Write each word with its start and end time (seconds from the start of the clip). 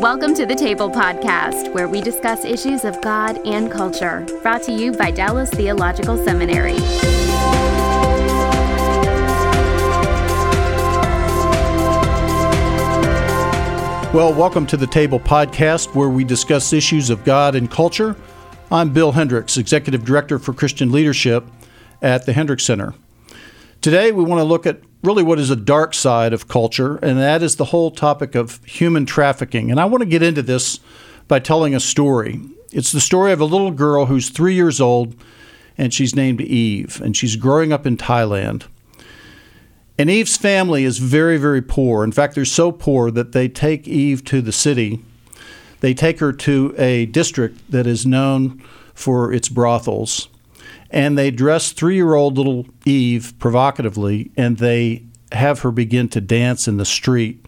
Welcome 0.00 0.34
to 0.34 0.44
the 0.44 0.56
Table 0.56 0.90
Podcast, 0.90 1.72
where 1.72 1.86
we 1.86 2.00
discuss 2.00 2.44
issues 2.44 2.84
of 2.84 3.00
God 3.00 3.38
and 3.46 3.70
culture. 3.70 4.26
Brought 4.42 4.62
to 4.64 4.72
you 4.72 4.92
by 4.92 5.12
Dallas 5.12 5.48
Theological 5.50 6.22
Seminary. 6.22 6.74
Well, 14.12 14.34
welcome 14.34 14.66
to 14.66 14.76
the 14.76 14.88
Table 14.88 15.20
Podcast, 15.20 15.94
where 15.94 16.10
we 16.10 16.24
discuss 16.24 16.72
issues 16.72 17.08
of 17.08 17.24
God 17.24 17.54
and 17.54 17.70
culture. 17.70 18.16
I'm 18.72 18.92
Bill 18.92 19.12
Hendricks, 19.12 19.56
Executive 19.56 20.04
Director 20.04 20.40
for 20.40 20.52
Christian 20.52 20.90
Leadership 20.90 21.46
at 22.02 22.26
the 22.26 22.32
Hendricks 22.32 22.64
Center. 22.64 22.94
Today, 23.80 24.12
we 24.12 24.24
want 24.24 24.40
to 24.40 24.44
look 24.44 24.66
at 24.66 24.80
really 25.04 25.22
what 25.22 25.38
is 25.38 25.50
a 25.50 25.56
dark 25.56 25.94
side 25.94 26.32
of 26.32 26.48
culture, 26.48 26.96
and 26.96 27.18
that 27.18 27.42
is 27.42 27.56
the 27.56 27.66
whole 27.66 27.90
topic 27.90 28.34
of 28.34 28.62
human 28.64 29.06
trafficking. 29.06 29.70
And 29.70 29.78
I 29.78 29.84
want 29.84 30.02
to 30.02 30.08
get 30.08 30.22
into 30.22 30.42
this 30.42 30.80
by 31.28 31.38
telling 31.38 31.74
a 31.74 31.80
story. 31.80 32.40
It's 32.72 32.92
the 32.92 33.00
story 33.00 33.32
of 33.32 33.40
a 33.40 33.44
little 33.44 33.70
girl 33.70 34.06
who's 34.06 34.30
three 34.30 34.54
years 34.54 34.80
old, 34.80 35.14
and 35.76 35.92
she's 35.92 36.14
named 36.14 36.40
Eve, 36.40 37.00
and 37.00 37.16
she's 37.16 37.36
growing 37.36 37.72
up 37.72 37.86
in 37.86 37.96
Thailand. 37.96 38.64
And 39.96 40.10
Eve's 40.10 40.36
family 40.36 40.84
is 40.84 40.98
very, 40.98 41.38
very 41.38 41.62
poor. 41.62 42.02
In 42.02 42.10
fact, 42.10 42.34
they're 42.34 42.44
so 42.44 42.72
poor 42.72 43.10
that 43.12 43.32
they 43.32 43.48
take 43.48 43.86
Eve 43.86 44.24
to 44.24 44.42
the 44.42 44.52
city. 44.52 45.00
They 45.80 45.94
take 45.94 46.18
her 46.18 46.32
to 46.32 46.74
a 46.78 47.06
district 47.06 47.70
that 47.70 47.86
is 47.86 48.04
known 48.04 48.62
for 48.94 49.32
its 49.32 49.48
brothels 49.48 50.28
and 50.94 51.18
they 51.18 51.32
dress 51.32 51.72
three 51.72 51.96
year 51.96 52.14
old 52.14 52.38
little 52.38 52.66
Eve 52.86 53.34
provocatively, 53.40 54.30
and 54.36 54.58
they 54.58 55.04
have 55.32 55.60
her 55.60 55.72
begin 55.72 56.08
to 56.10 56.20
dance 56.20 56.68
in 56.68 56.76
the 56.76 56.84
street, 56.84 57.44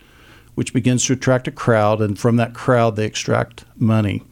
which 0.57 0.75
begins 0.75 1.07
to 1.07 1.13
attract 1.13 1.47
a 1.47 1.53
crowd, 1.53 2.01
and 2.01 2.19
from 2.19 2.37
that 2.37 2.55
crowd, 2.55 2.97
they 2.97 3.07
extract 3.07 3.65
money. 3.77 4.25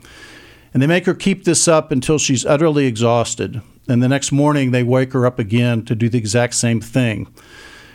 And 0.75 0.83
they 0.83 0.89
make 0.89 1.07
her 1.07 1.15
keep 1.15 1.45
this 1.45 1.69
up 1.69 1.93
until 1.93 2.19
she's 2.19 2.45
utterly 2.45 2.87
exhausted. 2.87 3.63
And 3.87 4.03
the 4.03 4.09
next 4.09 4.33
morning, 4.33 4.73
they 4.73 4.83
wake 4.83 5.13
her 5.13 5.25
up 5.25 5.39
again 5.39 5.85
to 5.85 5.95
do 5.95 6.09
the 6.09 6.19
exact 6.19 6.55
same 6.55 6.81
thing. 6.81 7.33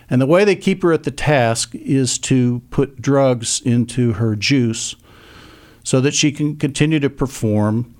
And 0.09 0.21
the 0.21 0.25
way 0.25 0.45
they 0.45 0.55
keep 0.55 0.81
her 0.83 0.93
at 0.93 1.03
the 1.03 1.11
task 1.11 1.75
is 1.75 2.17
to 2.19 2.61
put 2.69 3.01
drugs 3.01 3.61
into 3.65 4.13
her 4.13 4.37
juice 4.37 4.95
so 5.83 5.99
that 5.99 6.13
she 6.13 6.31
can 6.31 6.55
continue 6.55 7.01
to 7.01 7.09
perform 7.09 7.93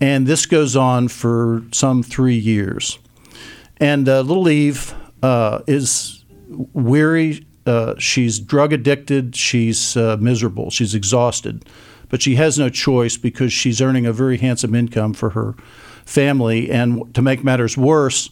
and 0.00 0.26
this 0.26 0.46
goes 0.46 0.76
on 0.76 1.08
for 1.08 1.62
some 1.72 2.02
three 2.02 2.36
years. 2.36 2.98
And 3.76 4.08
uh, 4.08 4.20
little 4.20 4.48
Eve 4.48 4.94
uh, 5.22 5.60
is 5.66 6.24
weary. 6.48 7.46
Uh, 7.66 7.94
she's 7.98 8.38
drug 8.38 8.72
addicted. 8.72 9.36
She's 9.36 9.96
uh, 9.96 10.16
miserable. 10.18 10.70
She's 10.70 10.94
exhausted. 10.94 11.64
But 12.08 12.22
she 12.22 12.34
has 12.36 12.58
no 12.58 12.68
choice 12.68 13.16
because 13.16 13.52
she's 13.52 13.80
earning 13.80 14.06
a 14.06 14.12
very 14.12 14.38
handsome 14.38 14.74
income 14.74 15.12
for 15.12 15.30
her 15.30 15.54
family. 16.04 16.70
And 16.70 17.14
to 17.14 17.22
make 17.22 17.44
matters 17.44 17.76
worse, 17.76 18.30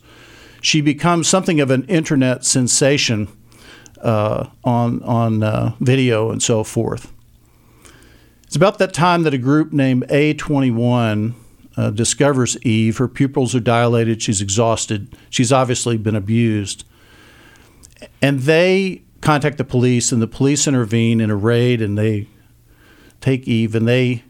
she 0.60 0.80
becomes 0.80 1.28
something 1.28 1.60
of 1.60 1.70
an 1.70 1.84
internet 1.84 2.44
sensation 2.44 3.28
uh, 4.00 4.48
on, 4.64 5.02
on 5.02 5.42
uh, 5.42 5.74
video 5.80 6.30
and 6.30 6.42
so 6.42 6.64
forth. 6.64 7.12
It's 8.44 8.56
about 8.56 8.78
that 8.78 8.94
time 8.94 9.22
that 9.24 9.34
a 9.34 9.38
group 9.38 9.72
named 9.72 10.08
A21 10.08 11.34
uh, 11.78 11.90
discovers 11.90 12.58
Eve. 12.62 12.98
Her 12.98 13.06
pupils 13.06 13.54
are 13.54 13.60
dilated. 13.60 14.20
She's 14.20 14.42
exhausted. 14.42 15.14
She's 15.30 15.52
obviously 15.52 15.96
been 15.96 16.16
abused. 16.16 16.84
And 18.20 18.40
they 18.40 19.02
contact 19.20 19.58
the 19.58 19.64
police, 19.64 20.10
and 20.10 20.20
the 20.20 20.26
police 20.26 20.66
intervene 20.66 21.20
in 21.20 21.30
a 21.30 21.36
raid, 21.36 21.80
and 21.80 21.96
they 21.96 22.26
take 23.20 23.46
Eve 23.46 23.74
and 23.74 23.86
they 23.86 24.24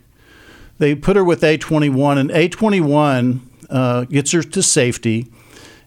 they 0.78 0.94
put 0.94 1.16
her 1.16 1.25
with 1.25 1.41
A21, 1.41 2.19
and 2.19 2.31
A21 2.31 3.41
uh, 3.69 4.04
gets 4.04 4.31
her 4.31 4.42
to 4.42 4.62
safety. 4.62 5.26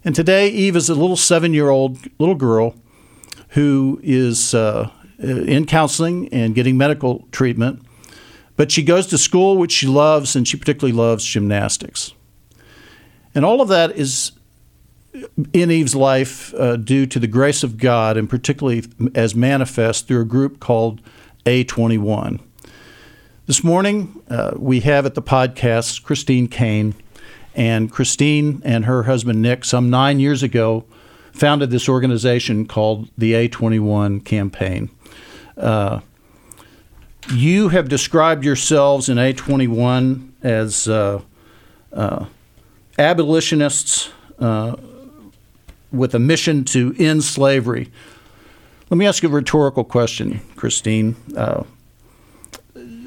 And 0.04 0.14
today, 0.14 0.50
Eve 0.50 0.76
is 0.76 0.90
a 0.90 0.96
little 0.96 1.16
seven-year-old 1.16 2.00
little 2.20 2.36
girl 2.36 2.76
who 3.50 4.02
is 4.04 4.54
uh, 4.54 4.90
in 5.20 5.66
counseling 5.66 6.28
and 6.34 6.54
getting 6.56 6.76
medical 6.76 7.28
treatment. 7.32 7.86
But 8.58 8.72
she 8.72 8.84
goes 8.84 9.08
to 9.08 9.18
school, 9.18 9.58
which 9.58 9.72
she 9.72 9.88
loves, 9.88 10.36
and 10.36 10.48
she 10.48 10.58
particularly 10.58 10.98
loves 10.98 11.26
gymnastics. 11.26 12.14
And 13.34 13.46
all 13.46 13.62
of 13.62 13.70
that 13.70 13.92
is 13.96 14.34
in 15.54 15.72
Eve's 15.72 15.96
life 15.96 16.54
uh, 16.56 16.76
due 16.76 17.06
to 17.06 17.20
the 17.20 17.28
grace 17.28 17.64
of 17.64 17.78
God, 17.78 18.18
and 18.18 18.30
particularly 18.30 18.84
as 19.16 19.36
manifest 19.36 20.08
through 20.08 20.22
a 20.22 20.26
group 20.26 20.60
called 20.60 21.02
A21. 21.46 22.40
This 23.48 23.64
morning, 23.64 24.22
uh, 24.30 24.52
we 24.56 24.82
have 24.82 25.06
at 25.06 25.16
the 25.16 25.22
podcast 25.22 26.04
Christine 26.04 26.48
Caine. 26.48 26.96
And 27.54 27.92
Christine 27.92 28.62
and 28.64 28.86
her 28.86 29.04
husband 29.04 29.42
Nick, 29.42 29.66
some 29.66 29.90
nine 29.90 30.20
years 30.20 30.42
ago, 30.42 30.86
founded 31.34 31.70
this 31.70 31.90
organization 31.90 32.66
called 32.66 33.10
the 33.18 33.34
A21 33.34 34.24
Campaign. 34.24 34.90
Uh, 35.58 36.00
you 37.30 37.70
have 37.70 37.90
described 37.90 38.44
yourselves 38.44 39.10
in 39.10 39.18
A21 39.18 40.32
as 40.42 40.88
uh, 40.88 41.22
uh, 41.94 42.26
abolitionists 42.98 44.12
uh, 44.40 44.76
with 45.92 46.16
a 46.16 46.20
mission 46.20 46.64
to 46.66 46.96
end 46.98 47.24
slavery. 47.24 47.92
Let 48.90 48.98
me 48.98 49.06
ask 49.06 49.24
you 49.24 49.30
a 49.30 49.32
rhetorical 49.32 49.84
question, 49.84 50.42
Christine. 50.56 51.16
Uh, 51.36 51.64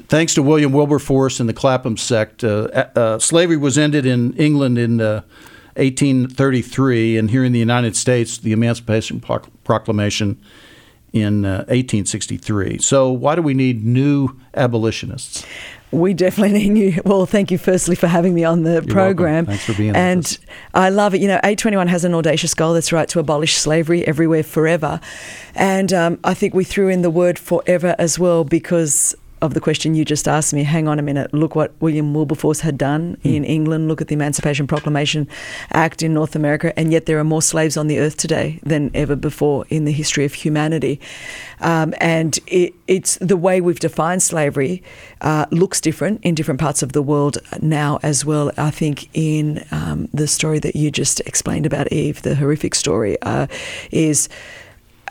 thanks 0.07 0.33
to 0.35 0.43
William 0.43 0.71
Wilberforce 0.71 1.39
and 1.39 1.47
the 1.47 1.53
Clapham 1.53 1.97
sect, 1.97 2.43
uh, 2.43 2.87
uh, 2.95 3.19
slavery 3.19 3.57
was 3.57 3.77
ended 3.77 4.05
in 4.05 4.33
England 4.33 4.77
in 4.77 4.97
1833, 4.97 7.17
and 7.17 7.29
here 7.29 7.43
in 7.43 7.51
the 7.51 7.59
United 7.59 7.95
States, 7.95 8.37
the 8.37 8.51
Emancipation 8.51 9.19
Proclamation 9.19 10.41
in 11.15 11.45
uh, 11.45 11.59
1863. 11.69 12.79
So, 12.79 13.09
why 13.09 13.35
do 13.35 13.41
we 13.41 13.53
need 13.53 13.85
new 13.85 14.37
abolitionists? 14.53 15.45
We 15.91 16.13
definitely 16.13 16.69
need 16.69 16.77
you. 16.77 17.01
Well, 17.05 17.25
thank 17.25 17.51
you 17.51 17.57
firstly 17.57 17.95
for 17.95 18.07
having 18.07 18.33
me 18.33 18.43
on 18.43 18.63
the 18.63 18.73
You're 18.73 18.83
program. 18.83 19.45
Welcome. 19.45 19.45
Thanks 19.45 19.65
for 19.65 19.73
being 19.73 19.95
And 19.95 20.37
I 20.73 20.89
love 20.89 21.15
it. 21.15 21.21
You 21.21 21.29
know, 21.29 21.39
A21 21.41 21.87
has 21.87 22.03
an 22.03 22.13
audacious 22.13 22.53
goal 22.53 22.73
that's 22.73 22.91
right 22.91 23.07
to 23.09 23.19
abolish 23.19 23.55
slavery 23.55 24.05
everywhere 24.05 24.43
forever. 24.43 24.99
And 25.55 25.93
um, 25.93 26.19
I 26.25 26.33
think 26.33 26.53
we 26.53 26.65
threw 26.65 26.89
in 26.89 27.01
the 27.01 27.09
word 27.09 27.39
forever 27.39 27.95
as 27.97 28.19
well 28.19 28.43
because 28.43 29.15
of 29.45 29.53
the 29.53 29.61
question 29.61 29.95
you 29.95 30.03
just 30.03 30.27
asked 30.27 30.53
me, 30.53 30.63
hang 30.63 30.87
on 30.87 30.99
a 30.99 31.01
minute, 31.01 31.33
look 31.33 31.55
what 31.55 31.73
William 31.79 32.13
Wilberforce 32.13 32.61
had 32.61 32.77
done 32.77 33.17
mm. 33.23 33.35
in 33.35 33.43
England, 33.43 33.87
look 33.87 34.01
at 34.01 34.07
the 34.07 34.15
Emancipation 34.15 34.67
Proclamation 34.67 35.27
Act 35.71 36.03
in 36.03 36.13
North 36.13 36.35
America, 36.35 36.77
and 36.77 36.91
yet 36.91 37.05
there 37.05 37.19
are 37.19 37.23
more 37.23 37.41
slaves 37.41 37.77
on 37.77 37.87
the 37.87 37.99
earth 37.99 38.17
today 38.17 38.59
than 38.63 38.91
ever 38.93 39.15
before 39.15 39.65
in 39.69 39.85
the 39.85 39.91
history 39.91 40.25
of 40.25 40.33
humanity. 40.33 40.99
Um, 41.61 41.93
and 42.01 42.37
it, 42.47 42.73
it's 42.87 43.17
the 43.17 43.37
way 43.37 43.61
we've 43.61 43.79
defined 43.79 44.21
slavery 44.21 44.83
uh, 45.21 45.45
looks 45.51 45.79
different 45.79 46.21
in 46.23 46.35
different 46.35 46.59
parts 46.59 46.83
of 46.83 46.91
the 46.91 47.01
world 47.01 47.37
now 47.61 47.99
as 48.03 48.25
well. 48.25 48.51
I 48.57 48.71
think 48.71 49.09
in 49.13 49.63
um, 49.71 50.09
the 50.13 50.27
story 50.27 50.59
that 50.59 50.75
you 50.75 50.91
just 50.91 51.21
explained 51.21 51.65
about 51.65 51.91
Eve, 51.91 52.21
the 52.23 52.35
horrific 52.35 52.75
story, 52.75 53.17
uh, 53.21 53.47
is 53.91 54.27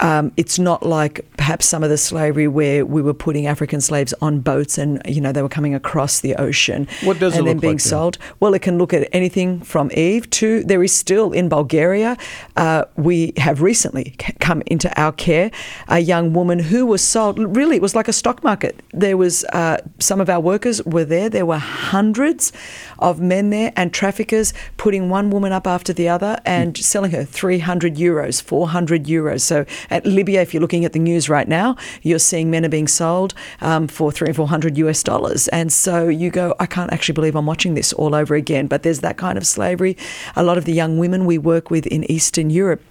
um, 0.01 0.33
it's 0.37 0.59
not 0.59 0.85
like 0.85 1.25
perhaps 1.37 1.67
some 1.67 1.83
of 1.83 1.91
the 1.91 1.99
slavery 1.99 2.49
where 2.49 2.85
we 2.85 3.03
were 3.03 3.15
putting 3.15 3.47
African 3.47 3.81
slaves 3.81 4.15
on 4.21 4.41
boats 4.41 4.79
and 4.79 5.01
you 5.07 5.21
know 5.21 5.33
they 5.33 5.43
were 5.43 5.49
coming 5.49 5.75
across 5.75 6.21
the 6.21 6.35
ocean 6.37 6.89
what 7.03 7.19
does 7.19 7.37
and 7.37 7.47
then 7.47 7.59
being 7.59 7.75
like 7.75 7.81
sold. 7.81 8.19
Well, 8.41 8.55
it 8.55 8.63
can 8.63 8.79
look 8.79 8.93
at 8.93 9.09
anything 9.13 9.61
from 9.61 9.91
Eve 9.95 10.29
to 10.31 10.65
there 10.65 10.83
is 10.83 10.93
still 10.93 11.33
in 11.33 11.49
Bulgaria. 11.49 12.17
Uh, 12.57 12.85
we 12.97 13.33
have 13.37 13.63
recently 13.63 14.15
come 14.41 14.63
into 14.67 14.89
our 15.01 15.13
care 15.13 15.51
a 15.89 15.99
young 15.99 16.33
woman 16.33 16.59
who 16.59 16.87
was 16.87 17.03
sold. 17.03 17.39
Really, 17.57 17.77
it 17.77 17.83
was 17.83 17.95
like 17.95 18.09
a 18.09 18.13
stock 18.13 18.43
market. 18.43 18.81
There 18.93 19.17
was 19.17 19.45
uh, 19.53 19.79
some 19.99 20.21
of 20.21 20.29
our 20.29 20.41
workers 20.41 20.83
were 20.85 21.05
there. 21.05 21.29
There 21.29 21.47
were 21.47 21.59
hundreds 21.59 22.53
of 22.99 23.21
men 23.21 23.51
there 23.51 23.73
and 23.77 23.93
traffickers 23.93 24.53
putting 24.77 25.09
one 25.09 25.31
woman 25.31 25.53
up 25.53 25.67
after 25.67 25.93
the 25.93 26.09
other 26.09 26.39
and 26.45 26.75
mm. 26.75 26.83
selling 26.83 27.11
her 27.13 27.25
300 27.25 27.97
euros, 27.97 28.43
400 28.43 29.05
euros. 29.05 29.43
So 29.43 29.65
At 29.91 30.07
Libya, 30.07 30.43
if 30.43 30.53
you're 30.53 30.61
looking 30.61 30.85
at 30.85 30.93
the 30.93 30.99
news 30.99 31.29
right 31.29 31.49
now, 31.49 31.77
you're 32.03 32.19
seeing 32.19 32.51
men 32.51 32.65
are 32.65 32.69
being 32.69 32.89
sold 32.89 33.35
um, 33.61 33.89
for 33.89 34.13
three 34.13 34.29
and 34.29 34.37
four 34.37 34.49
hundred 34.49 34.77
US 34.79 35.03
dollars. 35.03 35.49
And 35.49 35.73
so 35.73 36.09
you 36.09 36.31
go, 36.31 36.55
I 36.59 36.67
can't 36.67 36.93
actually 36.93 37.15
believe 37.15 37.37
I'm 37.37 37.47
watching 37.47 37.75
this 37.75 37.93
all 37.93 38.15
over 38.15 38.35
again. 38.35 38.67
But 38.67 38.83
there's 38.83 39.01
that 39.01 39.17
kind 39.17 39.39
of 39.39 39.47
slavery. 39.47 39.97
A 40.37 40.43
lot 40.43 40.59
of 40.59 40.65
the 40.65 40.73
young 40.73 40.99
women 40.99 41.27
we 41.27 41.39
work 41.39 41.71
with 41.71 41.87
in 41.87 42.11
Eastern 42.11 42.51
Europe 42.51 42.83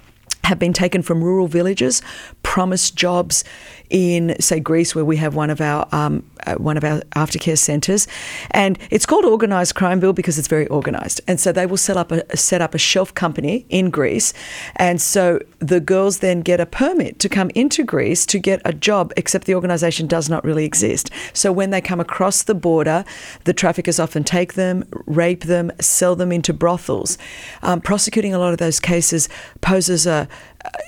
have 0.44 0.60
been 0.60 0.74
taken 0.74 1.02
from 1.02 1.24
rural 1.24 1.48
villages, 1.48 2.02
promised 2.42 2.96
jobs 2.96 3.44
in, 3.90 4.36
say, 4.40 4.60
Greece, 4.60 4.96
where 4.96 5.06
we 5.06 5.18
have 5.18 5.36
one 5.36 5.50
of 5.50 5.62
our 5.62 5.88
um, 5.92 6.24
uh, 6.46 6.56
one 6.56 6.78
of 6.78 6.84
our 6.84 7.00
aftercare 7.16 7.58
centres, 7.58 8.08
and 8.52 8.78
it's 8.90 9.06
called 9.06 9.26
organised 9.26 9.76
crime 9.76 10.00
bill 10.00 10.14
because 10.14 10.38
it's 10.38 10.48
very 10.48 10.68
organised. 10.70 11.22
And 11.28 11.40
so 11.40 11.52
they 11.52 11.66
will 11.66 11.78
set 11.78 11.98
up 11.98 12.12
a 12.12 12.38
set 12.38 12.62
up 12.62 12.74
a 12.74 12.78
shelf 12.78 13.14
company 13.14 13.66
in 13.70 13.90
Greece, 13.90 14.34
and 14.76 15.02
so 15.02 15.40
the 15.60 15.80
girls 15.80 16.20
then 16.20 16.42
get 16.42 16.60
a 16.60 16.66
permit 16.66 17.20
to 17.20 17.30
come 17.30 17.50
into 17.56 17.84
Greece 17.84 18.26
to 18.28 18.40
get 18.40 18.62
a 18.66 18.74
job, 18.74 19.14
except 19.18 19.46
the 19.46 19.56
organisation 19.56 20.08
does 20.08 20.30
not 20.30 20.44
really 20.44 20.66
exist. 20.66 21.10
So 21.34 21.52
when 21.52 21.70
they 21.70 21.82
come 21.82 22.00
across 22.00 22.44
the 22.44 22.56
border, 22.56 23.06
the 23.46 23.54
traffickers 23.54 24.00
often 24.00 24.24
take 24.24 24.54
them, 24.54 24.84
rape 25.06 25.44
them, 25.46 25.72
sell 25.80 26.16
them 26.16 26.32
into 26.32 26.54
brothels. 26.54 27.18
Um, 27.62 27.82
prosecuting 27.82 28.34
a 28.34 28.40
lot 28.40 28.54
of 28.54 28.60
those 28.60 28.80
cases 28.80 29.30
poses 29.62 30.06
a 30.06 30.28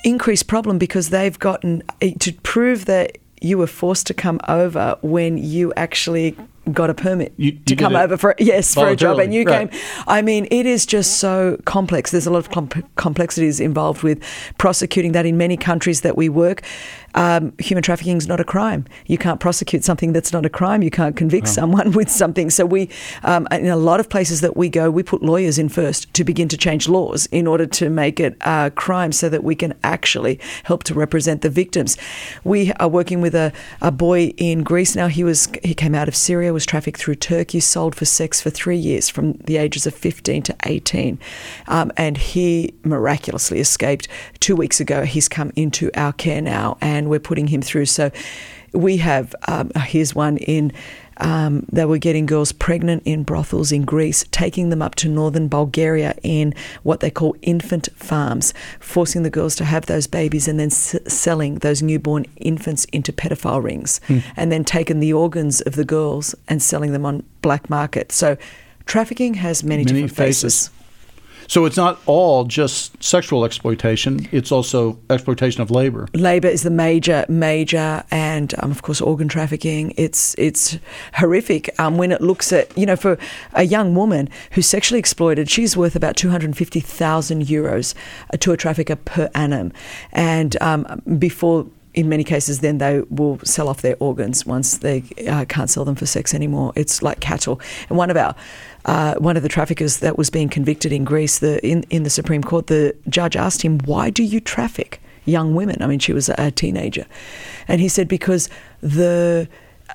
increased 0.03 0.47
problem 0.47 0.77
because 0.77 1.09
they've 1.09 1.37
gotten 1.39 1.83
eh, 2.01 2.13
to 2.19 2.33
prove 2.43 2.85
that 2.85 3.17
you 3.41 3.57
were 3.57 3.67
forced 3.67 4.07
to 4.07 4.13
come 4.13 4.39
over 4.47 4.97
when 5.01 5.37
you 5.37 5.73
actually 5.75 6.35
got 6.73 6.89
a 6.89 6.95
permit 6.95 7.31
You- 7.37 7.51
to 7.67 7.75
come 7.75 7.95
over 7.95 8.17
for 8.17 8.33
yes 8.39 8.73
for 8.73 8.87
a 8.87 8.95
job, 8.95 9.19
and 9.19 9.31
you 9.33 9.43
right. 9.43 9.69
came. 9.69 9.79
I 10.07 10.23
mean, 10.23 10.47
it 10.49 10.65
is 10.65 10.85
just 10.87 11.17
so 11.19 11.57
complex. 11.65 12.09
There's 12.11 12.25
a 12.25 12.31
lot 12.31 12.39
of 12.39 12.49
comp- 12.49 12.95
complexities 12.95 13.59
involved 13.59 14.01
with 14.01 14.19
prosecuting 14.57 15.11
that 15.11 15.25
in 15.27 15.37
many 15.37 15.57
countries 15.57 16.01
that 16.01 16.17
we 16.17 16.27
work. 16.27 16.63
Um, 17.15 17.53
human 17.59 17.81
trafficking 17.81 18.17
is 18.17 18.27
not 18.27 18.39
a 18.39 18.43
crime. 18.43 18.85
You 19.07 19.17
can't 19.17 19.39
prosecute 19.39 19.83
something 19.83 20.13
that's 20.13 20.31
not 20.31 20.45
a 20.45 20.49
crime. 20.49 20.83
You 20.83 20.91
can't 20.91 21.15
convict 21.15 21.47
someone 21.47 21.91
with 21.91 22.11
something. 22.11 22.49
So 22.49 22.65
we, 22.65 22.89
um, 23.23 23.47
in 23.51 23.67
a 23.67 23.77
lot 23.77 23.99
of 23.99 24.09
places 24.09 24.41
that 24.41 24.55
we 24.55 24.69
go, 24.69 24.91
we 24.91 25.01
put 25.01 25.23
lawyers 25.23 25.57
in 25.57 25.69
first 25.69 26.13
to 26.13 26.23
begin 26.23 26.47
to 26.49 26.57
change 26.57 26.87
laws 26.87 27.25
in 27.27 27.47
order 27.47 27.65
to 27.65 27.89
make 27.89 28.19
it 28.19 28.37
a 28.41 28.71
crime, 28.75 29.11
so 29.11 29.29
that 29.29 29.43
we 29.43 29.55
can 29.55 29.73
actually 29.83 30.39
help 30.63 30.83
to 30.83 30.93
represent 30.93 31.41
the 31.41 31.49
victims. 31.49 31.97
We 32.43 32.71
are 32.73 32.87
working 32.87 33.21
with 33.21 33.33
a, 33.33 33.51
a 33.81 33.91
boy 33.91 34.33
in 34.37 34.63
Greece 34.63 34.95
now. 34.95 35.07
He 35.07 35.23
was 35.23 35.49
he 35.63 35.73
came 35.73 35.95
out 35.95 36.07
of 36.07 36.15
Syria, 36.15 36.53
was 36.53 36.65
trafficked 36.65 36.99
through 36.99 37.15
Turkey, 37.15 37.59
sold 37.59 37.95
for 37.95 38.05
sex 38.05 38.41
for 38.41 38.49
three 38.49 38.77
years, 38.77 39.09
from 39.09 39.33
the 39.33 39.57
ages 39.57 39.87
of 39.87 39.93
15 39.93 40.43
to 40.43 40.55
18, 40.65 41.19
um, 41.67 41.91
and 41.97 42.17
he 42.17 42.73
miraculously 42.83 43.59
escaped. 43.59 44.07
Two 44.39 44.55
weeks 44.55 44.79
ago, 44.79 45.03
he's 45.03 45.27
come 45.27 45.51
into 45.55 45.89
our 45.95 46.13
care 46.13 46.41
now, 46.41 46.77
and 46.81 47.04
we're 47.09 47.19
putting 47.19 47.47
him 47.47 47.61
through. 47.61 47.85
So 47.85 48.11
we 48.73 48.97
have 48.97 49.33
um, 49.47 49.71
here's 49.75 50.13
one 50.15 50.37
in. 50.37 50.71
Um, 51.17 51.65
they 51.71 51.85
were 51.85 51.97
getting 51.97 52.25
girls 52.25 52.51
pregnant 52.51 53.03
in 53.05 53.23
brothels 53.23 53.71
in 53.71 53.83
Greece, 53.85 54.25
taking 54.31 54.69
them 54.69 54.81
up 54.81 54.95
to 54.95 55.07
northern 55.07 55.47
Bulgaria 55.47 56.13
in 56.23 56.53
what 56.83 56.99
they 56.99 57.09
call 57.09 57.37
infant 57.41 57.87
farms, 57.95 58.53
forcing 58.81 59.23
the 59.23 59.29
girls 59.29 59.55
to 59.55 59.63
have 59.63 59.85
those 59.85 60.07
babies 60.07 60.45
and 60.49 60.59
then 60.59 60.67
s- 60.67 60.93
selling 61.07 61.55
those 61.59 61.81
newborn 61.81 62.25
infants 62.35 62.83
into 62.91 63.13
pedophile 63.13 63.63
rings, 63.63 64.01
and 64.35 64.51
then 64.51 64.65
taking 64.65 64.99
the 64.99 65.13
organs 65.13 65.61
of 65.61 65.75
the 65.77 65.85
girls 65.85 66.35
and 66.49 66.61
selling 66.61 66.91
them 66.91 67.05
on 67.05 67.23
black 67.41 67.69
market. 67.69 68.11
So 68.11 68.35
trafficking 68.85 69.35
has 69.35 69.63
many, 69.63 69.85
Many 69.85 70.01
different 70.01 70.17
faces. 70.17 70.67
faces. 70.67 70.69
So 71.47 71.65
it's 71.65 71.77
not 71.77 71.99
all 72.05 72.45
just 72.45 73.01
sexual 73.03 73.45
exploitation; 73.45 74.27
it's 74.31 74.51
also 74.51 74.99
exploitation 75.09 75.61
of 75.61 75.71
labor. 75.71 76.07
Labour 76.13 76.47
is 76.47 76.63
the 76.63 76.69
major, 76.69 77.25
major, 77.29 78.03
and 78.11 78.53
um, 78.59 78.71
of 78.71 78.81
course 78.81 79.01
organ 79.01 79.27
trafficking. 79.27 79.93
It's 79.97 80.35
it's 80.37 80.77
horrific 81.13 81.77
um, 81.79 81.97
when 81.97 82.11
it 82.11 82.21
looks 82.21 82.51
at 82.51 82.75
you 82.77 82.85
know 82.85 82.95
for 82.95 83.17
a 83.53 83.63
young 83.63 83.95
woman 83.95 84.29
who's 84.51 84.67
sexually 84.67 84.99
exploited, 84.99 85.49
she's 85.49 85.77
worth 85.77 85.95
about 85.95 86.15
two 86.15 86.29
hundred 86.29 86.47
and 86.47 86.57
fifty 86.57 86.79
thousand 86.79 87.45
euros 87.45 87.93
to 88.39 88.51
a 88.51 88.57
trafficker 88.57 88.95
per 88.95 89.29
annum, 89.35 89.71
and 90.11 90.59
um, 90.61 91.01
before. 91.17 91.67
In 91.95 92.09
many 92.09 92.23
cases, 92.25 92.59
then 92.59 92.77
they 92.77 93.01
will 93.09 93.39
sell 93.43 93.69
off 93.69 93.81
their 93.81 93.95
organs 93.99 94.45
once 94.45 94.77
they 94.77 95.03
uh, 95.27 95.45
can't 95.45 95.69
sell 95.69 95.85
them 95.85 95.95
for 95.95 96.05
sex 96.05 96.33
anymore. 96.33 96.73
It's 96.75 97.01
like 97.01 97.21
cattle. 97.21 97.59
And 97.89 97.97
one 97.97 98.09
of 98.11 98.17
our 98.17 98.35
uh, 98.85 99.15
one 99.15 99.37
of 99.37 99.43
the 99.43 99.49
traffickers 99.49 99.97
that 99.97 100.17
was 100.17 100.29
being 100.29 100.49
convicted 100.49 100.91
in 100.91 101.05
Greece, 101.05 101.39
the 101.39 101.65
in, 101.65 101.83
in 101.89 102.03
the 102.03 102.09
Supreme 102.09 102.43
Court, 102.43 102.67
the 102.67 102.95
judge 103.09 103.35
asked 103.35 103.61
him, 103.61 103.79
"Why 103.85 104.09
do 104.09 104.23
you 104.23 104.39
traffic 104.39 105.01
young 105.23 105.55
women?" 105.55 105.81
I 105.81 105.87
mean, 105.87 105.99
she 105.99 106.13
was 106.13 106.29
a 106.29 106.51
teenager, 106.51 107.05
and 107.67 107.81
he 107.81 107.87
said, 107.87 108.07
"Because 108.07 108.49
the 108.81 109.47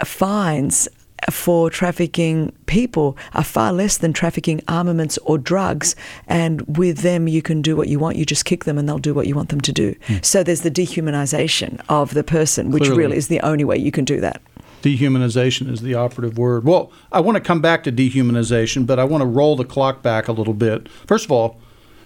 fines." 0.04 0.88
For 1.30 1.70
trafficking 1.70 2.52
people 2.66 3.16
are 3.34 3.44
far 3.44 3.72
less 3.72 3.98
than 3.98 4.12
trafficking 4.12 4.62
armaments 4.68 5.18
or 5.18 5.38
drugs, 5.38 5.94
and 6.26 6.62
with 6.78 6.98
them 6.98 7.28
you 7.28 7.42
can 7.42 7.62
do 7.62 7.76
what 7.76 7.88
you 7.88 7.98
want. 7.98 8.16
You 8.16 8.24
just 8.24 8.44
kick 8.44 8.64
them, 8.64 8.78
and 8.78 8.88
they'll 8.88 8.98
do 8.98 9.14
what 9.14 9.26
you 9.26 9.34
want 9.34 9.50
them 9.50 9.60
to 9.60 9.72
do. 9.72 9.94
Hmm. 10.06 10.16
So 10.22 10.42
there's 10.42 10.62
the 10.62 10.70
dehumanization 10.70 11.80
of 11.88 12.14
the 12.14 12.24
person, 12.24 12.70
which 12.70 12.84
Clearly. 12.84 12.98
really 12.98 13.16
is 13.16 13.28
the 13.28 13.40
only 13.40 13.64
way 13.64 13.76
you 13.76 13.90
can 13.90 14.04
do 14.04 14.20
that. 14.20 14.40
Dehumanization 14.82 15.70
is 15.70 15.82
the 15.82 15.94
operative 15.94 16.38
word. 16.38 16.64
Well, 16.64 16.90
I 17.12 17.20
want 17.20 17.36
to 17.36 17.40
come 17.40 17.60
back 17.60 17.84
to 17.84 17.92
dehumanization, 17.92 18.86
but 18.86 18.98
I 18.98 19.04
want 19.04 19.20
to 19.20 19.26
roll 19.26 19.56
the 19.56 19.64
clock 19.64 20.02
back 20.02 20.26
a 20.26 20.32
little 20.32 20.54
bit. 20.54 20.88
First 21.06 21.26
of 21.26 21.32
all, 21.32 21.60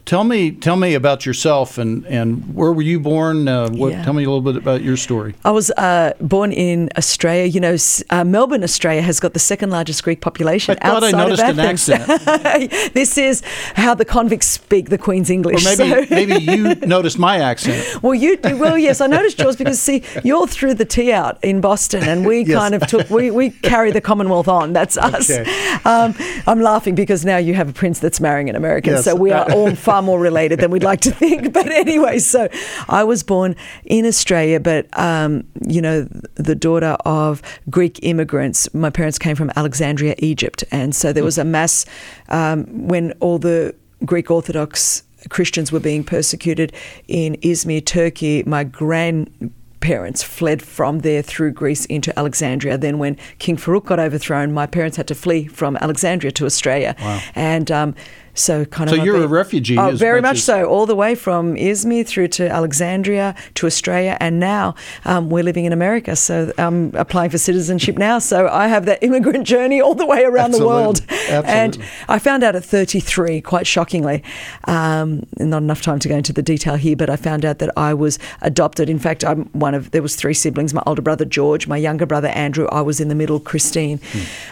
tell 0.07 0.25
me 0.25 0.51
tell 0.51 0.77
me 0.77 0.95
about 0.95 1.25
yourself 1.25 1.79
and, 1.79 2.05
and 2.07 2.55
where 2.55 2.73
were 2.73 2.83
you 2.83 3.01
born? 3.01 3.49
Uh, 3.49 3.71
what, 3.71 3.93
Yeah. 3.93 4.05
Tell 4.05 4.13
me 4.13 4.25
a 4.25 4.29
little 4.29 4.43
bit 4.53 4.57
about 4.57 4.83
your 4.83 4.97
story. 4.97 5.35
I 5.45 5.51
was 5.51 5.71
uh, 5.73 6.13
born 6.21 6.53
in 6.53 6.91
Australia. 6.99 7.47
You 7.47 7.61
know, 7.61 7.77
uh, 8.11 8.25
Melbourne, 8.25 8.63
Australia 8.63 9.03
has 9.03 9.19
got 9.21 9.33
the 9.33 9.39
second 9.39 9.71
largest 9.71 10.03
Greek 10.05 10.21
population 10.21 10.77
I 10.83 10.89
thought 10.91 11.05
I 11.05 11.11
noticed 11.13 11.43
an 11.43 11.59
accent. 11.59 12.07
this 12.95 13.17
is 13.17 13.43
how 13.77 13.95
the 13.95 14.05
convicts 14.05 14.47
speak 14.47 14.91
the 14.91 14.99
Queen's 14.99 15.31
Or 15.31 15.35
English. 15.35 15.65
maybe 15.65 15.77
so- 15.77 16.07
maybe 16.15 16.35
you 16.45 16.75
noticed 16.87 17.19
my 17.19 17.39
accent. 17.39 18.03
Well, 18.03 18.15
you 18.15 18.39
well, 18.43 18.77
yes, 18.79 19.01
I 19.01 19.07
noticed 19.07 19.39
yours 19.39 19.57
because 19.57 19.81
see, 19.81 20.03
you're 20.23 20.47
through 20.47 20.75
the 20.75 20.85
tea 20.85 21.13
out 21.13 21.43
in 21.43 21.61
Boston, 21.61 22.03
and 22.05 22.27
we 22.27 22.41
Yes. 22.45 22.59
kind 22.59 22.75
of 22.75 22.87
took 22.87 23.09
we, 23.11 23.31
we 23.31 23.51
carry 23.51 23.91
the 23.91 24.01
Commonwealth 24.01 24.49
on. 24.49 24.73
That's 24.75 24.97
us. 24.99 25.31
Okay. 25.31 25.51
Um, 25.85 26.15
I'm 26.47 26.61
laughing 26.61 26.95
because 26.95 27.25
now 27.25 27.39
you 27.39 27.55
have 27.55 27.69
a 27.71 27.73
prince 27.73 28.01
that's 28.01 28.21
marrying 28.21 28.51
an 28.51 28.57
American, 28.57 28.95
Yes. 28.95 29.05
so 29.05 29.15
we 29.15 29.31
are 29.33 29.51
all 29.53 29.75
far 29.95 30.03
more 30.03 30.19
related 30.19 30.59
than 30.59 30.73
we'd 30.73 30.83
like 30.83 31.01
to 31.01 31.13
think. 31.13 31.45
But 31.55 31.71
anyway, 31.71 32.19
so 32.19 32.49
I 32.89 33.05
was 33.05 33.23
born 33.23 33.55
in 33.85 34.07
Australia, 34.07 34.59
but 34.59 34.87
um, 34.99 35.45
you 35.69 35.81
know, 35.81 36.09
the 36.35 36.57
daughter 36.57 36.97
of 37.05 37.43
Greek 37.71 38.01
immigrants. 38.03 38.73
My 38.75 38.91
parents 38.91 39.19
came 39.19 39.37
from 39.37 39.53
Alexandria, 39.55 40.17
Egypt, 40.19 40.65
and 40.73 40.97
so 40.97 41.13
there 41.13 41.23
was 41.23 41.39
a 41.39 41.45
mass 41.45 41.87
um, 42.29 42.89
when 42.89 43.13
all 43.21 43.39
the 43.39 43.75
Greek 44.05 44.31
Orthodox 44.33 45.05
Christians 45.29 45.71
were 45.71 45.81
being 45.81 46.03
persecuted 46.03 46.73
in 47.07 47.37
Izmir, 47.37 47.85
Turkey. 47.85 48.43
My 48.45 48.65
grandparents 48.65 50.25
fled 50.25 50.61
from 50.61 51.01
there 51.01 51.23
through 51.23 51.53
Greece 51.53 51.85
into 51.87 52.19
Alexandria. 52.19 52.77
Then, 52.79 52.99
when 52.99 53.17
King 53.39 53.57
Farouk 53.57 53.85
got 53.85 54.01
overthrown, 54.01 54.53
my 54.53 54.67
parents 54.67 54.97
had 54.97 55.07
to 55.09 55.15
flee 55.15 55.47
from 55.47 55.77
Alexandria 55.77 56.33
to 56.33 56.47
Australia. 56.47 56.97
Wow. 57.01 57.21
And 57.37 57.71
um, 57.71 57.95
so, 58.35 58.65
kind 58.65 58.91
of. 58.91 58.97
So 58.97 59.03
you're 59.03 59.17
I've 59.17 59.23
a 59.25 59.29
refugee 59.29 59.79
Oh, 59.79 59.93
very 59.93 60.21
much 60.21 60.35
much 60.35 60.43
so. 60.43 60.65
All 60.65 60.87
the 60.87 60.97
way 60.97 61.15
from 61.15 61.55
Izmir 61.55 62.07
through 62.07 62.29
to 62.29 62.49
Alexandria 62.49 63.35
to 63.55 63.67
Australia, 63.67 64.17
and 64.21 64.41
now 64.41 64.75
um, 65.05 65.31
we're 65.31 65.45
living 65.45 65.65
in 65.65 65.73
America. 65.73 66.17
So 66.17 66.53
I'm 66.59 66.95
applying 66.95 67.31
for 67.31 67.39
citizenship 67.39 67.97
now. 67.97 68.19
So 68.19 68.49
I 68.49 68.69
have 68.69 68.85
that 68.87 69.03
immigrant 69.03 69.47
journey 69.47 69.81
all 69.81 69.95
the 69.95 70.07
way 70.07 70.25
around 70.25 70.51
the 70.51 70.67
world. 70.67 71.01
Absolutely. 71.09 71.51
And 71.51 71.79
I 72.09 72.19
found 72.19 72.43
out 72.43 72.57
at 72.57 72.65
33, 72.65 73.41
quite 73.41 73.67
shockingly, 73.67 74.23
um, 74.65 75.25
not 75.39 75.63
enough 75.63 75.83
time 75.83 75.99
to 76.01 76.09
go 76.09 76.17
into 76.17 76.33
the 76.33 76.43
detail 76.43 76.75
here, 76.75 76.97
but 76.97 77.09
I 77.09 77.17
found 77.17 77.45
out 77.45 77.59
that 77.59 77.71
I 77.77 77.95
was 77.95 78.19
adopted. 78.43 78.91
In 78.91 78.99
fact, 78.99 79.25
I'm 79.25 79.45
one 79.53 79.75
of 79.75 79.93
there 79.93 80.03
was 80.03 80.17
three 80.17 80.35
siblings. 80.35 80.75
My 80.75 80.83
older 80.87 81.03
brother 81.03 81.25
George, 81.25 81.67
my 81.69 81.77
younger 81.77 82.07
brother 82.07 82.29
Andrew. 82.29 82.67
I 82.73 82.81
was 82.81 83.01
in 83.01 83.09
the 83.09 83.15
middle, 83.15 83.39
Christine, 83.39 84.01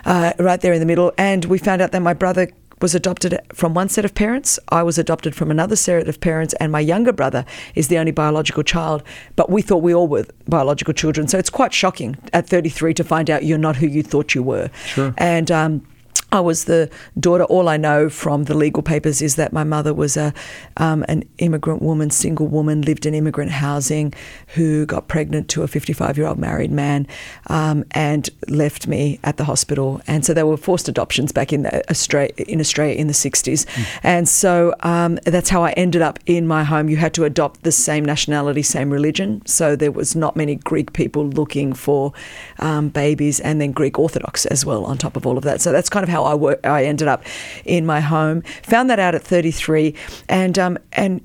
uh, 0.05 0.33
right 0.39 0.61
there 0.61 0.73
in 0.73 0.81
the 0.81 0.87
middle. 0.87 1.13
And 1.19 1.45
we 1.47 1.59
found 1.59 1.83
out 1.83 1.93
that 1.93 2.01
my 2.01 2.15
brother 2.15 2.49
was 2.83 2.95
adopted 2.95 3.39
from 3.55 3.75
one 3.75 3.89
set 3.89 4.05
of 4.05 4.15
parents. 4.15 4.59
I 4.69 4.83
was 4.83 4.99
adopted 4.99 5.35
from 5.35 5.51
another 5.51 5.77
set 5.77 6.09
of 6.09 6.21
parents, 6.21 6.55
and 6.61 6.73
my 6.73 6.81
younger 6.81 7.13
brother 7.13 7.45
is 7.75 7.89
the 7.89 7.99
only 7.99 8.13
biological 8.13 8.63
child. 8.63 9.03
But 9.37 9.49
we 9.49 9.63
thought 9.63 9.79
we 9.79 9.95
all 9.95 10.09
were 10.09 10.27
biological 10.49 10.93
children. 10.93 11.29
So 11.29 11.39
it's 11.39 11.51
quite 11.51 11.73
shocking 11.73 12.17
at 12.33 12.47
33 12.47 12.95
to 12.95 13.05
find 13.05 13.31
out 13.31 13.45
you're 13.45 13.59
not 13.59 13.77
who 13.77 13.87
you 13.87 14.03
thought 14.03 14.35
you 14.35 14.43
were. 14.43 14.71
Sure. 14.87 15.15
And 15.17 15.51
um, 15.51 15.87
I 16.33 16.41
was 16.41 16.65
the 16.65 16.91
daughter. 17.21 17.45
All 17.45 17.69
I 17.69 17.77
know 17.77 18.09
from 18.09 18.45
the 18.45 18.55
legal 18.55 18.83
papers 18.83 19.21
is 19.21 19.37
that 19.37 19.53
my 19.53 19.65
mother 19.65 19.93
was 19.93 20.17
a 20.17 20.33
um, 20.79 21.05
an 21.07 21.25
immigrant 21.39 21.83
woman, 21.83 22.09
single 22.11 22.49
woman, 22.49 22.81
lived 22.83 23.05
in 23.05 23.15
immigrant 23.15 23.51
housing, 23.51 24.15
who 24.49 24.87
got 24.87 25.09
pregnant 25.09 25.49
to 25.51 25.63
a 25.63 25.69
55 25.69 26.17
year 26.17 26.27
old 26.27 26.39
married 26.39 26.73
man, 26.73 27.07
um, 27.49 27.85
and 27.91 28.31
left 28.49 28.89
me 28.89 29.21
at 29.23 29.37
the 29.37 29.45
hospital. 29.45 30.01
And 30.07 30.25
so 30.25 30.33
there 30.33 30.47
were 30.47 30.57
forced 30.57 30.89
adoptions 30.89 31.33
back 31.33 31.53
in 31.53 31.63
the 31.63 31.89
Australia 31.91 32.33
in 32.39 32.61
Australia 32.61 32.95
in 32.95 33.09
the 33.09 33.13
60s, 33.13 33.67
mm. 33.67 34.01
and 34.03 34.27
so 34.29 34.75
um, 34.81 35.19
that's 35.25 35.51
how 35.51 35.63
I 35.63 35.73
ended 35.73 36.01
up 36.01 36.19
in 36.25 36.47
my 36.47 36.65
home. 36.65 36.89
You 36.89 36.97
had 36.97 37.13
to 37.15 37.25
adopt 37.25 37.63
the 37.63 37.73
same 37.73 38.05
nationality, 38.05 38.63
same 38.63 38.91
religion. 38.91 39.43
So 39.45 39.77
there 39.77 39.93
was 39.93 40.17
not 40.17 40.35
many 40.35 40.55
Greek 40.57 40.95
people 40.95 41.27
looking 41.27 41.75
for 41.75 42.15
um, 42.59 42.89
babies, 42.89 43.39
and 43.41 43.61
then 43.61 43.73
Greek 43.73 43.99
Orthodox 43.99 44.47
as 44.47 44.65
well 44.65 44.87
on 44.87 44.97
top 44.97 45.15
of 45.17 45.27
all 45.27 45.37
of 45.37 45.45
that. 45.45 45.61
So 45.61 45.73
that's 45.73 45.91
kind 45.91 46.03
of 46.03 46.09
how 46.09 46.22
I 46.25 46.35
work, 46.35 46.65
I 46.65 46.85
ended 46.85 47.09
up 47.09 47.25
in 47.65 47.87
my 47.87 48.01
home. 48.01 48.43
Found 48.65 48.91
that 48.91 48.99
out 48.99 49.15
at 49.15 49.23
33, 49.23 49.95
and 50.29 50.59
um, 50.59 50.79
and 50.93 51.21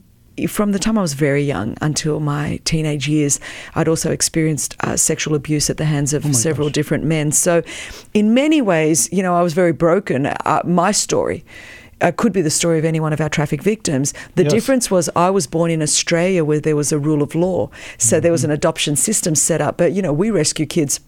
from 0.47 0.71
the 0.71 0.79
time 0.79 0.97
I 0.97 1.01
was 1.01 1.13
very 1.13 1.41
young 1.41 1.75
until 1.81 2.19
my 2.19 2.59
teenage 2.63 3.07
years, 3.07 3.39
I'd 3.73 3.87
also 3.87 4.11
experienced 4.11 4.75
uh, 4.81 4.95
sexual 4.95 5.33
abuse 5.33 5.69
at 5.69 5.77
the 5.77 5.85
hands 5.85 6.13
of 6.13 6.25
oh 6.25 6.31
several 6.31 6.67
gosh. 6.67 6.73
different 6.73 7.03
men. 7.05 7.31
So, 7.31 7.63
in 8.13 8.35
many 8.35 8.61
ways, 8.61 9.11
you 9.11 9.23
know, 9.23 9.35
I 9.35 9.41
was 9.41 9.53
very 9.53 9.73
broken. 9.73 10.27
Uh, 10.27 10.61
my 10.63 10.91
story. 10.91 11.43
Uh, 11.99 12.11
could 12.15 12.31
be 12.31 12.43
the 12.43 12.51
story 12.51 12.77
of 12.77 12.85
any 12.85 12.99
one 12.99 13.11
of 13.11 13.19
our 13.19 13.27
traffic 13.27 13.63
victims. 13.63 14.13
The 14.35 14.43
yes. 14.43 14.53
difference 14.53 14.91
was 14.91 15.09
I 15.15 15.31
was 15.31 15.47
born 15.47 15.71
in 15.71 15.81
Australia 15.81 16.45
where 16.45 16.59
there 16.59 16.75
was 16.75 16.91
a 16.91 16.99
rule 16.99 17.23
of 17.23 17.33
law. 17.33 17.71
So 17.97 18.17
mm-hmm. 18.17 18.21
there 18.21 18.31
was 18.31 18.43
an 18.43 18.51
adoption 18.51 18.95
system 18.95 19.33
set 19.33 19.61
up. 19.61 19.77
But, 19.77 19.93
you 19.93 20.03
know, 20.03 20.13
we 20.13 20.29
rescue 20.29 20.67
kids 20.67 20.99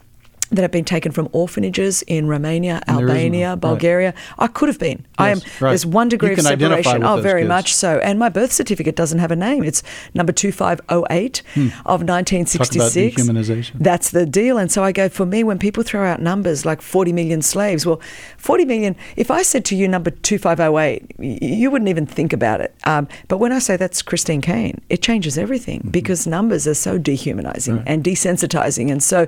that 0.50 0.62
have 0.62 0.72
been 0.72 0.86
taken 0.86 1.12
from 1.12 1.29
orphanages 1.32 2.01
in 2.03 2.27
Romania, 2.27 2.82
and 2.88 3.00
Albania, 3.00 3.56
Bulgaria. 3.56 4.10
Right. 4.10 4.36
I 4.39 4.48
could 4.48 4.70
have 4.70 4.79
been. 4.79 5.00
Yes, 5.00 5.08
I 5.18 5.29
am. 5.29 5.38
Right. 5.60 5.70
There's 5.70 5.86
one 5.86 6.10
degree 6.10 6.34
of 6.34 6.41
separation. 6.41 7.03
Oh, 7.03 7.22
very 7.22 7.41
kids. 7.41 7.50
much 7.50 7.74
so. 7.75 8.00
And 8.00 8.18
my 8.18 8.29
birth 8.29 8.51
certificate 8.51 8.96
doesn't 8.96 9.20
have 9.20 9.32
a 9.32 9.36
name. 9.36 9.63
It's 9.63 9.84
number 10.13 10.32
two 10.32 10.51
five 10.51 10.82
oh 10.89 11.06
eight 11.10 11.44
hmm. 11.53 11.68
of 11.86 12.01
1966. 12.03 12.75
Talk 12.75 13.25
about 13.25 13.36
dehumanization. 13.36 13.72
That's 13.79 14.10
the 14.12 14.25
deal. 14.25 14.58
And 14.58 14.72
so 14.72 14.84
I 14.84 14.91
go 14.91 15.10
for 15.10 15.25
me 15.25 15.44
when 15.44 15.60
people 15.60 15.84
throw 15.84 16.06
out 16.06 16.22
numbers 16.22 16.65
like 16.65 16.82
40 16.82 17.13
million 17.13 17.41
slaves. 17.41 17.86
Well, 17.86 18.01
40 18.38 18.65
million. 18.65 18.96
If 19.15 19.29
I 19.32 19.44
said 19.44 19.65
to 19.65 19.75
you 19.75 19.88
number 19.88 20.10
two 20.10 20.38
five 20.38 20.60
oh 20.60 20.79
eight, 20.79 21.06
you 21.20 21.70
wouldn't 21.70 21.89
even 21.89 22.06
think 22.06 22.34
about 22.34 22.62
it. 22.62 22.75
Um, 22.86 23.08
but 23.27 23.38
when 23.38 23.51
I 23.51 23.60
say 23.60 23.77
that's 23.77 24.01
Christine 24.01 24.41
Caine, 24.41 24.82
it 24.89 25.01
changes 25.01 25.38
everything 25.38 25.79
mm-hmm. 25.79 25.89
because 25.89 26.25
numbers 26.25 26.68
are 26.68 26.74
so 26.74 26.98
dehumanizing 26.98 27.77
right. 27.77 27.88
and 27.88 28.03
desensitizing. 28.03 28.91
And 28.91 29.03
so, 29.03 29.27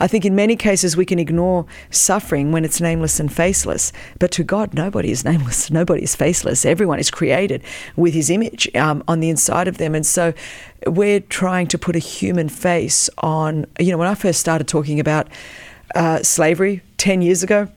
I 0.00 0.06
think 0.06 0.24
in 0.24 0.34
many 0.34 0.56
cases 0.62 0.96
we 0.96 1.04
can 1.04 1.18
ignore 1.18 1.66
suffering 1.90 2.52
when 2.52 2.64
it's 2.64 2.80
nameless 2.80 3.20
and 3.20 3.30
faceless. 3.30 3.92
But 4.18 4.30
to 4.32 4.44
God, 4.44 4.72
nobody 4.72 5.10
is 5.10 5.24
nameless, 5.24 5.70
nobody 5.80 6.02
is 6.02 6.16
faceless. 6.16 6.64
Everyone 6.64 6.98
is 6.98 7.10
created 7.10 7.62
with 7.96 8.14
His 8.14 8.30
image 8.30 8.74
um, 8.74 9.04
on 9.06 9.20
the 9.20 9.28
inside 9.28 9.68
of 9.68 9.76
them. 9.78 9.94
And 9.94 10.06
so 10.06 10.32
we're 10.86 11.20
trying 11.20 11.66
to 11.68 11.78
put 11.78 11.96
a 11.96 11.98
human 11.98 12.48
face 12.48 13.10
on, 13.18 13.66
you 13.78 13.90
know, 13.90 13.98
when 13.98 14.08
I 14.08 14.14
first 14.14 14.40
started 14.40 14.68
talking 14.68 14.98
about 15.00 15.28
uh, 15.94 16.22
slavery 16.22 16.80
10 16.96 17.20
years 17.20 17.42
ago, 17.42 17.68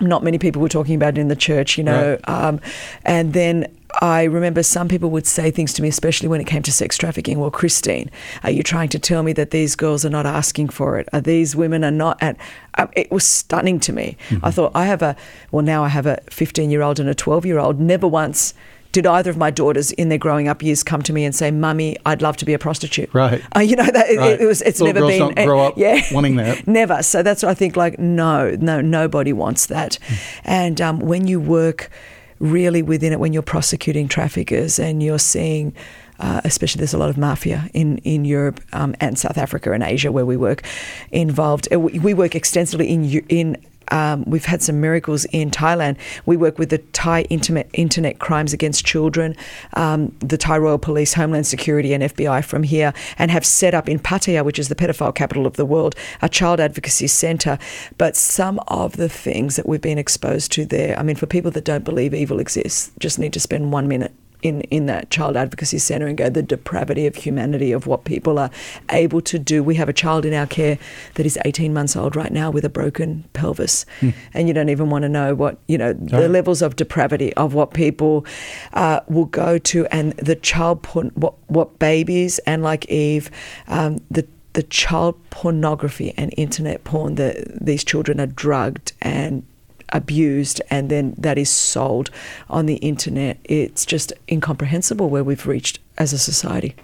not 0.00 0.22
many 0.22 0.38
people 0.38 0.62
were 0.62 0.68
talking 0.68 0.94
about 0.94 1.18
it 1.18 1.20
in 1.20 1.28
the 1.28 1.36
church, 1.36 1.76
you 1.76 1.84
know. 1.84 2.12
Right. 2.12 2.28
Um, 2.28 2.60
and 3.04 3.32
then 3.32 3.66
I 4.00 4.24
remember 4.24 4.62
some 4.62 4.88
people 4.88 5.10
would 5.10 5.26
say 5.26 5.50
things 5.50 5.72
to 5.74 5.82
me, 5.82 5.88
especially 5.88 6.28
when 6.28 6.40
it 6.40 6.46
came 6.46 6.62
to 6.62 6.72
sex 6.72 6.96
trafficking. 6.96 7.38
Well, 7.38 7.50
Christine, 7.50 8.10
are 8.42 8.50
you 8.50 8.62
trying 8.62 8.88
to 8.90 8.98
tell 8.98 9.22
me 9.22 9.32
that 9.34 9.50
these 9.50 9.76
girls 9.76 10.04
are 10.04 10.10
not 10.10 10.24
asking 10.24 10.70
for 10.70 10.98
it? 10.98 11.08
Are 11.12 11.20
these 11.20 11.54
women 11.54 11.84
are 11.84 11.90
not? 11.90 12.16
And 12.20 12.36
um, 12.78 12.88
it 12.94 13.10
was 13.10 13.24
stunning 13.26 13.80
to 13.80 13.92
me. 13.92 14.16
Mm-hmm. 14.30 14.44
I 14.44 14.50
thought 14.50 14.72
I 14.74 14.86
have 14.86 15.02
a 15.02 15.14
well 15.50 15.64
now 15.64 15.84
I 15.84 15.88
have 15.88 16.06
a 16.06 16.20
15 16.30 16.70
year 16.70 16.82
old 16.82 16.98
and 16.98 17.08
a 17.08 17.14
12 17.14 17.44
year 17.44 17.58
old. 17.58 17.78
Never 17.78 18.08
once 18.08 18.54
did 18.92 19.06
either 19.06 19.30
of 19.30 19.36
my 19.36 19.50
daughters 19.50 19.90
in 19.92 20.10
their 20.10 20.18
growing 20.18 20.48
up 20.48 20.62
years 20.62 20.82
come 20.82 21.02
to 21.02 21.12
me 21.12 21.24
and 21.24 21.34
say, 21.34 21.50
"Mummy, 21.50 21.96
I'd 22.06 22.22
love 22.22 22.36
to 22.38 22.44
be 22.44 22.52
a 22.52 22.58
prostitute." 22.58 23.12
Right. 23.12 23.42
Uh, 23.56 23.60
you 23.60 23.74
know 23.74 23.86
that 23.86 24.16
right. 24.16 24.32
it, 24.32 24.42
it, 24.42 24.46
was. 24.46 24.62
It's 24.62 24.80
Little 24.80 25.08
never 25.08 25.12
been. 25.12 25.34
Don't 25.34 25.46
grow 25.46 25.60
up 25.60 25.74
yeah, 25.76 26.02
wanting 26.12 26.36
that. 26.36 26.66
never. 26.66 27.02
So 27.02 27.22
that's 27.22 27.42
what 27.42 27.50
I 27.50 27.54
think. 27.54 27.76
Like, 27.76 27.98
no, 27.98 28.56
no, 28.60 28.80
nobody 28.80 29.32
wants 29.32 29.66
that. 29.66 29.98
And 30.44 30.80
um, 30.80 31.00
when 31.00 31.26
you 31.26 31.40
work 31.40 31.90
really 32.38 32.82
within 32.82 33.12
it, 33.12 33.20
when 33.20 33.32
you're 33.32 33.42
prosecuting 33.42 34.08
traffickers 34.08 34.78
and 34.78 35.02
you're 35.02 35.18
seeing. 35.18 35.74
Uh, 36.20 36.40
especially 36.44 36.78
there's 36.78 36.94
a 36.94 36.98
lot 36.98 37.10
of 37.10 37.18
mafia 37.18 37.68
in 37.72 37.98
in 37.98 38.24
Europe 38.24 38.60
um, 38.72 38.94
and 39.00 39.18
South 39.18 39.36
Africa 39.36 39.72
and 39.72 39.82
Asia 39.82 40.12
where 40.12 40.26
we 40.26 40.36
work 40.36 40.62
involved. 41.10 41.66
Uh, 41.72 41.80
we 41.80 42.14
work 42.14 42.36
extensively 42.36 42.88
in 42.88 43.04
in 43.28 43.56
um, 43.90 44.24
we've 44.26 44.44
had 44.44 44.62
some 44.62 44.80
miracles 44.80 45.24
in 45.26 45.50
Thailand. 45.50 45.96
We 46.26 46.36
work 46.36 46.58
with 46.58 46.70
the 46.70 46.78
Thai 46.78 47.22
Internet, 47.22 47.68
Internet 47.72 48.18
Crimes 48.18 48.52
Against 48.52 48.84
Children, 48.84 49.36
um, 49.74 50.14
the 50.20 50.38
Thai 50.38 50.58
Royal 50.58 50.78
Police, 50.78 51.14
Homeland 51.14 51.46
Security, 51.46 51.92
and 51.92 52.02
FBI 52.02 52.44
from 52.44 52.62
here, 52.62 52.92
and 53.18 53.30
have 53.30 53.44
set 53.44 53.74
up 53.74 53.88
in 53.88 53.98
Pattaya, 53.98 54.44
which 54.44 54.58
is 54.58 54.68
the 54.68 54.74
pedophile 54.74 55.14
capital 55.14 55.46
of 55.46 55.54
the 55.54 55.66
world, 55.66 55.94
a 56.20 56.28
child 56.28 56.60
advocacy 56.60 57.06
centre. 57.06 57.58
But 57.98 58.16
some 58.16 58.60
of 58.68 58.96
the 58.96 59.08
things 59.08 59.56
that 59.56 59.68
we've 59.68 59.80
been 59.80 59.98
exposed 59.98 60.52
to 60.52 60.64
there, 60.64 60.98
I 60.98 61.02
mean, 61.02 61.16
for 61.16 61.26
people 61.26 61.50
that 61.52 61.64
don't 61.64 61.84
believe 61.84 62.14
evil 62.14 62.40
exists, 62.40 62.92
just 62.98 63.18
need 63.18 63.32
to 63.32 63.40
spend 63.40 63.72
one 63.72 63.88
minute 63.88 64.12
in, 64.42 64.62
in 64.62 64.86
that 64.86 65.10
child 65.10 65.36
advocacy 65.36 65.78
centre 65.78 66.06
and 66.06 66.18
go 66.18 66.28
the 66.28 66.42
depravity 66.42 67.06
of 67.06 67.14
humanity 67.14 67.72
of 67.72 67.86
what 67.86 68.04
people 68.04 68.38
are 68.38 68.50
able 68.90 69.20
to 69.22 69.38
do. 69.38 69.62
We 69.62 69.76
have 69.76 69.88
a 69.88 69.92
child 69.92 70.24
in 70.24 70.34
our 70.34 70.46
care 70.46 70.78
that 71.14 71.24
is 71.24 71.38
18 71.44 71.72
months 71.72 71.96
old 71.96 72.16
right 72.16 72.32
now 72.32 72.50
with 72.50 72.64
a 72.64 72.68
broken 72.68 73.24
pelvis, 73.32 73.86
mm. 74.00 74.14
and 74.34 74.48
you 74.48 74.54
don't 74.54 74.68
even 74.68 74.90
want 74.90 75.02
to 75.02 75.08
know 75.08 75.34
what 75.34 75.58
you 75.68 75.78
know 75.78 75.92
the 75.92 76.28
levels 76.28 76.62
of 76.62 76.76
depravity 76.76 77.32
of 77.34 77.54
what 77.54 77.72
people 77.72 78.26
uh, 78.72 79.00
will 79.08 79.26
go 79.26 79.58
to, 79.58 79.86
and 79.86 80.12
the 80.14 80.36
child 80.36 80.82
porn, 80.82 81.10
what 81.14 81.34
what 81.48 81.78
babies 81.78 82.38
and 82.40 82.62
like 82.62 82.88
Eve, 82.88 83.30
um, 83.68 83.98
the 84.10 84.26
the 84.54 84.62
child 84.64 85.18
pornography 85.30 86.12
and 86.16 86.34
internet 86.36 86.84
porn 86.84 87.14
that 87.14 87.64
these 87.64 87.84
children 87.84 88.20
are 88.20 88.26
drugged 88.26 88.92
and 89.00 89.44
abused 89.92 90.60
and 90.70 90.90
then 90.90 91.14
that 91.18 91.38
is 91.38 91.50
sold 91.50 92.10
on 92.50 92.66
the 92.66 92.76
internet. 92.76 93.38
It's 93.44 93.84
just 93.84 94.12
incomprehensible 94.30 95.08
where 95.08 95.24
we've 95.24 95.46
reached 95.46 95.78
as 95.98 96.12
a 96.12 96.18
society. 96.18 96.74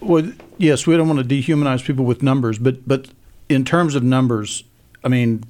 Well, 0.00 0.32
yes, 0.58 0.86
we 0.86 0.96
don't 0.96 1.08
want 1.08 1.26
to 1.28 1.34
dehumanize 1.34 1.84
people 1.84 2.04
with 2.04 2.22
numbers, 2.22 2.58
but 2.58 2.86
but 2.86 3.08
in 3.48 3.64
terms 3.64 3.94
of 3.94 4.02
numbers, 4.02 4.64
I 5.02 5.08
mean, 5.08 5.44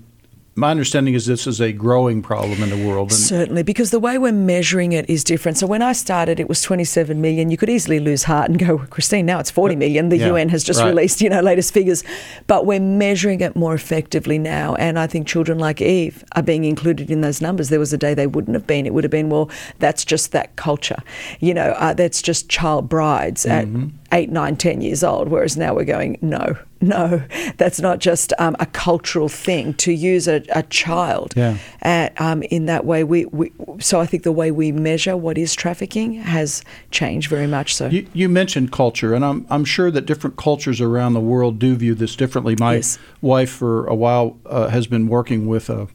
my 0.57 0.71
understanding 0.71 1.15
is 1.15 1.27
this 1.27 1.47
is 1.49 1.61
a 1.61 1.73
growing 1.73 2.23
problem 2.23 2.63
in 2.63 2.71
the 2.71 2.87
world. 2.89 3.11
Certainly, 3.13 3.65
because 3.65 3.91
the 3.91 3.99
way 3.99 4.19
we're 4.19 4.33
measuring 4.33 4.93
it 4.93 5.09
is 5.11 5.25
different. 5.25 5.59
So 5.59 5.67
when 5.67 5.83
I 5.83 5.93
started, 5.93 6.39
it 6.39 6.49
was 6.49 6.63
27 6.63 7.21
million. 7.21 7.51
You 7.51 7.57
could 7.57 7.69
easily 7.69 7.99
lose 7.99 8.25
heart 8.25 8.51
and 8.51 8.59
go, 8.59 8.79
Christine, 8.79 9.27
now 9.27 9.41
it's 9.41 9.51
40 9.51 9.75
million. 9.75 10.11
The 10.11 10.19
yeah, 10.19 10.29
UN 10.29 10.49
has 10.51 10.63
just 10.63 10.81
right. 10.81 10.89
released, 10.89 11.21
you 11.21 11.29
know, 11.29 11.41
latest 11.41 11.75
figures. 11.75 12.05
But 12.47 12.67
we're 12.67 12.79
measuring 12.79 13.41
it 13.41 13.57
more 13.57 13.75
effectively 13.75 14.39
now. 14.39 14.77
And 14.77 14.97
I 14.97 15.09
think 15.09 15.27
children 15.27 15.59
like 15.59 15.81
Eve 15.81 16.25
are 16.37 16.43
being 16.43 16.65
included 16.65 17.11
in 17.11 17.21
those 17.21 17.41
numbers. 17.41 17.69
There 17.69 17.81
was 17.81 17.93
a 17.93 17.99
day 17.99 18.15
they 18.15 18.29
wouldn't 18.29 18.55
have 18.55 18.67
been. 18.67 18.87
It 18.87 18.95
would 18.95 19.03
have 19.03 19.11
been, 19.11 19.31
well, 19.31 19.51
that's 19.81 20.05
just 20.05 20.31
that 20.33 20.55
culture. 20.55 21.03
You 21.41 21.55
know, 21.55 21.71
uh, 21.79 21.95
that's 21.95 22.23
just 22.23 22.49
child 22.49 22.89
brides 22.89 23.45
mm-hmm. 23.45 23.87
at 23.87 24.04
eight, 24.15 24.31
nine, 24.31 24.57
ten 24.57 24.81
years 24.81 25.05
old. 25.05 25.29
Whereas 25.29 25.57
now 25.57 25.75
we're 25.75 25.85
going, 25.85 26.19
no, 26.23 26.57
no, 26.81 27.23
that's 27.57 27.81
not 27.81 27.99
just 27.99 28.33
um, 28.39 28.57
a 28.61 28.67
cultural 28.67 29.29
thing 29.29 29.75
to 29.75 29.93
use 29.93 30.29
a, 30.29 30.43
a 30.55 30.63
child 30.65 31.35
yeah. 31.37 31.59
at, 31.83 32.19
um, 32.21 32.43
in 32.45 32.67
that 32.67 32.85
way. 32.85 33.05
We, 33.05 33.27
we, 33.27 33.53
so 33.79 34.01
I 34.01 34.07
think 34.07 34.23
the 34.23 34.33
way 34.33 34.51
we 34.51 34.73
measure 34.73 35.17
what 35.17 35.37
is 35.37 35.55
trafficking 35.55 36.15
has 36.15 36.63
changed 36.91 37.29
very 37.29 37.47
much. 37.47 37.75
So 37.75 37.89
you, 37.89 38.07
you 38.13 38.29
mentioned 38.29 38.71
culture, 38.73 39.15
and 39.15 39.25
I'm 39.25 39.47
I'm 39.51 39.65
sure 39.65 39.91
that 39.91 40.07
different 40.07 40.37
cultures 40.37 40.81
around 40.81 41.15
the 41.15 41.21
world 41.21 41.59
do 41.59 41.75
view 41.75 41.95
this 41.95 42.17
differently. 42.17 42.55
My 42.59 42.77
yes. 42.77 42.99
wife, 43.21 43.51
for 43.51 43.87
a 43.87 43.95
while, 43.95 44.39
uh, 44.47 44.69
has 44.69 44.87
been 44.87 45.09
working 45.09 45.47
with 45.47 45.69
a 45.69 45.89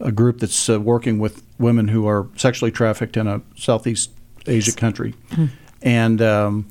a 0.00 0.10
group 0.10 0.40
that's 0.40 0.68
uh, 0.68 0.80
working 0.80 1.18
with 1.18 1.42
women 1.58 1.88
who 1.88 2.06
are 2.08 2.26
sexually 2.36 2.72
trafficked 2.72 3.16
in 3.16 3.26
a 3.26 3.40
Southeast 3.56 4.10
Asia 4.46 4.70
yes. 4.70 4.74
country, 4.74 5.14
mm. 5.30 5.48
and 5.82 6.20
um, 6.20 6.66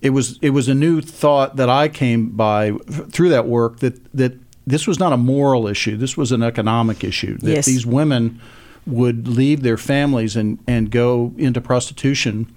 it 0.00 0.10
was 0.10 0.38
it 0.42 0.50
was 0.50 0.68
a 0.68 0.74
new 0.74 1.00
thought 1.00 1.56
that 1.56 1.68
I 1.68 1.88
came 1.88 2.30
by 2.30 2.72
through 3.10 3.30
that 3.30 3.46
work 3.46 3.80
that 3.80 4.12
that 4.14 4.38
this 4.66 4.86
was 4.86 4.98
not 4.98 5.12
a 5.12 5.16
moral 5.16 5.66
issue. 5.66 5.96
This 5.96 6.16
was 6.16 6.30
an 6.30 6.42
economic 6.42 7.02
issue. 7.02 7.38
That 7.38 7.50
yes. 7.50 7.66
these 7.66 7.86
women 7.86 8.40
would 8.86 9.26
leave 9.26 9.62
their 9.62 9.78
families 9.78 10.36
and, 10.36 10.58
and 10.66 10.90
go 10.90 11.32
into 11.38 11.60
prostitution 11.60 12.52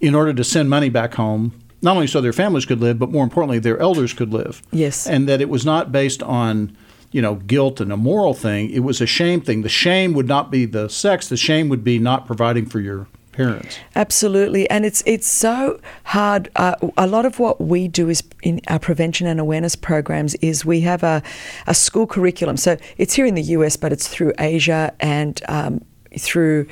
in 0.00 0.14
order 0.14 0.32
to 0.32 0.44
send 0.44 0.70
money 0.70 0.88
back 0.88 1.14
home, 1.14 1.52
not 1.82 1.94
only 1.94 2.06
so 2.06 2.20
their 2.20 2.32
families 2.32 2.64
could 2.64 2.80
live, 2.80 2.98
but 2.98 3.10
more 3.10 3.24
importantly, 3.24 3.58
their 3.58 3.78
elders 3.78 4.12
could 4.12 4.32
live. 4.32 4.62
Yes. 4.70 5.06
And 5.06 5.28
that 5.28 5.40
it 5.40 5.48
was 5.48 5.64
not 5.64 5.92
based 5.92 6.22
on, 6.22 6.76
you 7.10 7.20
know, 7.20 7.34
guilt 7.34 7.80
and 7.80 7.92
a 7.92 7.96
moral 7.96 8.34
thing. 8.34 8.70
It 8.70 8.80
was 8.80 9.00
a 9.00 9.06
shame 9.06 9.40
thing. 9.40 9.62
The 9.62 9.68
shame 9.68 10.14
would 10.14 10.28
not 10.28 10.50
be 10.50 10.66
the 10.66 10.88
sex, 10.88 11.28
the 11.28 11.36
shame 11.36 11.68
would 11.68 11.84
be 11.84 11.98
not 11.98 12.26
providing 12.26 12.66
for 12.66 12.80
your 12.80 13.08
parents. 13.32 13.78
Absolutely, 13.94 14.68
and 14.70 14.84
it's 14.84 15.02
it's 15.06 15.26
so 15.26 15.80
hard. 16.04 16.50
Uh, 16.56 16.74
a 16.96 17.06
lot 17.06 17.26
of 17.26 17.38
what 17.38 17.60
we 17.60 17.88
do 17.88 18.08
is 18.08 18.22
in 18.42 18.60
our 18.68 18.78
prevention 18.78 19.26
and 19.26 19.40
awareness 19.40 19.76
programs 19.76 20.34
is 20.36 20.64
we 20.64 20.80
have 20.80 21.02
a, 21.02 21.22
a 21.66 21.74
school 21.74 22.06
curriculum. 22.06 22.56
So 22.56 22.76
it's 22.98 23.14
here 23.14 23.26
in 23.26 23.34
the 23.34 23.42
US, 23.42 23.76
but 23.76 23.92
it's 23.92 24.08
through 24.08 24.32
Asia 24.38 24.92
and 25.00 25.40
um, 25.48 25.84
through 26.18 26.66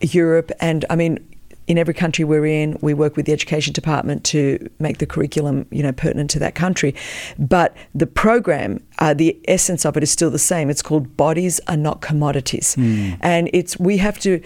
Europe, 0.00 0.50
and 0.60 0.84
I 0.90 0.96
mean 0.96 1.18
in 1.66 1.78
every 1.78 1.94
country 1.94 2.24
we're 2.24 2.44
in, 2.44 2.76
we 2.80 2.92
work 2.92 3.16
with 3.16 3.26
the 3.26 3.32
education 3.32 3.72
department 3.72 4.24
to 4.24 4.68
make 4.78 4.98
the 4.98 5.06
curriculum, 5.06 5.66
you 5.70 5.82
know, 5.82 5.92
pertinent 5.92 6.28
to 6.30 6.38
that 6.40 6.54
country. 6.54 6.94
But 7.38 7.76
the 7.94 8.06
program, 8.06 8.82
uh, 8.98 9.14
the 9.14 9.38
essence 9.46 9.86
of 9.86 9.96
it 9.96 10.02
is 10.02 10.10
still 10.10 10.30
the 10.30 10.38
same. 10.38 10.70
It's 10.70 10.82
called 10.82 11.16
"Bodies 11.16 11.60
Are 11.68 11.76
Not 11.76 12.00
Commodities," 12.00 12.76
mm. 12.76 13.16
and 13.20 13.48
it's 13.52 13.78
we 13.78 13.98
have 13.98 14.18
to 14.20 14.42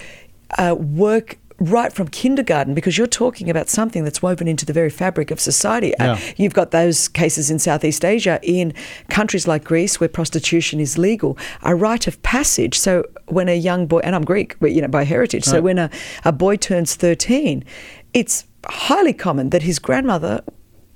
uh, 0.58 0.76
work 0.78 1.38
right 1.58 1.92
from 1.92 2.08
kindergarten 2.08 2.74
because 2.74 2.98
you're 2.98 3.06
talking 3.06 3.48
about 3.48 3.68
something 3.68 4.04
that's 4.04 4.20
woven 4.20 4.46
into 4.46 4.66
the 4.66 4.72
very 4.72 4.90
fabric 4.90 5.30
of 5.30 5.40
society. 5.40 5.96
Uh, 5.96 6.04
yeah. 6.04 6.12
Uh, 6.12 6.18
you've 6.36 6.54
got 6.54 6.70
those 6.70 7.08
cases 7.08 7.50
in 7.50 7.58
Southeast 7.58 8.04
Asia, 8.04 8.38
in 8.42 8.74
countries 9.08 9.48
like 9.48 9.64
Greece 9.64 9.98
where 9.98 10.08
prostitution 10.08 10.80
is 10.80 10.98
legal, 10.98 11.38
a 11.62 11.74
rite 11.74 12.06
of 12.06 12.22
passage. 12.22 12.78
So 12.78 13.04
when 13.26 13.48
a 13.48 13.56
young 13.56 13.86
boy, 13.86 14.00
and 14.00 14.14
I'm 14.14 14.24
Greek, 14.24 14.58
but 14.60 14.72
you 14.72 14.82
know 14.82 14.88
by 14.88 15.04
heritage, 15.04 15.46
right. 15.46 15.52
so 15.52 15.62
when 15.62 15.78
a, 15.78 15.90
a 16.24 16.32
boy 16.32 16.56
turns 16.56 16.94
13, 16.94 17.64
it's 18.12 18.44
highly 18.66 19.12
common 19.12 19.50
that 19.50 19.62
his 19.62 19.78
grandmother 19.78 20.42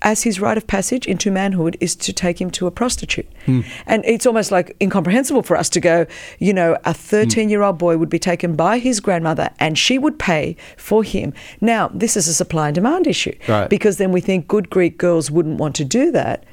as 0.02 0.22
his 0.22 0.40
rite 0.40 0.56
of 0.56 0.66
passage 0.66 1.06
into 1.06 1.30
manhood 1.30 1.76
is 1.80 1.94
to 1.96 2.12
take 2.12 2.40
him 2.40 2.50
to 2.52 2.66
a 2.66 2.70
prostitute. 2.70 3.26
Mm. 3.46 3.64
And 3.86 4.04
it's 4.04 4.26
almost 4.26 4.50
like 4.50 4.76
incomprehensible 4.80 5.42
for 5.42 5.56
us 5.56 5.68
to 5.70 5.80
go, 5.80 6.06
you 6.38 6.52
know, 6.52 6.76
a 6.84 6.94
13 6.94 7.48
year 7.48 7.62
old 7.62 7.78
boy 7.78 7.96
would 7.96 8.08
be 8.08 8.18
taken 8.18 8.56
by 8.56 8.78
his 8.78 9.00
grandmother 9.00 9.50
and 9.58 9.78
she 9.78 9.98
would 9.98 10.18
pay 10.18 10.56
for 10.76 11.02
him. 11.02 11.32
Now, 11.60 11.88
this 11.88 12.16
is 12.16 12.28
a 12.28 12.34
supply 12.34 12.68
and 12.68 12.74
demand 12.74 13.06
issue 13.06 13.36
right. 13.48 13.68
because 13.68 13.98
then 13.98 14.12
we 14.12 14.20
think 14.20 14.48
good 14.48 14.70
Greek 14.70 14.98
girls 14.98 15.30
wouldn't 15.30 15.58
want 15.58 15.74
to 15.76 15.84
do 15.84 16.10
that 16.12 16.44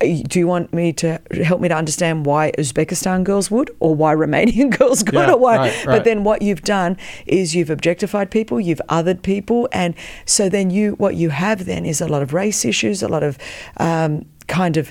do 0.00 0.38
you 0.38 0.46
want 0.46 0.72
me 0.72 0.92
to 0.94 1.20
help 1.44 1.60
me 1.60 1.68
to 1.68 1.76
understand 1.76 2.24
why 2.24 2.52
Uzbekistan 2.58 3.22
girls 3.22 3.50
would 3.50 3.70
or 3.80 3.94
why 3.94 4.14
Romanian 4.14 4.76
girls 4.78 5.02
could 5.02 5.14
yeah, 5.14 5.32
or 5.32 5.38
why 5.38 5.56
right, 5.56 5.86
right. 5.86 5.96
but 5.96 6.04
then 6.04 6.24
what 6.24 6.42
you've 6.42 6.62
done 6.62 6.96
is 7.26 7.54
you've 7.54 7.70
objectified 7.70 8.30
people 8.30 8.58
you've 8.58 8.80
othered 8.88 9.22
people 9.22 9.68
and 9.72 9.94
so 10.24 10.48
then 10.48 10.70
you 10.70 10.92
what 10.92 11.16
you 11.16 11.30
have 11.30 11.66
then 11.66 11.84
is 11.84 12.00
a 12.00 12.08
lot 12.08 12.22
of 12.22 12.32
race 12.32 12.64
issues 12.64 13.02
a 13.02 13.08
lot 13.08 13.22
of 13.22 13.36
um, 13.76 14.24
kind 14.46 14.76
of 14.76 14.90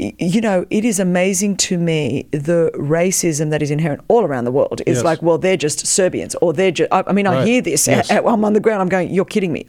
you 0.00 0.40
know, 0.40 0.64
it 0.70 0.84
is 0.84 0.98
amazing 0.98 1.56
to 1.58 1.76
me 1.76 2.26
the 2.30 2.70
racism 2.74 3.50
that 3.50 3.60
is 3.60 3.70
inherent 3.70 4.02
all 4.08 4.24
around 4.24 4.44
the 4.44 4.50
world. 4.50 4.80
It's 4.86 4.98
yes. 4.98 5.04
like, 5.04 5.20
well, 5.20 5.36
they're 5.36 5.58
just 5.58 5.86
Serbians, 5.86 6.34
or 6.36 6.52
they're 6.52 6.70
just. 6.70 6.90
I, 6.92 7.12
mean, 7.12 7.26
right. 7.26 7.38
I 7.38 7.44
hear 7.44 7.60
this. 7.60 7.86
Yes. 7.86 8.10
I'm 8.10 8.44
on 8.44 8.54
the 8.54 8.60
ground. 8.60 8.80
I'm 8.80 8.88
going, 8.88 9.10
you're 9.10 9.24
kidding 9.24 9.52
me. 9.52 9.66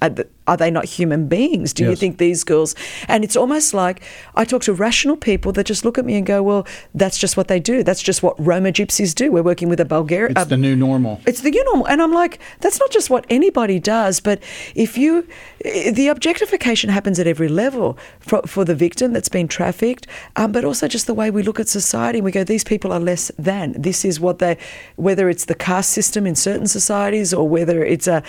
Are 0.47 0.57
they 0.57 0.71
not 0.71 0.85
human 0.85 1.27
beings? 1.27 1.73
Do 1.73 1.83
yes. 1.83 1.89
you 1.91 1.95
think 1.95 2.17
these 2.17 2.43
girls? 2.43 2.75
And 3.07 3.23
it's 3.23 3.35
almost 3.35 3.73
like 3.73 4.03
I 4.35 4.45
talk 4.45 4.61
to 4.63 4.73
rational 4.73 5.17
people 5.17 5.51
that 5.53 5.65
just 5.65 5.83
look 5.85 5.97
at 5.97 6.05
me 6.05 6.15
and 6.15 6.25
go, 6.25 6.41
well, 6.41 6.65
that's 6.95 7.17
just 7.17 7.35
what 7.35 7.47
they 7.47 7.59
do. 7.59 7.83
That's 7.83 8.01
just 8.01 8.23
what 8.23 8.35
Roma 8.39 8.71
gypsies 8.71 9.13
do. 9.13 9.31
We're 9.31 9.43
working 9.43 9.69
with 9.69 9.79
a 9.79 9.85
Bulgarian. 9.85 10.31
It's 10.31 10.41
uh, 10.41 10.45
the 10.45 10.57
new 10.57 10.75
normal. 10.75 11.21
It's 11.25 11.41
the 11.41 11.51
new 11.51 11.63
normal. 11.65 11.88
And 11.88 12.01
I'm 12.01 12.13
like, 12.13 12.39
that's 12.59 12.79
not 12.79 12.91
just 12.91 13.09
what 13.09 13.25
anybody 13.29 13.79
does. 13.79 14.19
But 14.19 14.41
if 14.75 14.97
you, 14.97 15.27
the 15.63 16.07
objectification 16.07 16.89
happens 16.89 17.19
at 17.19 17.27
every 17.27 17.50
level 17.50 17.97
for, 18.19 18.41
for 18.43 18.65
the 18.65 18.75
victim 18.75 19.13
that's 19.13 19.29
been 19.29 19.47
trafficked 19.47 20.07
um, 20.36 20.51
but 20.51 20.66
also 20.66 20.88
just 20.88 21.08
the 21.08 21.13
way 21.13 21.32
we 21.32 21.44
look 21.44 21.60
at 21.60 21.68
society. 21.68 22.22
We 22.22 22.32
go, 22.32 22.44
these 22.44 22.63
people 22.63 22.92
are 22.92 23.00
less 23.00 23.32
than. 23.38 23.74
This 23.82 24.06
is 24.06 24.20
what 24.20 24.40
they, 24.40 24.58
whether 24.96 25.30
it's 25.30 25.46
the 25.46 25.56
caste 25.56 25.92
system 25.92 26.25
in 26.25 26.36
certain 26.36 26.68
societies 26.68 27.34
or 27.34 27.48
whether 27.48 27.84
it's 27.84 28.08
a, 28.08 28.24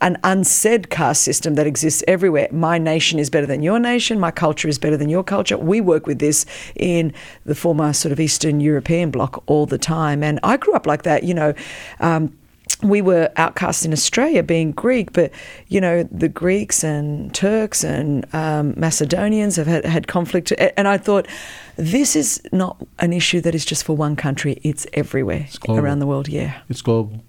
an 0.00 0.16
unsaid 0.22 0.90
caste 0.90 1.22
system 1.22 1.54
that 1.54 1.66
exists 1.66 2.04
everywhere. 2.06 2.48
My 2.52 2.78
nation 2.78 3.18
is 3.18 3.30
better 3.30 3.46
than 3.46 3.62
your 3.62 3.78
nation. 3.78 4.20
My 4.20 4.30
culture 4.30 4.68
is 4.68 4.78
better 4.78 4.96
than 4.96 5.08
your 5.08 5.24
culture. 5.24 5.58
We 5.58 5.80
work 5.80 6.06
with 6.06 6.18
this 6.20 6.46
in 6.76 7.12
the 7.44 7.54
former 7.54 7.92
sort 7.92 8.12
of 8.12 8.20
Eastern 8.20 8.60
European 8.60 9.10
bloc 9.10 9.42
all 9.46 9.66
the 9.66 9.78
time. 9.78 10.22
And 10.22 10.38
I 10.42 10.56
grew 10.56 10.74
up 10.74 10.86
like 10.86 11.02
that, 11.02 11.24
you 11.24 11.34
know. 11.34 11.54
Um, 12.00 12.36
we 12.82 13.02
were 13.02 13.30
outcast 13.36 13.84
in 13.84 13.92
Australia 13.92 14.42
being 14.42 14.72
Greek, 14.72 15.12
but 15.12 15.32
you 15.68 15.80
know 15.80 16.04
the 16.04 16.28
Greeks 16.28 16.84
and 16.84 17.34
Turks 17.34 17.82
and 17.82 18.26
um, 18.34 18.74
Macedonians 18.76 19.56
have 19.56 19.66
had, 19.66 19.84
had 19.84 20.06
conflict, 20.06 20.52
and 20.76 20.86
I 20.86 20.98
thought 20.98 21.26
this 21.76 22.14
is 22.14 22.40
not 22.52 22.84
an 22.98 23.12
issue 23.12 23.40
that 23.40 23.54
is 23.54 23.64
just 23.64 23.84
for 23.84 23.96
one 23.96 24.16
country; 24.16 24.60
it's 24.62 24.86
everywhere 24.92 25.46
it's 25.48 25.58
around 25.68 25.98
the 25.98 26.06
world. 26.06 26.28
Yeah, 26.28 26.60
it's 26.68 26.82
global. 26.82 27.22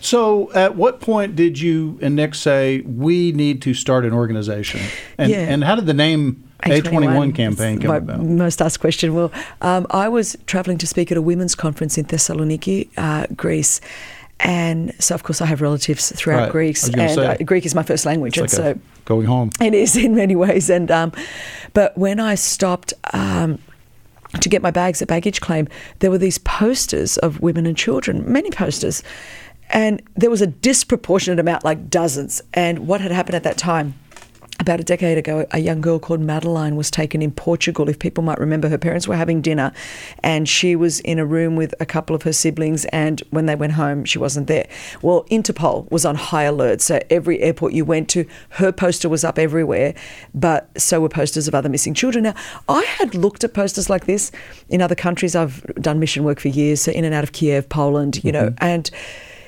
So, 0.00 0.52
at 0.52 0.76
what 0.76 1.00
point 1.00 1.34
did 1.34 1.58
you 1.58 1.98
and 2.00 2.14
Nick 2.14 2.34
say 2.34 2.80
we 2.82 3.32
need 3.32 3.62
to 3.62 3.74
start 3.74 4.04
an 4.04 4.12
organization? 4.12 4.80
And, 5.18 5.32
yeah. 5.32 5.38
and 5.38 5.64
how 5.64 5.74
did 5.74 5.86
the 5.86 5.94
name 5.94 6.44
A21 6.62 7.34
campaign 7.34 7.80
come 7.80 7.90
about? 7.90 8.20
Most 8.20 8.62
asked 8.62 8.78
question. 8.78 9.14
Well, 9.14 9.32
um, 9.62 9.86
I 9.90 10.08
was 10.08 10.36
traveling 10.46 10.78
to 10.78 10.86
speak 10.86 11.10
at 11.10 11.18
a 11.18 11.22
women's 11.22 11.54
conference 11.54 11.98
in 11.98 12.04
Thessaloniki, 12.04 12.88
uh, 12.96 13.26
Greece 13.34 13.80
and 14.40 14.92
so, 15.02 15.14
of 15.14 15.22
course, 15.22 15.40
I 15.40 15.46
have 15.46 15.62
relatives 15.62 16.12
throughout 16.14 16.40
right. 16.40 16.52
Greece, 16.52 16.88
and 16.88 17.10
say, 17.10 17.26
uh, 17.26 17.36
Greek 17.38 17.64
is 17.64 17.74
my 17.74 17.82
first 17.82 18.04
language, 18.04 18.36
and 18.36 18.44
like 18.44 18.50
so 18.50 18.78
going 19.04 19.26
home. 19.26 19.50
It 19.60 19.74
is 19.74 19.96
in 19.96 20.14
many 20.14 20.36
ways, 20.36 20.68
and 20.68 20.90
um, 20.90 21.12
but 21.72 21.96
when 21.96 22.20
I 22.20 22.34
stopped. 22.34 22.92
Um, 23.12 23.58
to 24.40 24.48
get 24.50 24.60
my 24.60 24.72
bags 24.72 25.00
at 25.00 25.08
baggage 25.08 25.40
claim, 25.40 25.66
there 26.00 26.10
were 26.10 26.18
these 26.18 26.36
posters 26.36 27.16
of 27.18 27.40
women 27.40 27.64
and 27.64 27.74
children, 27.76 28.30
many 28.30 28.50
posters, 28.50 29.02
and 29.70 30.02
there 30.14 30.28
was 30.28 30.42
a 30.42 30.48
disproportionate 30.48 31.38
amount, 31.38 31.64
like 31.64 31.88
dozens. 31.88 32.42
And 32.52 32.86
what 32.86 33.00
had 33.00 33.12
happened 33.12 33.36
at 33.36 33.44
that 33.44 33.56
time 33.56 33.94
about 34.58 34.80
a 34.80 34.84
decade 34.84 35.18
ago, 35.18 35.46
a 35.50 35.58
young 35.58 35.80
girl 35.80 35.98
called 35.98 36.20
Madeleine 36.20 36.76
was 36.76 36.90
taken 36.90 37.20
in 37.20 37.30
Portugal. 37.30 37.88
If 37.88 37.98
people 37.98 38.24
might 38.24 38.38
remember, 38.38 38.68
her 38.68 38.78
parents 38.78 39.06
were 39.06 39.16
having 39.16 39.42
dinner 39.42 39.72
and 40.22 40.48
she 40.48 40.74
was 40.74 41.00
in 41.00 41.18
a 41.18 41.26
room 41.26 41.56
with 41.56 41.74
a 41.78 41.86
couple 41.86 42.16
of 42.16 42.22
her 42.22 42.32
siblings. 42.32 42.84
And 42.86 43.22
when 43.30 43.46
they 43.46 43.54
went 43.54 43.72
home, 43.72 44.04
she 44.04 44.18
wasn't 44.18 44.46
there. 44.46 44.66
Well, 45.02 45.24
Interpol 45.24 45.90
was 45.90 46.04
on 46.06 46.14
high 46.14 46.44
alert. 46.44 46.80
So 46.80 47.00
every 47.10 47.40
airport 47.40 47.74
you 47.74 47.84
went 47.84 48.08
to, 48.10 48.26
her 48.50 48.72
poster 48.72 49.08
was 49.08 49.24
up 49.24 49.38
everywhere, 49.38 49.94
but 50.34 50.70
so 50.80 51.00
were 51.00 51.08
posters 51.08 51.46
of 51.46 51.54
other 51.54 51.68
missing 51.68 51.94
children. 51.94 52.24
Now, 52.24 52.34
I 52.68 52.82
had 52.82 53.14
looked 53.14 53.44
at 53.44 53.52
posters 53.52 53.90
like 53.90 54.06
this 54.06 54.32
in 54.68 54.80
other 54.80 54.94
countries. 54.94 55.36
I've 55.36 55.62
done 55.74 56.00
mission 56.00 56.24
work 56.24 56.40
for 56.40 56.48
years, 56.48 56.80
so 56.80 56.92
in 56.92 57.04
and 57.04 57.14
out 57.14 57.24
of 57.24 57.32
Kiev, 57.32 57.68
Poland, 57.68 58.24
you 58.24 58.32
mm-hmm. 58.32 58.46
know, 58.46 58.54
and 58.58 58.90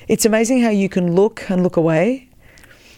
it's 0.07 0.25
amazing 0.25 0.61
how 0.61 0.69
you 0.69 0.89
can 0.89 1.13
look 1.15 1.49
and 1.49 1.63
look 1.63 1.77
away 1.77 2.28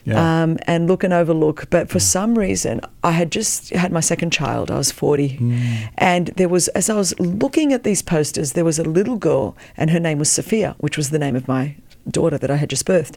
yeah. 0.05 0.43
um, 0.43 0.57
and 0.67 0.87
look 0.87 1.03
and 1.03 1.13
overlook. 1.13 1.69
But 1.69 1.89
for 1.89 1.99
some 1.99 2.37
reason, 2.37 2.81
I 3.03 3.11
had 3.11 3.31
just 3.31 3.69
had 3.69 3.91
my 3.91 3.99
second 3.99 4.31
child. 4.31 4.71
I 4.71 4.77
was 4.77 4.91
40. 4.91 5.37
Mm. 5.37 5.89
And 5.97 6.27
there 6.37 6.49
was, 6.49 6.67
as 6.69 6.89
I 6.89 6.95
was 6.95 7.17
looking 7.19 7.73
at 7.73 7.83
these 7.83 8.01
posters, 8.01 8.53
there 8.53 8.65
was 8.65 8.79
a 8.79 8.83
little 8.83 9.17
girl, 9.17 9.55
and 9.77 9.89
her 9.89 9.99
name 9.99 10.19
was 10.19 10.31
Sophia, 10.31 10.75
which 10.79 10.97
was 10.97 11.09
the 11.09 11.19
name 11.19 11.35
of 11.35 11.47
my 11.47 11.75
daughter 12.09 12.37
that 12.37 12.49
I 12.51 12.55
had 12.55 12.69
just 12.69 12.85
birthed. 12.85 13.15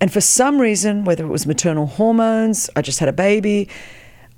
And 0.00 0.12
for 0.12 0.20
some 0.20 0.60
reason, 0.60 1.04
whether 1.04 1.24
it 1.24 1.28
was 1.28 1.46
maternal 1.46 1.86
hormones, 1.86 2.70
I 2.76 2.82
just 2.82 3.00
had 3.00 3.08
a 3.08 3.12
baby, 3.12 3.68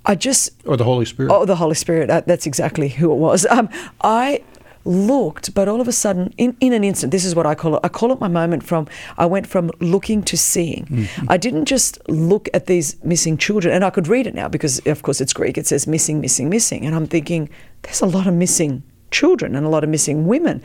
I 0.07 0.15
just. 0.15 0.51
Or 0.65 0.77
the 0.77 0.85
Holy 0.85 1.05
Spirit. 1.05 1.31
Oh, 1.31 1.45
the 1.45 1.57
Holy 1.57 1.75
Spirit. 1.75 2.09
That's 2.27 2.47
exactly 2.47 2.89
who 2.89 3.13
it 3.13 3.17
was. 3.17 3.47
Um, 3.51 3.69
I 4.03 4.43
looked, 4.85 5.55
but 5.55 5.69
all 5.69 5.81
of 5.81 5.89
a 5.89 5.93
sudden, 5.93 6.33
in, 6.39 6.57
in 6.61 6.73
an 6.73 6.85
instant, 6.85 7.11
this 7.11 7.25
is 7.25 7.35
what 7.35 7.47
I 7.47 7.55
call 7.55 7.77
it. 7.77 7.81
I 7.85 7.89
call 7.89 8.13
it 8.13 8.21
my 8.21 8.29
moment 8.29 8.63
from 8.63 8.87
I 9.19 9.27
went 9.27 9.47
from 9.47 9.71
looking 9.81 10.23
to 10.23 10.37
seeing. 10.37 10.87
Mm-hmm. 10.87 11.27
I 11.29 11.37
didn't 11.37 11.67
just 11.67 11.99
look 12.09 12.49
at 12.55 12.67
these 12.67 13.03
missing 13.05 13.37
children, 13.37 13.75
and 13.75 13.85
I 13.85 13.91
could 13.91 14.09
read 14.09 14.27
it 14.27 14.35
now 14.35 14.49
because, 14.49 14.81
of 14.87 15.03
course, 15.03 15.21
it's 15.21 15.33
Greek. 15.33 15.59
It 15.59 15.67
says 15.67 15.87
missing, 15.87 16.21
missing, 16.21 16.49
missing. 16.49 16.87
And 16.87 16.95
I'm 16.95 17.07
thinking, 17.07 17.51
there's 17.83 18.01
a 18.01 18.07
lot 18.07 18.27
of 18.27 18.35
missing 18.35 18.83
children 19.11 19.55
and 19.57 19.67
a 19.67 19.69
lot 19.69 19.85
of 19.85 19.91
missing 19.91 20.27
women. 20.27 20.63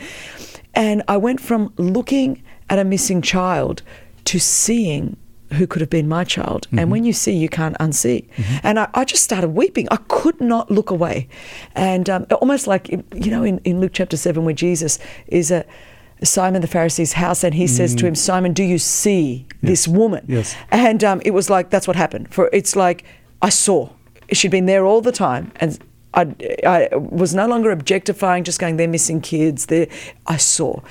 And 0.74 1.04
I 1.08 1.18
went 1.18 1.42
from 1.42 1.74
looking 1.78 2.44
at 2.70 2.80
a 2.80 2.84
missing 2.84 3.22
child 3.22 3.82
to 4.26 4.40
seeing 4.40 5.18
who 5.54 5.68
could 5.68 5.82
have 5.82 5.90
been 5.90 6.08
my 6.08 6.24
child. 6.24 6.68
Mm-hmm. 6.68 6.80
And 6.80 6.92
when 6.92 7.04
you 7.04 7.14
see, 7.14 7.34
you 7.34 7.50
can't 7.50 7.78
unsee. 7.78 8.28
Mm-hmm. 8.30 8.58
And 8.64 8.80
I, 8.80 8.90
I, 8.94 9.06
just 9.06 9.24
started 9.24 9.50
weeping. 9.50 9.88
I 9.92 9.98
could 10.08 10.40
not 10.42 10.72
look 10.72 10.90
away. 10.90 11.28
And 11.76 12.10
um, 12.10 12.26
almost 12.42 12.68
like, 12.68 12.90
you 12.90 13.32
know, 13.32 13.44
in, 13.44 13.60
in 13.60 13.80
Luke 13.80 13.92
chapter 13.94 14.18
7, 14.18 14.44
where 14.44 14.54
Jesus 14.54 15.00
is 15.28 15.52
at 15.52 15.68
Simon 16.24 16.62
the 16.62 16.68
Pharisee's 16.68 17.14
house 17.14 17.44
and 17.44 17.54
he 17.54 17.66
mm. 17.66 17.70
says 17.70 17.94
to 17.96 18.04
mm. 18.04 18.10
him, 18.10 18.16
Simon, 18.16 18.54
do 18.54 18.64
you 18.64 18.80
see 18.80 19.46
yes. 19.50 19.58
this 19.62 19.88
woman? 19.88 20.26
Yes. 20.28 20.56
And 20.72 21.04
um, 21.04 21.22
it 21.26 21.32
was 21.32 21.50
like, 21.50 21.70
that's 21.70 21.88
what 21.88 21.96
happened. 21.96 22.34
For 22.34 22.50
It's 22.54 22.76
like, 22.76 23.04
I 23.42 23.50
saw. 23.50 23.90
She'd 24.32 24.52
been 24.52 24.66
there 24.66 24.86
all 24.86 25.02
the 25.02 25.12
time. 25.12 25.52
And 25.58 25.78
I, 26.14 26.34
I, 26.66 26.96
was 26.96 27.36
no 27.36 27.48
longer 27.48 27.72
objectifying, 27.72 28.44
just 28.44 28.60
going, 28.60 28.78
they're 28.78 28.88
missing 28.88 29.22
kids. 29.22 29.68
They're, 29.68 29.88
I 30.26 30.38
saw. 30.38 30.82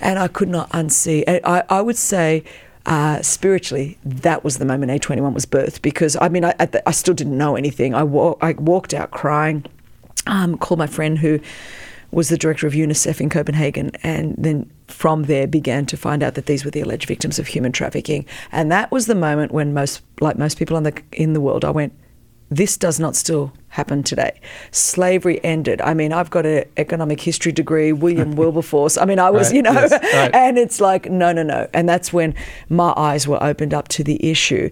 And 0.00 0.18
I 0.18 0.28
could 0.28 0.48
not 0.48 0.70
unsee. 0.70 1.24
I, 1.44 1.64
I 1.68 1.80
would 1.82 1.96
say 1.96 2.44
uh, 2.88 3.20
spiritually, 3.20 3.98
that 4.02 4.42
was 4.42 4.56
the 4.56 4.64
moment 4.64 4.90
A21 4.90 5.34
was 5.34 5.44
birthed 5.44 5.82
because 5.82 6.16
I 6.22 6.30
mean, 6.30 6.42
I, 6.42 6.54
I, 6.86 6.90
still 6.90 7.12
didn't 7.12 7.36
know 7.36 7.54
anything. 7.54 7.94
I, 7.94 8.02
wa- 8.02 8.36
I 8.40 8.54
walked 8.54 8.94
out 8.94 9.10
crying, 9.10 9.66
um, 10.26 10.56
called 10.56 10.78
my 10.78 10.86
friend 10.86 11.18
who 11.18 11.38
was 12.12 12.30
the 12.30 12.38
director 12.38 12.66
of 12.66 12.72
UNICEF 12.72 13.20
in 13.20 13.28
Copenhagen, 13.28 13.90
and 14.02 14.34
then 14.38 14.70
from 14.86 15.24
there 15.24 15.46
began 15.46 15.84
to 15.84 15.98
find 15.98 16.22
out 16.22 16.34
that 16.34 16.46
these 16.46 16.64
were 16.64 16.70
the 16.70 16.80
alleged 16.80 17.06
victims 17.06 17.38
of 17.38 17.48
human 17.48 17.72
trafficking. 17.72 18.24
And 18.52 18.72
that 18.72 18.90
was 18.90 19.04
the 19.04 19.14
moment 19.14 19.52
when 19.52 19.74
most, 19.74 20.00
like 20.22 20.38
most 20.38 20.58
people 20.58 20.78
in 20.78 20.84
the 20.84 21.02
in 21.12 21.34
the 21.34 21.42
world, 21.42 21.66
I 21.66 21.70
went, 21.70 21.92
this 22.50 22.76
does 22.76 22.98
not 22.98 23.14
still 23.16 23.52
happen 23.68 24.02
today. 24.02 24.40
Slavery 24.70 25.42
ended. 25.44 25.80
I 25.82 25.94
mean, 25.94 26.12
I've 26.12 26.30
got 26.30 26.46
an 26.46 26.64
economic 26.76 27.20
history 27.20 27.52
degree, 27.52 27.92
William 27.92 28.34
Wilberforce. 28.36 28.96
I 28.96 29.04
mean, 29.04 29.18
I 29.18 29.30
was, 29.30 29.48
Right, 29.48 29.56
you 29.56 29.62
know, 29.62 29.72
yes, 29.72 29.92
right. 29.92 30.34
and 30.34 30.58
it's 30.58 30.80
like, 30.80 31.10
no, 31.10 31.32
no, 31.32 31.42
no. 31.42 31.68
And 31.74 31.88
that's 31.88 32.12
when 32.12 32.34
my 32.68 32.94
eyes 32.96 33.28
were 33.28 33.42
opened 33.42 33.74
up 33.74 33.88
to 33.88 34.04
the 34.04 34.24
issue. 34.30 34.70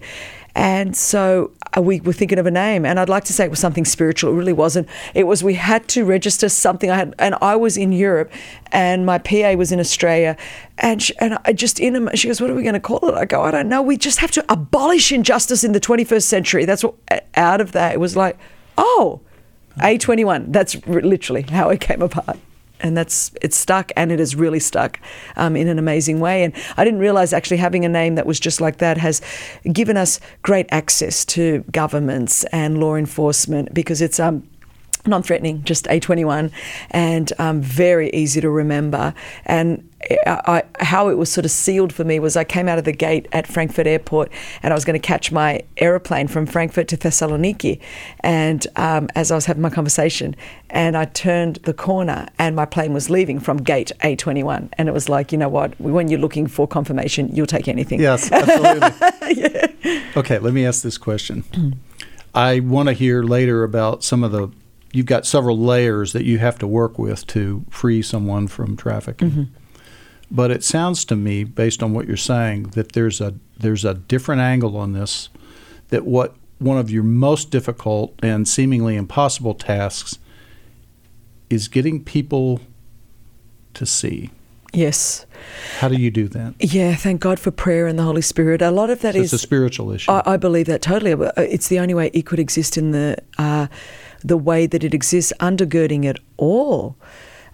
And 0.57 0.97
so 0.97 1.53
uh, 1.77 1.83
we 1.83 2.01
were 2.01 2.15
thinking 2.15 2.39
of 2.39 2.47
a 2.47 2.51
name, 2.51 2.87
and 2.87 2.99
I'd 2.99 3.11
like 3.11 3.25
to 3.25 3.35
say 3.35 3.45
it 3.45 3.51
was 3.51 3.59
something 3.59 3.85
spiritual. 3.85 4.33
It 4.33 4.37
really 4.37 4.55
wasn't. 4.55 4.89
It 5.15 5.25
was 5.25 5.45
we 5.45 5.53
had 5.53 5.87
to 5.89 6.03
register 6.03 6.49
something. 6.49 6.91
I 6.91 6.97
had, 6.97 7.15
and 7.19 7.35
I 7.43 7.57
was 7.57 7.77
in 7.77 7.93
Europe, 7.93 8.33
and 8.73 9.05
my 9.05 9.19
PA 9.19 9.53
was 9.53 9.71
in 9.71 9.79
Australia, 9.79 10.35
and 10.79 11.03
she, 11.03 11.15
and 11.19 11.37
I 11.45 11.53
just 11.53 11.79
in 11.79 12.09
a, 12.09 12.17
she 12.17 12.29
goes, 12.29 12.41
"What 12.41 12.51
are 12.51 12.55
we 12.55 12.63
going 12.63 12.73
to 12.73 12.81
call 12.81 13.07
it?" 13.07 13.15
I 13.15 13.27
go, 13.27 13.43
"I 13.43 13.51
don't 13.51 13.69
know. 13.69 13.83
We 13.83 13.99
just 13.99 14.19
have 14.21 14.31
to 14.31 14.45
abolish 14.49 15.13
injustice 15.13 15.63
in 15.63 15.73
the 15.73 15.81
21st 15.81 16.23
century." 16.23 16.65
That's 16.65 16.83
what 16.83 16.95
out 17.35 17.61
of 17.61 17.73
that 17.73 17.93
it 17.93 18.01
was 18.01 18.17
like, 18.17 18.39
oh, 18.79 19.21
A21. 19.81 20.53
That's 20.53 20.75
literally 20.87 21.43
how 21.43 21.69
it 21.69 21.81
came 21.81 22.01
apart. 22.01 22.39
And 22.81 22.97
that's 22.97 23.31
it's 23.41 23.57
stuck, 23.57 23.91
and 23.97 24.13
it 24.13 24.19
has 24.19 24.37
really 24.37 24.61
stuck 24.61 25.01
um, 25.37 25.57
in 25.57 25.69
an 25.69 25.79
amazing 25.79 26.21
way. 26.21 26.45
And 26.45 26.53
I 26.77 26.85
didn't 26.85 27.01
realize 27.01 27.33
actually 27.33 27.57
having 27.57 27.85
a 27.85 27.89
name 27.89 28.17
that 28.17 28.27
was 28.27 28.39
just 28.39 28.61
like 28.61 28.79
that 28.79 28.99
has 28.99 29.21
given 29.73 29.97
us 29.97 30.21
great 30.43 30.67
access 30.71 31.25
to 31.27 31.65
governments 31.73 32.45
and 32.45 32.79
law 32.79 32.95
enforcement 32.95 33.73
because 33.73 34.03
it's 34.03 34.21
um, 34.21 34.47
non-threatening, 35.07 35.63
just 35.65 35.87
A21, 35.87 36.51
and 36.91 37.33
um, 37.39 37.61
very 37.61 38.11
easy 38.11 38.41
to 38.41 38.51
remember. 38.51 39.15
And 39.45 39.89
I, 40.27 40.63
I, 40.79 40.85
how 40.85 41.09
it 41.09 41.15
was 41.15 41.31
sort 41.33 41.45
of 41.45 41.51
sealed 41.51 41.93
for 41.93 42.05
me 42.05 42.19
was 42.19 42.37
I 42.37 42.45
came 42.45 42.69
out 42.69 42.79
of 42.79 42.85
the 42.85 42.93
gate 42.93 43.27
at 43.33 43.47
Frankfurt 43.47 43.87
Airport, 43.87 44.31
and 44.63 44.73
I 44.73 44.77
was 44.77 44.85
going 44.85 44.99
to 45.01 45.05
catch 45.05 45.33
my 45.33 45.63
aeroplane 45.79 46.29
from 46.29 46.47
Frankfurt 46.47 46.89
to 46.89 46.97
Thessaloniki. 46.97 47.81
And 48.21 48.67
um, 48.77 49.09
as 49.15 49.31
I 49.31 49.35
was 49.35 49.47
having 49.47 49.63
my 49.63 49.71
conversation, 49.71 50.37
and 50.71 50.97
I 50.97 51.07
turned 51.07 51.57
the 51.57 51.75
corner, 51.75 52.29
and 52.39 52.55
my 52.55 52.67
plane 52.67 52.93
was 52.93 53.11
leaving 53.11 53.41
from 53.41 53.59
gate 53.59 53.93
A21, 54.03 54.69
and 54.79 54.89
it 54.89 54.93
was 54.93 55.09
like, 55.09 55.33
you 55.33 55.39
know 55.39 55.49
what? 55.49 55.79
When 55.81 56.09
you're 56.09 56.21
looking 56.21 56.47
for 56.47 56.69
confirmation, 56.69 57.35
you'll 57.35 57.47
take 57.47 57.69
anything. 57.69 58.01
Yes, 58.01 58.31
absolutely. 58.33 59.73
Okay, 60.17 60.39
let 60.39 60.55
me 60.55 60.65
ask 60.65 60.83
this 60.83 60.97
question. 60.97 61.45
I 62.35 62.61
want 62.61 62.89
to 62.89 62.95
hear 62.95 63.23
later 63.23 63.65
about 63.65 64.03
some 64.03 64.25
of 64.25 64.33
the. 64.33 64.49
You've 64.93 65.07
got 65.07 65.27
several 65.27 65.59
layers 65.59 66.13
that 66.13 66.25
you 66.25 66.39
have 66.39 66.59
to 66.61 66.67
work 66.67 66.99
with 66.99 67.27
to 67.29 67.65
free 67.71 68.03
someone 68.03 68.49
from 68.49 68.77
trafficking. 68.77 69.53
But 70.31 70.51
it 70.51 70.65
sounds 70.65 71.05
to 71.07 71.17
me, 71.17 71.45
based 71.45 71.83
on 71.83 71.93
what 71.93 72.09
you're 72.09 72.17
saying, 72.17 72.71
that 72.71 72.93
there's 72.93 73.21
a 73.21 73.35
there's 73.59 73.85
a 73.85 73.95
different 73.95 74.41
angle 74.41 74.77
on 74.77 74.93
this. 74.93 75.29
That 75.89 76.05
what 76.05 76.35
one 76.59 76.79
of 76.79 76.91
your 76.91 77.03
most 77.03 77.51
difficult 77.51 78.15
and 78.23 78.49
seemingly 78.49 78.97
impossible 78.97 79.55
tasks 79.55 80.19
is 81.51 81.69
getting 81.69 82.03
people 82.03 82.61
to 83.75 83.87
see. 83.87 84.31
Yes. 84.73 85.27
How 85.79 85.89
do 85.89 85.97
you 85.97 86.11
do 86.11 86.29
that? 86.29 86.55
Yeah. 86.59 86.97
Thank 86.97 87.21
God 87.21 87.39
for 87.39 87.51
prayer 87.51 87.87
and 87.87 87.99
the 87.99 88.03
Holy 88.03 88.21
Spirit. 88.23 88.61
A 88.63 88.71
lot 88.71 88.91
of 88.91 89.01
that 89.01 89.15
So 89.15 89.21
is 89.21 89.33
it's 89.33 89.43
a 89.43 89.47
spiritual 89.47 89.93
issue. 89.93 90.11
I, 90.11 90.23
I 90.27 90.37
believe 90.37 90.67
that 90.67 90.83
totally. 90.83 91.13
Uh, 91.13 91.31
It's 91.37 91.69
the 91.69 91.79
only 91.79 91.95
way 91.95 92.11
it 92.13 92.27
could 92.27 92.39
exist 92.41 92.77
in 92.77 92.91
the 92.91 93.17
uh, 93.39 93.69
the 94.27 94.37
way 94.37 94.67
that 94.67 94.83
it 94.85 94.93
exists, 94.95 95.33
undergirding 95.41 96.05
it 96.05 96.19
all. 96.37 96.97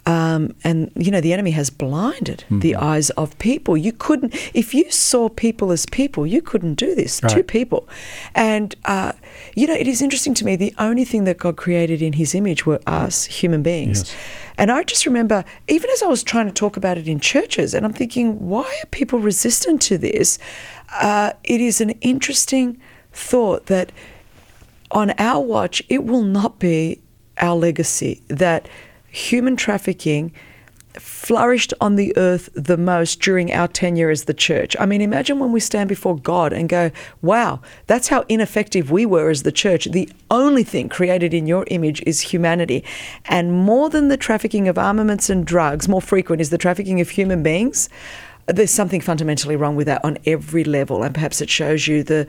Um, 0.04 0.56
and 0.64 0.90
you 0.96 1.12
know 1.12 1.20
the 1.20 1.32
enemy 1.32 1.52
has 1.52 1.70
blinded 1.70 2.42
the 2.50 2.74
eyes 2.74 3.10
of 3.10 3.38
people. 3.38 3.76
You 3.76 3.92
couldn't, 3.92 4.34
if 4.52 4.74
you 4.74 4.90
saw 4.90 5.28
people 5.28 5.70
as 5.70 5.86
people, 5.86 6.26
you 6.26 6.42
couldn't 6.42 6.74
do 6.74 6.96
this. 6.96 7.20
Two 7.20 7.36
Right. 7.36 7.46
people, 7.46 7.88
and 8.34 8.74
uh, 8.84 9.12
you 9.54 9.68
know 9.68 9.74
it 9.74 9.86
is 9.86 10.02
interesting 10.02 10.34
to 10.34 10.44
me. 10.44 10.56
The 10.56 10.74
only 10.76 11.04
thing 11.04 11.22
that 11.22 11.38
God 11.38 11.56
created 11.56 12.02
in 12.02 12.14
His 12.14 12.34
image 12.34 12.66
were 12.66 12.80
us, 12.84 13.26
human 13.26 13.62
beings. 13.62 13.98
Yes. 14.00 14.16
And 14.58 14.72
I 14.72 14.82
just 14.82 15.06
remember, 15.06 15.44
even 15.68 15.88
as 15.90 16.02
I 16.02 16.08
was 16.08 16.24
trying 16.24 16.48
to 16.48 16.52
talk 16.52 16.76
about 16.76 16.98
it 16.98 17.06
in 17.06 17.20
churches, 17.20 17.72
and 17.72 17.86
I'm 17.86 17.92
thinking, 17.92 18.48
why 18.48 18.64
are 18.82 18.86
people 18.90 19.20
resistant 19.20 19.80
to 19.82 19.98
this? 19.98 20.36
Uh, 21.00 21.30
it 21.44 21.60
is 21.60 21.80
an 21.80 21.90
interesting 22.00 22.76
thought 23.12 23.66
that 23.66 23.92
on 24.92 25.12
our 25.18 25.40
watch, 25.42 25.82
it 25.88 26.04
will 26.04 26.22
not 26.22 26.58
be 26.58 27.00
our 27.38 27.56
legacy 27.56 28.22
that 28.28 28.68
human 29.08 29.56
trafficking 29.56 30.32
flourished 30.98 31.72
on 31.80 31.96
the 31.96 32.14
earth 32.16 32.50
the 32.54 32.76
most 32.76 33.20
during 33.20 33.52
our 33.52 33.66
tenure 33.68 34.10
as 34.10 34.24
the 34.24 34.34
church. 34.34 34.76
I 34.78 34.86
mean, 34.86 35.00
imagine 35.00 35.38
when 35.38 35.52
we 35.52 35.60
stand 35.60 35.88
before 35.88 36.18
God 36.18 36.52
and 36.52 36.68
go, 36.68 36.90
wow, 37.22 37.60
that's 37.86 38.08
how 38.08 38.24
ineffective 38.28 38.90
we 38.90 39.06
were 39.06 39.30
as 39.30 39.42
the 39.42 39.52
church. 39.52 39.86
The 39.86 40.10
only 40.30 40.64
thing 40.64 40.88
created 40.88 41.32
in 41.32 41.46
your 41.46 41.64
image 41.68 42.02
is 42.06 42.20
humanity. 42.20 42.84
And 43.24 43.52
more 43.52 43.88
than 43.88 44.08
the 44.08 44.16
trafficking 44.16 44.68
of 44.68 44.76
armaments 44.76 45.30
and 45.30 45.46
drugs, 45.46 45.88
more 45.88 46.02
frequent 46.02 46.42
is 46.42 46.50
the 46.50 46.58
trafficking 46.58 47.00
of 47.00 47.10
human 47.10 47.42
beings 47.42 47.88
there's 48.46 48.70
something 48.70 49.00
fundamentally 49.00 49.56
wrong 49.56 49.76
with 49.76 49.86
that 49.86 50.04
on 50.04 50.18
every 50.26 50.64
level, 50.64 51.02
and 51.02 51.14
perhaps 51.14 51.40
it 51.40 51.48
shows 51.48 51.86
you 51.86 52.02
the 52.02 52.26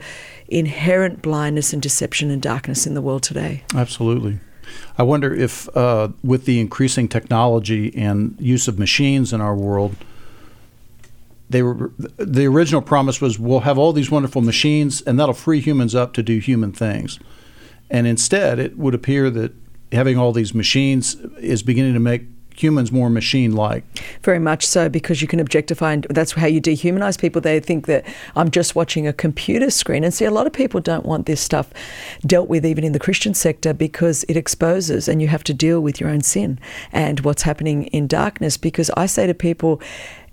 inherent 0.48 1.22
blindness 1.22 1.72
and 1.72 1.82
deception 1.82 2.30
and 2.30 2.40
darkness 2.40 2.86
in 2.86 2.94
the 2.94 3.02
world 3.02 3.22
today. 3.22 3.64
Absolutely. 3.74 4.38
I 4.96 5.02
wonder 5.02 5.34
if, 5.34 5.74
uh, 5.76 6.08
with 6.22 6.44
the 6.44 6.60
increasing 6.60 7.08
technology 7.08 7.94
and 7.96 8.36
use 8.38 8.68
of 8.68 8.78
machines 8.78 9.32
in 9.32 9.40
our 9.40 9.54
world, 9.54 9.96
they 11.50 11.62
were 11.62 11.92
the 12.16 12.46
original 12.46 12.80
promise 12.80 13.20
was 13.20 13.38
we'll 13.38 13.60
have 13.60 13.76
all 13.76 13.92
these 13.92 14.10
wonderful 14.10 14.40
machines 14.40 15.02
and 15.02 15.20
that'll 15.20 15.34
free 15.34 15.60
humans 15.60 15.94
up 15.94 16.14
to 16.14 16.22
do 16.22 16.38
human 16.38 16.72
things, 16.72 17.18
and 17.90 18.06
instead 18.06 18.58
it 18.58 18.78
would 18.78 18.94
appear 18.94 19.30
that 19.30 19.52
having 19.92 20.16
all 20.16 20.32
these 20.32 20.54
machines 20.54 21.16
is 21.38 21.62
beginning 21.62 21.92
to 21.92 22.00
make 22.00 22.22
humans 22.56 22.92
more 22.92 23.10
machine-like. 23.10 23.84
Very 24.22 24.38
much 24.38 24.66
so, 24.66 24.88
because 24.88 25.20
you 25.20 25.28
can 25.28 25.40
objectify, 25.40 25.92
and 25.92 26.06
that's 26.10 26.32
how 26.32 26.46
you 26.46 26.60
dehumanize 26.60 27.18
people. 27.18 27.40
They 27.40 27.60
think 27.60 27.86
that 27.86 28.06
I'm 28.36 28.50
just 28.50 28.74
watching 28.74 29.06
a 29.06 29.12
computer 29.12 29.70
screen. 29.70 30.04
And 30.04 30.14
see, 30.14 30.24
a 30.24 30.30
lot 30.30 30.46
of 30.46 30.52
people 30.52 30.80
don't 30.80 31.04
want 31.04 31.26
this 31.26 31.40
stuff 31.40 31.70
dealt 32.26 32.48
with, 32.48 32.64
even 32.64 32.84
in 32.84 32.92
the 32.92 32.98
Christian 32.98 33.34
sector, 33.34 33.74
because 33.74 34.24
it 34.28 34.36
exposes 34.36 35.08
and 35.08 35.20
you 35.20 35.28
have 35.28 35.44
to 35.44 35.54
deal 35.54 35.80
with 35.80 36.00
your 36.00 36.10
own 36.10 36.20
sin 36.20 36.58
and 36.92 37.20
what's 37.20 37.42
happening 37.42 37.84
in 37.86 38.06
darkness. 38.06 38.56
Because 38.56 38.90
I 38.96 39.06
say 39.06 39.26
to 39.26 39.34
people, 39.34 39.80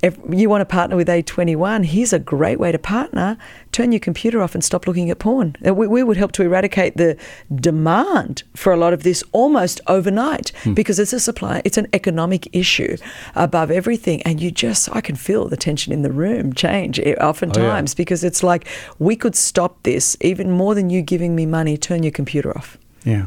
if 0.04 0.18
you 0.30 0.50
want 0.50 0.62
to 0.62 0.66
partner 0.66 0.96
with 0.96 1.08
A21, 1.08 1.86
here's 1.86 2.12
a 2.14 2.20
great 2.20 2.60
way 2.60 2.72
to 2.72 2.80
partner. 2.80 3.38
Turn 3.72 3.92
your 3.92 4.00
computer 4.00 4.42
off 4.42 4.56
and 4.56 4.64
stop 4.64 4.88
looking 4.88 5.10
at 5.12 5.20
porn. 5.20 5.56
Uh, 5.66 5.74
We, 5.74 5.88
we 5.88 6.04
would 6.04 6.18
help 6.18 6.32
to 6.34 6.44
eradicate 6.44 6.98
the 6.98 7.18
demand 7.54 8.44
for 8.56 8.74
a 8.74 8.78
lot 8.78 8.94
of 8.94 9.04
this 9.04 9.24
almost 9.32 9.80
overnight 9.88 10.52
because 10.74 10.98
it's 11.00 11.14
a 11.14 11.20
supply, 11.20 11.62
it's 11.64 11.78
an 11.78 11.88
economic 11.94 12.48
issue 12.56 12.98
above 13.36 13.70
everything. 13.72 14.22
And 14.24 14.42
you 14.42 14.52
just, 14.52 14.90
I 14.96 15.02
can 15.02 15.16
feel 15.16 15.48
the 15.48 15.58
tension 15.58 15.94
in 15.94 16.02
the 16.02 16.12
room 16.12 16.54
change 16.54 17.00
eh, 17.00 17.14
oftentimes 17.22 17.94
because 17.96 18.24
it's 18.24 18.42
like, 18.44 18.68
we 19.00 19.16
could 19.16 19.36
stop 19.36 19.84
this 19.84 20.18
even 20.22 20.52
more 20.52 20.74
than 20.76 20.90
you 20.90 21.02
giving 21.02 21.36
me 21.36 21.46
money. 21.46 21.78
Turn 21.78 22.04
your 22.04 22.12
computer 22.12 22.56
off. 22.58 22.78
Yeah. 23.04 23.26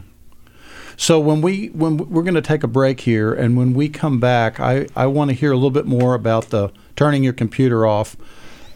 So 0.96 1.18
when 1.20 1.40
we 1.40 1.68
when 1.68 1.96
we're 1.96 2.22
going 2.22 2.34
to 2.34 2.42
take 2.42 2.62
a 2.62 2.68
break 2.68 3.00
here, 3.00 3.32
and 3.32 3.56
when 3.56 3.74
we 3.74 3.88
come 3.88 4.20
back, 4.20 4.60
I, 4.60 4.86
I 4.94 5.06
want 5.06 5.30
to 5.30 5.34
hear 5.34 5.50
a 5.52 5.56
little 5.56 5.70
bit 5.70 5.86
more 5.86 6.14
about 6.14 6.50
the 6.50 6.70
turning 6.96 7.24
your 7.24 7.32
computer 7.32 7.86
off. 7.86 8.16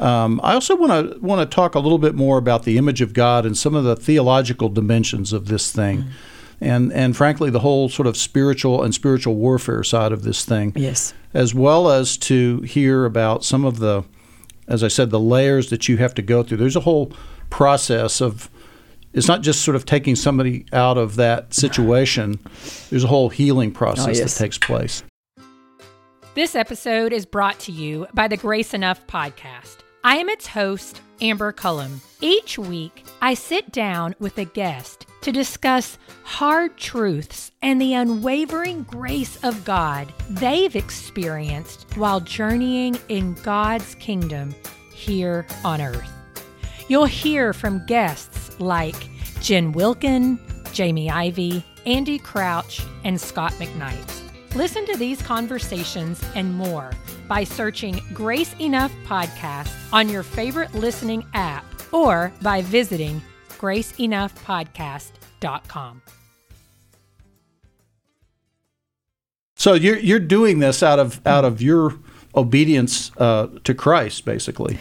Um, 0.00 0.40
I 0.44 0.54
also 0.54 0.76
want 0.76 1.12
to 1.12 1.18
want 1.20 1.40
to 1.48 1.54
talk 1.54 1.74
a 1.74 1.81
little 1.81 1.98
bit 1.98 2.14
more 2.14 2.38
about 2.38 2.64
the 2.64 2.78
image 2.78 3.00
of 3.00 3.12
God 3.12 3.44
and 3.46 3.57
some 3.57 3.74
of 3.74 3.85
the 3.85 3.96
theological 3.96 4.68
dimensions 4.68 5.33
of 5.33 5.46
this 5.46 5.72
thing, 5.72 6.04
and 6.61 6.92
and 6.92 7.16
frankly 7.16 7.50
the 7.50 7.61
whole 7.61 7.88
sort 7.88 8.07
of 8.07 8.16
spiritual 8.16 8.83
and 8.83 8.94
spiritual 8.94 9.35
warfare 9.35 9.83
side 9.83 10.12
of 10.12 10.22
this 10.22 10.44
thing, 10.44 10.72
Yes. 10.76 11.14
as 11.35 11.54
well 11.54 11.90
as 11.90 12.16
to 12.18 12.61
hear 12.61 13.04
about 13.07 13.44
some 13.44 13.64
of 13.64 13.78
the, 13.81 14.04
as 14.68 14.85
I 14.85 14.88
said, 14.88 15.11
the 15.11 15.20
layers 15.20 15.70
that 15.70 15.88
you 15.88 15.96
have 15.96 16.14
to 16.14 16.22
go 16.22 16.42
through. 16.44 16.59
There's 16.59 16.76
a 16.76 16.81
whole 16.81 17.12
process 17.50 18.20
of 18.20 18.48
it's 19.18 19.28
not 19.28 19.42
just 19.42 19.62
sort 19.62 19.74
of 19.74 19.85
taking 19.85 20.14
somebody 20.14 20.64
out 20.72 20.96
of 20.96 21.16
that 21.16 21.52
situation. 21.52 22.38
There's 22.88 23.04
a 23.04 23.09
whole 23.09 23.28
healing 23.28 23.72
process 23.72 24.18
yes. 24.18 24.35
that 24.35 24.44
takes 24.44 24.59
place. 24.59 25.02
This 26.35 26.54
episode 26.54 27.12
is 27.12 27.26
brought 27.26 27.59
to 27.61 27.72
you 27.72 28.07
by 28.14 28.28
the 28.28 28.37
Grace 28.37 28.72
Enough 28.72 29.04
podcast. 29.09 29.78
I 30.04 30.18
am 30.18 30.28
its 30.28 30.46
host, 30.46 31.00
Amber 31.20 31.50
Cullum. 31.50 32.00
Each 32.20 32.57
week, 32.59 33.04
I 33.20 33.35
sit 33.35 33.72
down 33.72 34.14
with 34.20 34.38
a 34.38 34.44
guest 34.44 35.07
to 35.22 35.33
discuss 35.33 35.98
hard 36.22 36.76
truths 36.76 37.50
and 37.61 37.81
the 37.81 37.94
unwavering 37.94 38.85
grace 38.85 39.37
of 39.42 39.64
God 39.64 40.12
they've 40.31 40.76
experienced 40.76 41.87
while 41.96 42.20
journeying 42.20 42.96
in 43.09 43.35
God's 43.35 43.96
kingdom 43.96 44.54
here 44.94 45.44
on 45.64 45.81
earth. 45.81 46.12
You'll 46.88 47.07
hear 47.07 47.52
from 47.52 47.85
guests 47.87 48.47
like 48.61 49.09
Jen 49.40 49.73
Wilkin, 49.73 50.38
Jamie 50.73 51.11
Ivey, 51.11 51.64
Andy 51.87 52.18
Crouch, 52.18 52.83
and 53.05 53.18
Scot 53.21 53.53
McKnight. 53.53 54.55
Listen 54.55 54.85
to 54.87 54.97
these 54.97 55.21
conversations 55.23 56.23
and 56.35 56.55
more 56.55 56.90
by 57.29 57.44
searching 57.44 58.01
Grace 58.12 58.55
Enough 58.61 58.92
Podcast 59.05 59.73
on 59.92 60.09
your 60.09 60.23
favorite 60.23 60.75
listening 60.75 61.25
app 61.35 61.64
or 61.92 62.33
by 62.42 62.62
visiting 62.62 63.21
graceenoughpodcast.com. 63.59 66.03
So 69.57 69.75
you're 69.75 69.99
you're 69.99 70.21
doing 70.21 70.61
this 70.61 70.85
out 70.85 71.01
of 71.01 71.21
out 71.27 71.44
of 71.44 71.61
your 71.61 71.99
obedience 72.34 73.10
uh, 73.18 73.48
to 73.64 73.74
Christ, 73.74 74.24
basically, 74.24 74.78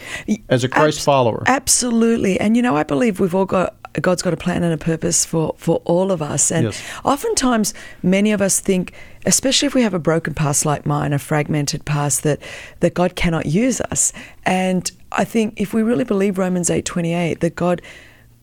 as 0.48 0.64
a 0.64 0.68
Christ 0.68 0.98
Abs- 0.98 1.04
follower. 1.04 1.42
Absolutely. 1.46 2.38
And 2.40 2.56
you 2.56 2.62
know, 2.62 2.76
I 2.76 2.82
believe 2.82 3.20
we've 3.20 3.34
all 3.34 3.46
got 3.46 3.74
God's 4.00 4.22
got 4.22 4.32
a 4.34 4.36
plan 4.36 4.62
and 4.62 4.72
a 4.72 4.76
purpose 4.78 5.24
for, 5.24 5.54
for 5.56 5.76
all 5.84 6.12
of 6.12 6.22
us. 6.22 6.52
And 6.52 6.64
Yes. 6.66 6.82
oftentimes 7.04 7.74
many 8.02 8.32
of 8.32 8.40
us 8.40 8.60
think, 8.60 8.92
especially 9.26 9.66
if 9.66 9.74
we 9.74 9.82
have 9.82 9.94
a 9.94 9.98
broken 9.98 10.34
past 10.34 10.64
like 10.66 10.86
mine, 10.86 11.12
a 11.12 11.18
fragmented 11.18 11.84
past, 11.84 12.22
that 12.22 12.38
that 12.80 12.94
God 12.94 13.16
cannot 13.16 13.46
use 13.46 13.80
us. 13.80 14.12
And 14.44 14.92
I 15.12 15.24
think 15.24 15.54
if 15.60 15.72
we 15.74 15.82
really 15.82 16.04
believe 16.04 16.38
Romans 16.38 16.70
eight 16.70 16.84
twenty 16.84 17.12
eight, 17.14 17.40
that 17.40 17.56
God 17.56 17.82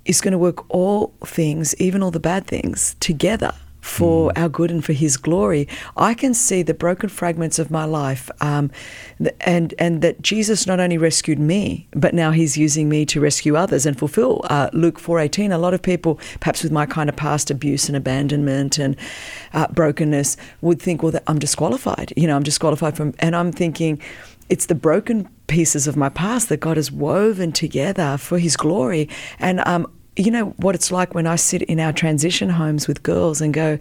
is 0.04 0.20
going 0.20 0.34
to 0.34 0.38
work 0.38 0.66
all 0.70 1.14
things, 1.26 1.74
even 1.80 2.04
all 2.04 2.12
the 2.12 2.20
bad 2.20 2.48
things, 2.48 2.96
together 3.00 3.54
for 3.86 4.32
our 4.36 4.50
good 4.50 4.72
and 4.72 4.84
for 4.84 4.94
His 4.94 5.16
glory. 5.16 5.68
I 5.96 6.16
can 6.16 6.34
see 6.34 6.64
the 6.64 6.74
broken 6.74 7.08
fragments 7.08 7.60
of 7.60 7.70
my 7.70 7.86
life, 7.86 8.32
um, 8.42 8.72
and 9.42 9.76
and 9.78 10.02
that 10.02 10.24
Jesus 10.24 10.66
not 10.66 10.80
only 10.80 10.98
rescued 10.98 11.38
me, 11.40 11.88
but 11.92 12.14
now 12.14 12.32
He's 12.32 12.58
using 12.58 12.90
me 12.90 13.06
to 13.06 13.22
rescue 13.22 13.56
others 13.56 13.86
and 13.86 13.98
fulfill 13.98 14.42
uh, 14.50 14.70
Luke 14.74 14.98
four 15.00 15.20
eighteen. 15.20 15.52
A 15.52 15.60
lot 15.60 15.76
of 15.76 15.82
people, 15.84 16.20
perhaps 16.40 16.64
with 16.64 16.72
my 16.72 16.88
kind 16.88 17.10
of 17.10 17.16
past 17.16 17.52
abuse 17.52 17.88
and 17.88 17.96
abandonment 17.96 18.80
and 18.80 18.96
uh, 19.54 19.68
brokenness, 19.68 20.36
would 20.62 20.82
think, 20.82 21.04
well, 21.04 21.12
that 21.12 21.24
I'm 21.28 21.40
disqualified. 21.40 22.12
You 22.18 22.26
know, 22.28 22.36
I'm 22.36 22.44
disqualified 22.44 22.98
from, 22.98 23.14
and 23.20 23.36
I'm 23.36 23.52
thinking. 23.52 24.02
It's 24.48 24.68
the 24.68 24.76
broken 24.76 25.28
pieces 25.48 25.88
of 25.88 25.98
my 25.98 26.10
past 26.10 26.50
that 26.50 26.60
God 26.60 26.78
has 26.78 26.92
woven 26.92 27.52
together 27.52 28.16
for 28.18 28.38
His 28.38 28.56
glory, 28.56 29.10
and 29.40 29.60
um, 29.66 29.88
you 30.16 30.32
know 30.32 30.46
what 30.58 30.76
it's 30.76 30.92
like 30.92 31.14
when 31.14 31.28
I 31.28 31.36
sit 31.36 31.62
in 31.64 31.80
our 31.80 31.92
transition 31.92 32.50
homes 32.50 32.88
with 32.88 33.04
girls 33.04 33.42
and 33.42 33.54
go, 33.54 33.78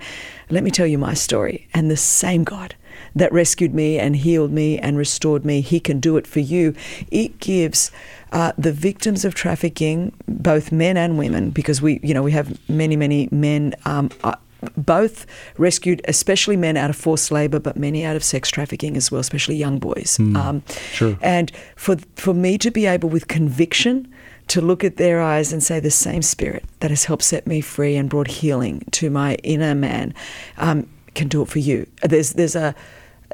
let 0.50 0.64
me 0.64 0.70
tell 0.70 0.86
you 0.86 0.98
my 0.98 1.14
story. 1.14 1.68
And 1.72 1.90
the 1.90 1.96
same 1.96 2.44
God 2.44 2.74
that 3.14 3.32
rescued 3.32 3.74
me 3.74 3.98
and 3.98 4.16
healed 4.16 4.50
me 4.50 4.78
and 4.78 4.96
restored 4.96 5.44
me, 5.44 5.60
He 5.60 5.80
can 5.80 6.00
do 6.00 6.16
it 6.16 6.26
for 6.26 6.40
you. 6.40 6.74
It 7.10 7.38
gives 7.38 7.90
uh, 8.32 8.52
the 8.58 8.72
victims 8.72 9.24
of 9.24 9.34
trafficking, 9.34 10.12
both 10.26 10.72
men 10.72 10.96
and 10.96 11.18
women, 11.18 11.50
because 11.50 11.80
we, 11.80 12.00
you 12.02 12.14
know, 12.14 12.22
we 12.22 12.32
have 12.32 12.58
many, 12.68 12.96
many 12.96 13.28
men. 13.30 13.74
Um, 13.84 14.10
uh, 14.22 14.34
both 14.78 15.26
rescued, 15.58 16.00
especially 16.08 16.56
men 16.56 16.76
out 16.78 16.88
of 16.88 16.96
forced 16.96 17.30
labour, 17.30 17.60
but 17.60 17.76
many 17.76 18.02
out 18.02 18.16
of 18.16 18.24
sex 18.24 18.50
trafficking 18.50 18.96
as 18.96 19.10
well, 19.10 19.20
especially 19.20 19.56
young 19.56 19.78
boys. 19.78 20.18
um, 20.18 20.62
sure. 20.92 21.18
And 21.20 21.52
for 21.76 21.96
for 22.16 22.32
me 22.32 22.56
to 22.58 22.70
be 22.70 22.86
able, 22.86 23.10
with 23.10 23.28
conviction, 23.28 24.12
to 24.48 24.60
look 24.60 24.84
at 24.84 24.96
their 24.96 25.20
eyes 25.20 25.52
and 25.52 25.62
say, 25.62 25.80
the 25.80 25.90
same 25.90 26.22
spirit 26.22 26.64
that 26.80 26.90
has 26.90 27.04
helped 27.04 27.22
set 27.22 27.46
me 27.46 27.60
free 27.60 27.96
and 27.96 28.10
brought 28.10 28.28
healing 28.28 28.84
to 28.92 29.10
my 29.10 29.34
inner 29.36 29.74
man 29.74 30.14
um, 30.58 30.88
can 31.14 31.28
do 31.28 31.42
it 31.42 31.48
for 31.48 31.60
you. 31.60 31.86
There's 32.02 32.34
there's 32.34 32.56
a 32.56 32.74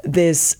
there's 0.03 0.57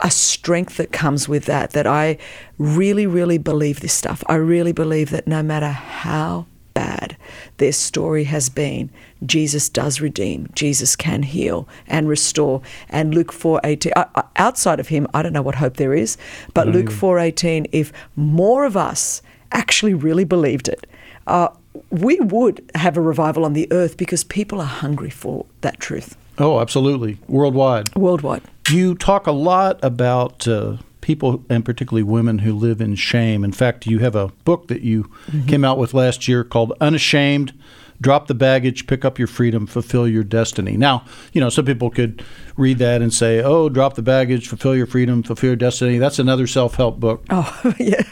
a 0.00 0.10
strength 0.10 0.76
that 0.78 0.92
comes 0.92 1.28
with 1.28 1.44
that 1.44 1.70
that 1.70 1.86
I 1.86 2.18
really 2.58 3.06
really 3.06 3.38
believe 3.38 3.80
this 3.80 3.92
stuff. 3.92 4.22
I 4.26 4.34
really 4.34 4.72
believe 4.72 5.10
that 5.10 5.26
no 5.26 5.42
matter 5.42 5.68
how 5.68 6.46
bad 6.74 7.16
their 7.58 7.72
story 7.72 8.24
has 8.24 8.48
been, 8.48 8.90
Jesus 9.24 9.68
does 9.68 10.00
redeem. 10.00 10.48
Jesus 10.54 10.96
can 10.96 11.22
heal 11.22 11.68
and 11.86 12.08
restore. 12.08 12.62
And 12.88 13.14
Luke 13.14 13.32
4:18 13.32 13.92
uh, 13.96 14.04
uh, 14.14 14.22
outside 14.36 14.80
of 14.80 14.88
him, 14.88 15.06
I 15.14 15.22
don't 15.22 15.32
know 15.32 15.42
what 15.42 15.56
hope 15.56 15.76
there 15.76 15.94
is, 15.94 16.16
but 16.54 16.68
Luke 16.68 16.90
4:18 16.90 17.66
if 17.72 17.92
more 18.16 18.64
of 18.64 18.76
us 18.76 19.22
actually 19.52 19.94
really 19.94 20.24
believed 20.24 20.68
it, 20.68 20.86
uh, 21.26 21.48
we 21.90 22.18
would 22.20 22.68
have 22.74 22.96
a 22.96 23.00
revival 23.00 23.44
on 23.44 23.52
the 23.52 23.70
earth 23.72 23.96
because 23.96 24.24
people 24.24 24.60
are 24.60 24.66
hungry 24.66 25.10
for 25.10 25.46
that 25.60 25.78
truth 25.80 26.16
oh, 26.40 26.60
absolutely, 26.60 27.18
worldwide. 27.28 27.94
worldwide. 27.94 28.42
You 28.70 28.94
talk 28.94 29.26
a 29.26 29.32
lot 29.32 29.78
about 29.82 30.48
uh, 30.48 30.78
people, 31.00 31.44
and 31.48 31.64
particularly 31.64 32.02
women, 32.02 32.38
who 32.38 32.54
live 32.54 32.80
in 32.80 32.96
shame. 32.96 33.44
In 33.44 33.52
fact, 33.52 33.86
you 33.86 33.98
have 34.00 34.16
a 34.16 34.28
book 34.44 34.68
that 34.68 34.82
you 34.82 35.10
came 35.46 35.64
out 35.64 35.78
with 35.78 35.94
last 35.94 36.26
year 36.26 36.42
called 36.42 36.72
Unashamed 36.80 37.52
Drop 38.00 38.28
the 38.28 38.34
Baggage, 38.34 38.86
Pick 38.86 39.04
Up 39.04 39.18
Your 39.18 39.28
Freedom, 39.28 39.66
Fulfill 39.66 40.08
Your 40.08 40.24
Destiny. 40.24 40.76
Now, 40.76 41.04
you 41.32 41.40
know, 41.40 41.50
some 41.50 41.66
people 41.66 41.90
could 41.90 42.24
read 42.56 42.78
that 42.78 43.02
and 43.02 43.12
say, 43.12 43.42
oh, 43.42 43.68
drop 43.68 43.94
the 43.94 44.02
baggage, 44.02 44.48
fulfill 44.48 44.74
your 44.74 44.86
freedom, 44.86 45.22
fulfill 45.22 45.48
your 45.50 45.56
destiny. 45.56 45.98
That's 45.98 46.18
another 46.18 46.46
self 46.46 46.74
help 46.76 46.98
book. 47.00 47.24
Oh, 47.30 47.74
yeah. 47.78 48.02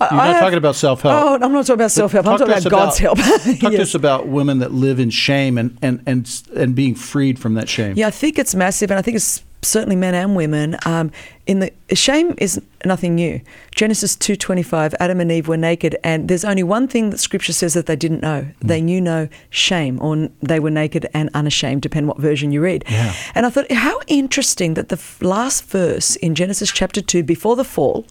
You're 0.00 0.10
not 0.12 0.40
talking 0.40 0.58
about 0.58 0.76
self 0.76 1.02
help. 1.02 1.14
Oh, 1.24 1.34
I'm 1.34 1.52
not 1.52 1.66
talking 1.66 1.74
about 1.74 1.90
self 1.90 2.12
help. 2.12 2.26
I'm 2.26 2.38
talking 2.38 2.54
about 2.56 2.70
God's 2.70 2.98
help. 2.98 3.18
Talk 3.20 3.42
to 3.42 3.70
Yes. 3.72 3.80
us 3.80 3.94
about 3.94 4.28
women 4.28 4.58
that 4.60 4.72
live 4.72 4.98
in 4.98 5.10
shame 5.10 5.58
and, 5.58 5.76
and, 5.82 6.02
and, 6.06 6.42
and 6.56 6.74
being 6.74 6.94
freed 6.94 7.38
from 7.38 7.54
that 7.54 7.68
shame. 7.68 7.96
Yeah, 7.96 8.06
I 8.06 8.10
think 8.10 8.38
it's 8.38 8.54
massive, 8.54 8.90
and 8.90 8.98
I 8.98 9.02
think 9.02 9.16
it's 9.16 9.42
certainly 9.62 9.96
men 9.96 10.14
and 10.14 10.34
women. 10.36 10.76
Um, 10.86 11.10
in 11.46 11.60
the 11.60 11.72
shame 11.94 12.34
is 12.38 12.60
nothing 12.84 13.14
new. 13.14 13.40
Genesis 13.74 14.16
two 14.16 14.36
twenty 14.36 14.62
five, 14.62 14.94
Adam 15.00 15.20
and 15.20 15.30
Eve 15.30 15.48
were 15.48 15.56
naked, 15.56 15.96
and 16.02 16.28
there's 16.28 16.44
only 16.44 16.62
one 16.62 16.88
thing 16.88 17.10
that 17.10 17.18
Scripture 17.18 17.52
says 17.52 17.74
that 17.74 17.86
they 17.86 17.96
didn't 17.96 18.22
know. 18.22 18.48
They 18.60 18.80
knew 18.80 19.00
no 19.00 19.28
shame, 19.50 20.00
or 20.00 20.28
they 20.40 20.60
were 20.60 20.70
naked 20.70 21.08
and 21.12 21.30
unashamed, 21.34 21.82
depending 21.82 22.08
what 22.08 22.18
version 22.18 22.52
you 22.52 22.62
read. 22.62 22.84
Yeah. 22.88 23.14
And 23.34 23.46
I 23.46 23.50
thought, 23.50 23.70
how 23.72 24.00
interesting 24.06 24.74
that 24.74 24.88
the 24.88 25.00
last 25.20 25.64
verse 25.64 26.16
in 26.16 26.34
Genesis 26.34 26.70
chapter 26.70 27.00
two, 27.00 27.22
before 27.22 27.56
the 27.56 27.64
fall, 27.64 28.06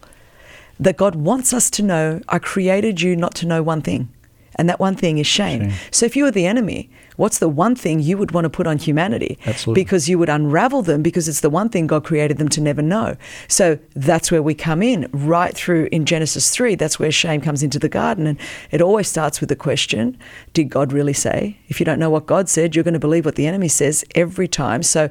that 0.78 0.96
God 0.96 1.14
wants 1.14 1.52
us 1.52 1.70
to 1.70 1.82
know, 1.82 2.20
I 2.28 2.38
created 2.38 3.00
you 3.00 3.16
not 3.16 3.34
to 3.36 3.46
know 3.46 3.62
one 3.62 3.82
thing. 3.82 4.08
And 4.56 4.68
that 4.68 4.80
one 4.80 4.96
thing 4.96 5.18
is 5.18 5.26
shame. 5.26 5.70
Shame. 5.70 5.78
So 5.90 6.06
if 6.06 6.16
you 6.16 6.24
were 6.24 6.30
the 6.30 6.46
enemy, 6.46 6.90
what's 7.20 7.38
the 7.38 7.48
one 7.48 7.76
thing 7.76 8.00
you 8.00 8.16
would 8.16 8.32
want 8.32 8.46
to 8.46 8.50
put 8.50 8.66
on 8.66 8.78
humanity? 8.78 9.38
Absolutely. 9.44 9.82
Because 9.82 10.08
you 10.08 10.18
would 10.18 10.30
unravel 10.30 10.80
them 10.80 11.02
because 11.02 11.28
it's 11.28 11.40
the 11.40 11.50
one 11.50 11.68
thing 11.68 11.86
God 11.86 12.02
created 12.02 12.38
them 12.38 12.48
to 12.48 12.62
never 12.62 12.80
know. 12.80 13.16
So 13.46 13.78
that's 13.94 14.32
where 14.32 14.42
we 14.42 14.54
come 14.54 14.82
in, 14.82 15.06
right 15.12 15.54
through 15.54 15.90
in 15.92 16.06
Genesis 16.06 16.50
3. 16.50 16.76
That's 16.76 16.98
where 16.98 17.12
shame 17.12 17.42
comes 17.42 17.62
into 17.62 17.78
the 17.78 17.90
garden. 17.90 18.26
And 18.26 18.38
it 18.70 18.80
always 18.80 19.06
starts 19.06 19.38
with 19.38 19.50
the 19.50 19.56
question 19.56 20.16
Did 20.54 20.70
God 20.70 20.94
really 20.94 21.12
say? 21.12 21.58
If 21.68 21.78
you 21.78 21.84
don't 21.84 21.98
know 21.98 22.10
what 22.10 22.24
God 22.24 22.48
said, 22.48 22.74
you're 22.74 22.84
going 22.84 22.94
to 22.94 23.00
believe 23.00 23.26
what 23.26 23.34
the 23.34 23.46
enemy 23.46 23.68
says 23.68 24.02
every 24.14 24.48
time. 24.48 24.82
So 24.82 25.10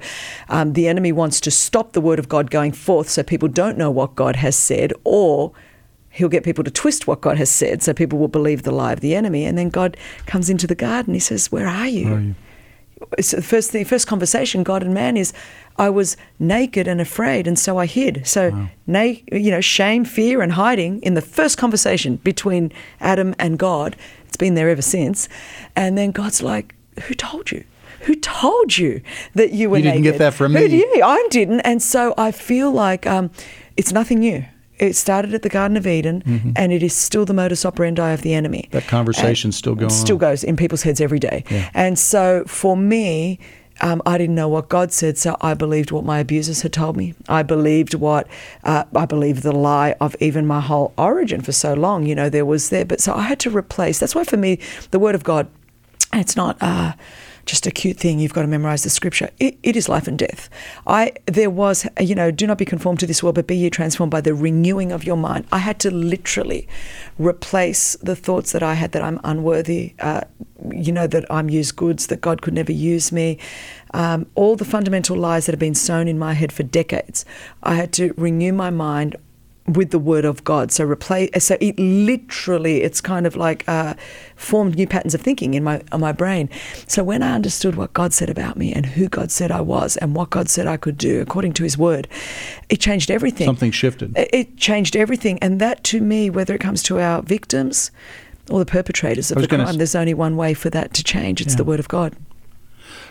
um, 0.50 0.74
the 0.74 0.88
enemy 0.88 1.12
wants 1.12 1.40
to 1.42 1.52
stop 1.52 1.94
the 1.94 2.02
word 2.02 2.18
of 2.18 2.28
God 2.28 2.50
going 2.50 2.72
forth 2.72 3.08
so 3.08 3.22
people 3.22 3.48
don't 3.48 3.78
know 3.78 3.92
what 3.92 4.16
God 4.16 4.38
has 4.38 4.58
said 4.58 4.94
or 5.04 5.54
he'll 6.10 6.30
get 6.30 6.44
people 6.44 6.64
to 6.64 6.72
twist 6.72 7.08
what 7.08 7.22
God 7.22 7.38
has 7.38 7.50
said 7.50 7.82
so 7.84 7.94
people 7.94 8.20
will 8.20 8.28
believe 8.28 8.64
the 8.64 8.72
lie 8.72 8.94
of 8.94 9.00
the 9.02 9.16
enemy. 9.16 9.46
And 9.46 9.58
then 9.58 9.70
God 9.70 9.96
comes 10.26 10.50
into 10.50 10.68
the 10.68 10.76
garden. 10.76 11.14
He 11.14 11.20
says, 11.20 11.52
Where 11.52 11.68
are 11.68 11.88
you? 11.88 12.06
Where 12.06 12.18
are 12.18 12.22
you? 12.22 12.36
So 13.22 13.38
the 13.38 13.44
first 13.44 13.72
the 13.72 13.86
first 13.86 14.08
conversation, 14.08 14.62
God 14.64 14.84
and 14.84 14.94
man, 14.94 15.16
is 15.16 15.32
I 15.78 15.90
was 15.90 16.18
naked 16.38 16.86
and 16.86 17.00
afraid, 17.00 17.48
and 17.48 17.58
so 17.58 17.78
I 17.78 17.86
hid. 17.86 18.28
So, 18.28 18.68
na- 18.88 19.14
you 19.32 19.52
know, 19.52 19.62
shame, 19.62 20.04
fear, 20.04 20.42
and 20.42 20.52
hiding 20.52 21.02
in 21.02 21.14
the 21.14 21.22
first 21.22 21.58
conversation 21.58 22.18
between 22.18 22.74
Adam 23.00 23.34
and 23.40 23.58
God. 23.58 23.96
It's 24.28 24.36
been 24.36 24.56
there 24.56 24.70
ever 24.70 24.82
since. 24.82 25.30
And 25.78 25.98
then 25.98 26.12
God's 26.12 26.44
like, 26.44 26.76
"Who 27.04 27.14
told 27.14 27.52
you? 27.54 27.64
Who 28.02 28.16
told 28.16 28.78
you 28.78 29.02
that 29.34 29.54
you 29.54 29.70
were 29.70 29.78
You 29.78 29.84
didn't 29.84 30.02
naked? 30.02 30.14
get 30.14 30.20
that 30.20 30.34
from 30.34 30.54
Who- 30.54 30.68
me." 30.68 30.86
yeah, 30.98 31.08
I 31.08 31.26
didn't." 31.32 31.62
And 31.62 31.82
so 31.82 32.14
I 32.18 32.32
feel 32.34 32.70
like 32.70 33.08
um, 33.08 33.32
it's 33.78 33.94
nothing 33.94 34.20
new. 34.20 34.44
It 34.80 34.96
started 34.96 35.34
at 35.34 35.42
the 35.42 35.50
Garden 35.50 35.78
of 35.78 35.86
Eden, 35.86 36.54
and 36.56 36.72
it 36.72 36.82
is 36.82 36.94
still 36.96 37.26
the 37.26 37.34
modus 37.34 37.66
operandi 37.66 38.12
of 38.12 38.22
the 38.22 38.34
enemy. 38.34 38.64
Mm-hmm. 38.64 38.78
That 38.78 38.88
conversation's 38.88 39.44
And 39.44 39.56
still 39.56 39.76
going 39.76 39.90
Still 39.90 40.16
on. 40.16 40.20
goes 40.20 40.44
in 40.44 40.56
people's 40.56 40.84
heads 40.84 41.02
every 41.02 41.20
day. 41.20 41.44
Yeah. 41.50 41.70
And 41.74 42.00
so 42.00 42.44
for 42.48 42.78
me, 42.78 43.40
um, 43.82 44.02
I 44.06 44.18
didn't 44.18 44.36
know 44.36 44.48
what 44.48 44.70
God 44.70 44.92
said, 44.92 45.18
so 45.18 45.38
I 45.42 45.54
believed 45.54 45.92
what 45.92 46.04
my 46.04 46.20
abusers 46.20 46.62
had 46.62 46.74
told 46.74 46.98
me. 46.98 47.14
I 47.28 47.44
believed 47.44 47.94
what 47.94 48.28
uh, 48.64 48.84
I 48.96 49.06
believed 49.06 49.44
the 49.44 49.52
lie 49.54 49.96
of 50.02 50.16
even 50.20 50.46
my 50.46 50.60
whole 50.62 50.94
origin 50.98 51.42
for 51.42 51.52
so 51.52 51.74
long. 51.74 52.06
You 52.06 52.16
know, 52.16 52.30
there 52.30 52.46
was 52.46 52.70
there, 52.70 52.86
but 52.86 53.00
so 53.02 53.14
I 53.14 53.22
had 53.22 53.40
to 53.42 53.50
replace. 53.50 54.00
That's 54.00 54.16
why 54.16 54.24
for 54.24 54.38
me, 54.38 54.60
the 54.92 55.00
Word 55.00 55.16
of 55.16 55.24
God, 55.24 55.48
it's 56.14 56.36
not. 56.36 56.58
Uh, 56.62 56.94
just 57.50 57.66
a 57.66 57.72
cute 57.72 57.98
thing 57.98 58.20
you've 58.20 58.34
got 58.34 58.44
to 58.44 58.48
memorize 58.48 58.84
the 58.84 58.90
scripture. 58.90 59.30
It, 59.40 59.58
it 59.64 59.76
is 59.76 59.90
life 59.90 60.08
and 60.08 60.18
death. 60.18 60.50
I 60.86 61.14
there 61.26 61.50
was 61.50 61.88
you 62.00 62.16
know 62.16 62.32
do 62.32 62.46
not 62.46 62.58
be 62.58 62.66
conformed 62.66 63.00
to 63.00 63.08
this 63.08 63.24
world 63.24 63.36
but 63.36 63.48
be 63.48 63.58
ye 63.58 63.70
transformed 63.70 64.12
by 64.12 64.22
the 64.22 64.34
renewing 64.34 64.92
of 64.92 65.04
your 65.04 65.18
mind. 65.18 65.46
I 65.52 65.58
had 65.58 65.80
to 65.80 65.92
literally 65.92 66.68
replace 67.18 67.96
the 67.98 68.16
thoughts 68.16 68.52
that 68.54 68.64
i 68.64 68.74
had 68.74 68.92
that 68.94 69.02
i'm 69.02 69.20
unworthy 69.24 69.94
uh, 70.00 70.22
you 70.72 70.92
know 70.92 71.08
that 71.08 71.26
i'm 71.30 71.50
used 71.50 71.76
goods 71.76 72.08
that 72.08 72.22
god 72.22 72.42
could 72.42 72.54
never 72.54 72.72
use 72.72 73.12
me. 73.12 73.38
Um, 73.94 74.28
all 74.36 74.56
the 74.56 74.66
fundamental 74.66 75.18
lies 75.18 75.46
that 75.46 75.54
have 75.54 75.60
been 75.60 75.76
sown 75.76 76.08
in 76.08 76.20
my 76.20 76.34
head 76.34 76.52
for 76.52 76.64
decades. 76.64 77.26
I 77.64 77.74
had 77.76 77.92
to 77.94 78.14
renew 78.18 78.54
my 78.54 78.70
mind 78.70 79.16
with 79.74 79.92
the 79.92 80.00
word 80.00 80.26
of 80.26 80.44
God. 80.44 80.72
So 80.72 80.84
replace. 80.84 81.30
So 81.44 81.58
it 81.62 81.78
literally, 81.80 82.82
it's 82.82 83.02
kind 83.02 83.28
of 83.28 83.36
like 83.36 83.64
uh, 83.68 83.94
formed 84.36 84.76
new 84.76 84.88
patterns 84.88 85.14
of 85.14 85.22
thinking 85.22 85.54
in 85.54 85.64
my 85.64 85.82
in 85.94 86.00
my 86.00 86.12
brain. 86.12 86.50
So 86.88 87.04
when 87.04 87.22
I 87.24 87.34
understood 87.36 87.76
what 87.76 87.94
God 87.94 88.14
said 88.14 88.30
about 88.30 88.58
me 88.58 88.74
and 88.74 88.86
who 88.86 89.08
God 89.10 89.32
said 89.32 89.52
I 89.52 89.62
was 89.62 89.96
and 89.98 90.16
what 90.16 90.30
God 90.32 90.50
said 90.50 90.66
I 90.68 90.78
could 90.78 90.98
do 90.98 91.22
according 91.22 91.54
to 91.54 91.64
His 91.64 91.78
word, 91.78 92.08
it 92.70 92.80
changed 92.80 93.12
everything. 93.12 93.46
Something 93.46 93.72
shifted. 93.72 94.14
It, 94.18 94.58
changed 94.58 94.96
everything, 94.96 95.40
and 95.40 95.60
that 95.62 95.84
to 95.86 96.02
me, 96.02 96.30
whether 96.30 96.54
it 96.56 96.60
comes 96.62 96.82
to 96.84 97.00
our 97.00 97.22
victims 97.22 97.92
or 98.50 98.60
the 98.60 98.66
perpetrators 98.66 99.32
of 99.32 99.40
the 99.42 99.48
crime, 99.48 99.62
s- 99.62 99.76
there's 99.78 99.96
only 99.96 100.14
one 100.14 100.36
way 100.36 100.54
for 100.54 100.70
that 100.72 100.94
to 100.96 101.04
change. 101.04 101.40
It's 101.42 101.54
Yeah. 101.54 101.58
the 101.58 101.64
word 101.66 101.80
of 101.80 101.88
God. 101.88 102.16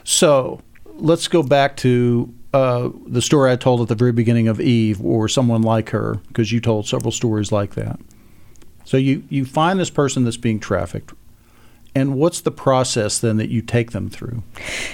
So 0.04 0.60
let's 0.96 1.28
go 1.28 1.42
back 1.42 1.76
to 1.78 2.32
uh, 2.52 2.88
the 3.06 3.20
story 3.22 3.50
I 3.52 3.56
told 3.56 3.80
at 3.82 3.88
the 3.88 3.94
very 3.94 4.12
beginning 4.12 4.48
of 4.48 4.60
Eve, 4.60 5.04
or 5.04 5.28
someone 5.28 5.62
like 5.62 5.90
her, 5.90 6.20
because 6.28 6.50
you 6.52 6.60
told 6.60 6.86
several 6.86 7.12
stories 7.12 7.52
like 7.52 7.74
that. 7.74 8.00
So 8.84 8.96
you 8.96 9.22
you 9.28 9.44
find 9.44 9.78
this 9.78 9.90
person 9.90 10.24
that's 10.24 10.38
being 10.38 10.58
trafficked, 10.60 11.12
and 11.94 12.14
what's 12.14 12.40
the 12.40 12.50
process 12.50 13.18
then 13.18 13.36
that 13.36 13.50
you 13.50 13.60
take 13.60 13.90
them 13.90 14.08
through? 14.08 14.42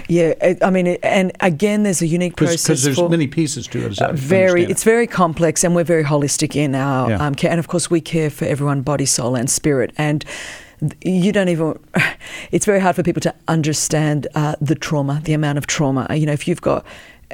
Yeah, 0.08 0.34
I 0.62 0.70
mean, 0.70 0.86
and 1.02 1.30
again, 1.40 1.84
there's 1.84 2.02
a 2.02 2.06
unique 2.06 2.34
process 2.34 2.64
Because 2.64 2.82
there's 2.82 2.96
for 2.96 3.08
many 3.08 3.28
pieces 3.28 3.68
to 3.68 3.86
it. 3.86 4.00
Uh, 4.00 4.10
very, 4.12 4.48
understand 4.48 4.58
it. 4.58 4.70
it's 4.70 4.82
very 4.84 5.06
complex, 5.06 5.62
and 5.62 5.76
we're 5.76 5.84
very 5.84 6.02
holistic 6.04 6.56
in 6.56 6.74
our 6.74 7.10
Yeah. 7.10 7.24
um, 7.24 7.36
care. 7.36 7.52
And 7.52 7.60
of 7.60 7.68
course, 7.68 7.88
we 7.88 8.00
care 8.00 8.30
for 8.30 8.46
everyone, 8.46 8.82
body, 8.82 9.06
soul, 9.06 9.36
and 9.36 9.48
spirit. 9.48 9.92
And 9.96 10.24
you 11.04 11.30
don't 11.32 11.48
even. 11.48 11.78
It's 12.50 12.66
very 12.66 12.80
hard 12.80 12.94
for 12.96 13.02
people 13.02 13.20
to 13.22 13.34
understand 13.48 14.26
uh, 14.34 14.54
the 14.60 14.74
trauma, 14.74 15.20
the 15.24 15.32
amount 15.34 15.58
of 15.58 15.66
trauma. 15.66 16.06
You 16.14 16.26
know, 16.26 16.32
if 16.32 16.46
you've 16.48 16.60
got 16.60 16.84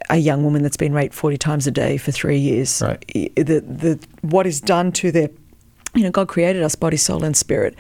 a 0.09 0.17
young 0.17 0.45
woman 0.45 0.63
that's 0.63 0.77
been 0.77 0.93
raped 0.93 1.15
40 1.15 1.37
times 1.39 1.67
a 1.67 1.71
day 1.71 1.97
for 1.97 2.13
three 2.13 2.39
years, 2.39 2.83
Right. 2.83 3.05
the 3.37 3.61
the 3.61 3.99
what 4.23 4.47
is 4.47 4.61
done 4.61 4.93
to 4.93 5.11
their 5.13 5.29
you 5.95 6.05
know, 6.05 6.11
God 6.11 6.29
created 6.29 6.63
us 6.63 6.77
body, 6.77 6.97
soul, 6.97 7.25
and 7.25 7.37
spirit, 7.37 7.75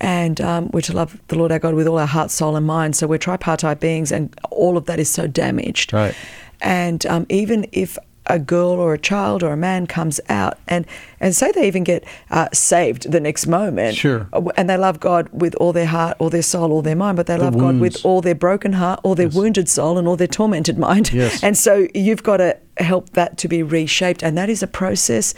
and 0.00 0.40
um, 0.40 0.70
we're 0.72 0.80
to 0.82 0.92
love 0.92 1.20
the 1.26 1.36
Lord 1.36 1.50
our 1.50 1.58
God 1.58 1.74
with 1.74 1.88
all 1.88 1.98
our 1.98 2.06
heart, 2.06 2.30
soul, 2.30 2.54
and 2.54 2.64
mind. 2.64 2.94
So 2.94 3.08
we're 3.08 3.18
tripartite 3.18 3.80
beings, 3.80 4.12
and 4.12 4.32
all 4.52 4.76
of 4.76 4.84
that 4.86 5.00
is 5.00 5.10
so 5.10 5.26
damaged. 5.26 5.92
Right. 5.92 6.14
And 6.60 7.04
um, 7.06 7.26
even 7.28 7.66
if 7.72 7.98
a 8.28 8.38
girl 8.38 8.72
or 8.72 8.94
a 8.94 8.98
child 8.98 9.42
or 9.42 9.52
a 9.52 9.56
man 9.56 9.86
comes 9.86 10.20
out 10.28 10.58
and 10.68 10.86
and 11.20 11.34
say 11.34 11.50
they 11.50 11.66
even 11.66 11.82
get 11.82 12.04
uh, 12.30 12.48
saved 12.52 13.10
the 13.10 13.18
next 13.18 13.46
moment, 13.48 13.96
Sure. 13.96 14.28
uh, 14.32 14.42
and 14.56 14.70
they 14.70 14.76
love 14.76 15.00
God 15.00 15.28
with 15.32 15.54
all 15.56 15.72
their 15.72 15.86
heart, 15.86 16.16
all 16.20 16.30
their 16.30 16.42
soul, 16.42 16.70
all 16.72 16.82
their 16.82 16.94
mind, 16.94 17.16
but 17.16 17.26
they 17.26 17.36
The 17.36 17.42
love 17.44 17.58
God 17.58 17.80
with 17.80 18.04
all 18.04 18.20
their 18.20 18.36
broken 18.36 18.74
heart, 18.74 19.00
all 19.02 19.14
their 19.16 19.26
Yes. 19.26 19.34
wounded 19.34 19.68
soul, 19.68 19.98
and 19.98 20.06
all 20.06 20.14
their 20.16 20.28
tormented 20.28 20.78
mind. 20.88 21.12
Yes. 21.12 21.42
And 21.42 21.56
so 21.56 21.88
you've 21.94 22.22
got 22.22 22.36
to 22.36 22.56
help 22.76 23.10
that 23.14 23.36
to 23.38 23.48
be 23.48 23.64
reshaped, 23.64 24.22
and 24.22 24.38
that 24.38 24.48
is 24.48 24.62
a 24.62 24.68
process. 24.68 25.34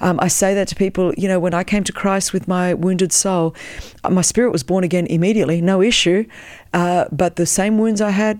Um, 0.00 0.18
I 0.22 0.28
say 0.28 0.54
that 0.54 0.68
to 0.68 0.76
people, 0.76 1.12
you 1.16 1.26
know, 1.26 1.40
when 1.40 1.54
I 1.54 1.64
came 1.64 1.82
to 1.84 1.92
Christ 1.92 2.32
with 2.32 2.46
my 2.46 2.74
wounded 2.74 3.12
soul, 3.12 3.54
uh, 4.04 4.10
my 4.10 4.22
spirit 4.22 4.52
was 4.52 4.62
born 4.62 4.84
again 4.84 5.06
immediately, 5.06 5.60
no 5.60 5.82
issue. 5.82 6.24
Uh, 6.72 7.06
but 7.10 7.34
the 7.36 7.46
same 7.46 7.78
wounds 7.78 8.00
I 8.00 8.10
had 8.10 8.38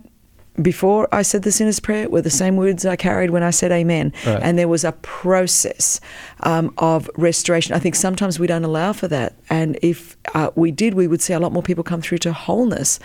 before 0.61 1.09
I 1.13 1.23
said 1.23 1.43
the 1.43 1.53
sinner's 1.53 1.81
prayer 1.81 2.09
were 2.09 2.23
the 2.23 2.31
same 2.31 2.57
words 2.57 2.85
I 2.87 2.97
carried 2.97 3.31
when 3.31 3.43
I 3.43 3.51
said 3.51 3.73
amen. 3.73 4.13
Right. 4.27 4.41
And 4.43 4.59
there 4.59 4.69
was 4.69 4.85
a 4.85 4.93
process 4.93 6.01
um, 6.41 6.73
of 6.79 7.11
restoration. 7.17 7.75
I 7.75 7.79
think 7.79 7.95
sometimes 7.95 8.39
we 8.39 8.47
don't 8.47 8.65
allow 8.65 8.93
for 8.93 9.09
that. 9.09 9.35
And 9.51 9.79
if 9.83 10.17
uh, 10.35 10.51
we 10.55 10.71
did, 10.71 10.95
we 10.95 11.07
would 11.07 11.21
see 11.21 11.33
a 11.33 11.41
lot 11.41 11.53
more 11.53 11.63
people 11.63 11.85
come 11.85 12.01
through 12.03 12.19
to 12.19 12.33
wholeness. 12.33 12.99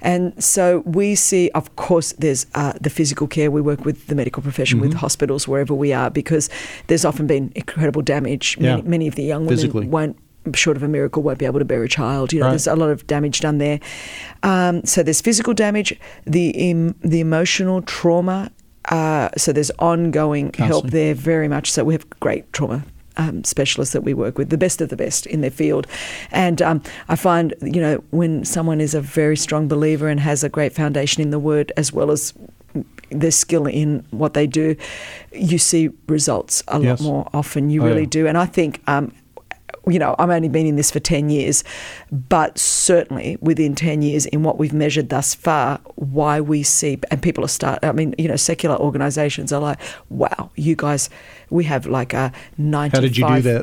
And 0.00 0.42
so 0.42 0.80
we 0.80 1.14
see, 1.14 1.50
of 1.50 1.74
course, 1.76 2.12
there's 2.14 2.46
uh, 2.54 2.72
the 2.80 2.90
physical 2.90 3.26
care. 3.26 3.50
We 3.50 3.60
work 3.60 3.84
with 3.84 4.06
the 4.06 4.14
medical 4.14 4.42
profession, 4.42 4.80
with 4.80 4.94
hospitals, 4.94 5.48
wherever 5.48 5.74
we 5.74 5.92
are, 5.92 6.10
because 6.10 6.48
there's 6.88 7.04
often 7.04 7.26
been 7.26 7.52
incredible 7.54 8.02
damage. 8.02 8.56
Yeah. 8.58 8.76
Many, 8.76 8.88
many 8.88 9.08
of 9.08 9.14
the 9.14 9.24
young 9.24 9.42
women 9.42 9.56
Physically. 9.56 9.86
won't 9.86 10.18
short 10.54 10.76
of 10.76 10.82
a 10.82 10.88
miracle 10.88 11.22
won't 11.22 11.38
be 11.38 11.44
able 11.46 11.58
to 11.58 11.64
bear 11.64 11.82
a 11.82 11.88
child 11.88 12.32
you 12.32 12.38
know 12.40 12.46
Right. 12.46 12.52
there's 12.52 12.66
a 12.66 12.76
lot 12.76 12.90
of 12.90 13.06
damage 13.06 13.40
done 13.40 13.58
there 13.58 13.80
um, 14.42 14.84
so 14.84 15.02
there's 15.02 15.20
physical 15.20 15.54
damage 15.54 15.98
the 16.24 16.54
em- 16.70 16.94
the 17.02 17.20
emotional 17.20 17.82
trauma 17.82 18.50
uh, 18.86 19.28
so 19.36 19.52
there's 19.52 19.70
ongoing 19.78 20.52
help 20.54 20.86
there 20.90 21.14
very 21.14 21.48
much 21.48 21.70
so 21.72 21.82
we 21.84 21.94
have 21.94 22.08
great 22.20 22.52
trauma 22.52 22.84
um, 23.18 23.42
specialists 23.44 23.94
that 23.94 24.02
we 24.02 24.12
work 24.12 24.36
with, 24.36 24.50
the 24.50 24.58
best 24.58 24.82
of 24.82 24.90
the 24.90 24.96
best 24.96 25.24
in 25.24 25.40
their 25.40 25.50
field. 25.50 25.86
And 26.32 26.60
um, 26.60 26.82
I 27.08 27.16
find, 27.16 27.54
you 27.62 27.80
know, 27.80 28.04
when 28.10 28.44
someone 28.44 28.78
is 28.78 28.92
a 28.94 29.00
very 29.00 29.38
strong 29.38 29.68
believer 29.68 30.08
and 30.08 30.20
has 30.20 30.44
a 30.44 30.50
great 30.50 30.74
foundation 30.74 31.22
in 31.22 31.30
the 31.30 31.38
word 31.38 31.72
as 31.78 31.94
well 31.94 32.10
as 32.10 32.34
their 33.10 33.30
skill 33.30 33.66
in 33.66 34.04
what 34.10 34.34
they 34.34 34.46
do, 34.46 34.76
you 35.32 35.56
see 35.56 35.88
results 36.08 36.62
a 36.68 36.78
Yes. 36.78 37.00
lot 37.00 37.06
more 37.08 37.28
often. 37.32 37.70
You 37.70 37.84
Oh, 37.84 37.86
really 37.86 38.02
yeah. 38.02 38.06
do. 38.10 38.26
And 38.26 38.36
I 38.36 38.44
think 38.44 38.82
um, 38.86 39.12
you 39.88 40.00
know, 40.00 40.16
I've 40.18 40.30
only 40.30 40.48
been 40.48 40.66
in 40.66 40.74
this 40.74 40.90
for 40.90 40.98
10 40.98 41.30
years, 41.30 41.62
but 42.10 42.58
certainly 42.58 43.38
within 43.40 43.74
10 43.76 44.02
years, 44.02 44.26
in 44.26 44.42
what 44.42 44.58
we've 44.58 44.72
measured 44.72 45.10
thus 45.10 45.34
far, 45.34 45.78
why 45.94 46.40
we 46.40 46.64
see, 46.64 46.98
and 47.10 47.22
people 47.22 47.44
are 47.44 47.48
start, 47.48 47.78
I 47.84 47.92
mean, 47.92 48.14
you 48.18 48.26
know, 48.26 48.36
secular 48.36 48.76
organizations 48.76 49.52
are 49.52 49.60
like, 49.60 49.78
wow, 50.10 50.50
you 50.56 50.74
guys, 50.74 51.08
we 51.50 51.64
have 51.64 51.86
like 51.86 52.12
a 52.12 52.32
95% 52.58 53.00
did 53.00 53.16
you 53.16 53.28
do 53.28 53.42
that? 53.42 53.62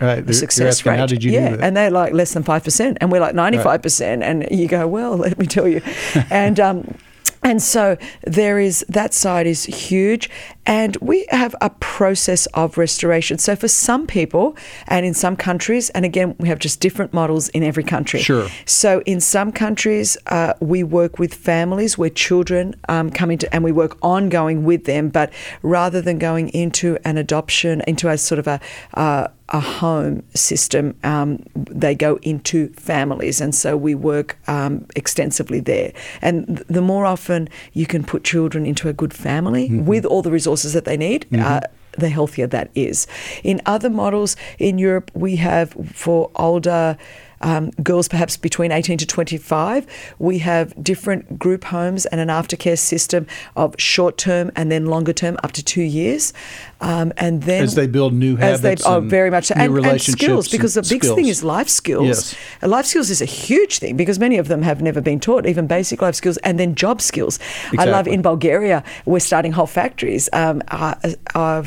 Right, 0.00 0.34
success 0.34 0.86
rate. 0.86 0.98
how 0.98 1.06
did 1.06 1.22
you 1.22 1.30
do 1.30 1.36
yeah, 1.36 1.50
that? 1.56 1.60
and 1.60 1.76
they're 1.76 1.90
like 1.90 2.14
less 2.14 2.32
than 2.32 2.42
5%, 2.42 2.96
and 2.98 3.12
we're 3.12 3.20
like 3.20 3.34
95%. 3.34 4.22
And 4.22 4.48
you 4.50 4.66
go, 4.66 4.88
well, 4.88 5.16
let 5.16 5.38
me 5.38 5.46
tell 5.46 5.68
you. 5.68 5.82
and, 6.30 6.58
um, 6.58 6.94
and 7.42 7.62
so 7.62 7.96
there 8.22 8.58
is 8.58 8.84
that 8.88 9.14
side 9.14 9.46
is 9.46 9.64
huge, 9.64 10.28
and 10.70 10.96
we 11.00 11.26
have 11.30 11.56
a 11.60 11.70
process 11.80 12.46
of 12.54 12.78
restoration. 12.78 13.38
So 13.38 13.56
for 13.56 13.66
some 13.66 14.06
people, 14.06 14.56
and 14.86 15.04
in 15.04 15.14
some 15.14 15.34
countries, 15.34 15.90
and 15.90 16.04
again 16.04 16.36
we 16.38 16.48
have 16.48 16.60
just 16.60 16.78
different 16.80 17.12
models 17.12 17.48
in 17.48 17.64
every 17.64 17.82
country. 17.82 18.20
Sure. 18.20 18.48
So 18.66 19.02
in 19.04 19.20
some 19.20 19.50
countries, 19.50 20.16
uh, 20.28 20.54
we 20.60 20.84
work 20.84 21.18
with 21.18 21.34
families 21.34 21.98
where 21.98 22.08
children 22.08 22.76
um, 22.88 23.10
come 23.10 23.32
into, 23.32 23.52
and 23.52 23.64
we 23.64 23.72
work 23.72 23.98
ongoing 24.00 24.64
with 24.64 24.84
them. 24.84 25.08
But 25.08 25.32
rather 25.62 26.00
than 26.00 26.18
going 26.20 26.50
into 26.50 26.96
an 27.04 27.18
adoption, 27.18 27.82
into 27.88 28.08
a 28.08 28.16
sort 28.16 28.38
of 28.38 28.46
a 28.46 28.60
uh, 28.94 29.26
a 29.52 29.60
home 29.60 30.22
system, 30.34 30.94
um, 31.02 31.42
they 31.54 31.94
go 31.94 32.20
into 32.22 32.68
families, 32.74 33.40
and 33.40 33.52
so 33.52 33.76
we 33.76 33.94
work 33.94 34.38
um, 34.46 34.86
extensively 34.94 35.60
there. 35.60 35.92
And 36.22 36.46
th- 36.46 36.66
the 36.68 36.80
more 36.80 37.04
often 37.04 37.48
you 37.72 37.86
can 37.86 38.04
put 38.04 38.22
children 38.22 38.64
into 38.64 38.88
a 38.88 38.92
good 38.92 39.12
family 39.12 39.68
with 39.80 40.04
all 40.04 40.22
the 40.22 40.30
resources 40.30 40.59
that 40.62 40.84
they 40.84 40.96
need. 40.96 41.26
Uh, 41.36 41.60
the 41.98 42.08
healthier 42.08 42.46
that 42.46 42.70
is. 42.76 43.08
In 43.42 43.60
other 43.66 43.90
models 43.90 44.36
in 44.60 44.78
Europe, 44.78 45.10
we 45.12 45.36
have 45.36 45.72
for 45.92 46.30
older 46.36 46.96
um, 47.42 47.70
girls, 47.82 48.06
perhaps 48.08 48.36
between 48.36 48.70
18 48.70 48.98
to 48.98 49.06
25, 49.06 49.86
we 50.18 50.38
have 50.38 50.74
different 50.82 51.38
group 51.38 51.64
homes 51.64 52.06
and 52.06 52.20
an 52.20 52.28
aftercare 52.28 52.78
system 52.78 53.26
of 53.56 53.74
short 53.78 54.18
term 54.18 54.50
and 54.56 54.70
then 54.70 54.86
longer 54.86 55.12
term, 55.12 55.38
up 55.42 55.52
to 55.52 55.64
two 55.64 55.82
years. 55.82 56.32
Um, 56.80 57.12
and 57.16 57.42
then 57.42 57.62
As 57.62 57.74
they 57.74 57.86
build 57.86 58.14
new 58.14 58.36
as 58.38 58.62
they 58.62 58.70
habits 58.70 58.86
oh, 58.86 58.98
and 58.98 59.10
very 59.10 59.30
much 59.30 59.54
new 59.54 59.76
and, 59.76 59.86
and 59.86 60.00
skills 60.00 60.48
because 60.48 60.74
the 60.74 60.82
big 60.82 61.02
thing 61.02 61.26
is 61.26 61.44
life 61.44 61.68
skills. 61.68 62.06
Yes. 62.06 62.36
Life 62.62 62.86
skills 62.86 63.10
is 63.10 63.20
a 63.20 63.26
huge 63.26 63.78
thing 63.78 63.96
because 63.96 64.18
many 64.18 64.38
of 64.38 64.48
them 64.48 64.62
have 64.62 64.80
never 64.80 65.00
been 65.00 65.20
taught, 65.20 65.46
even 65.46 65.66
basic 65.66 66.00
life 66.00 66.14
skills, 66.14 66.38
and 66.38 66.58
then 66.58 66.74
job 66.74 67.02
skills. 67.02 67.38
I 67.78 67.84
love 67.84 68.08
in 68.08 68.22
Bulgaria, 68.22 68.82
we're 69.04 69.20
starting 69.20 69.52
whole 69.52 69.66
factories. 69.66 70.28
Um, 70.32 70.62
uh, 70.68 70.94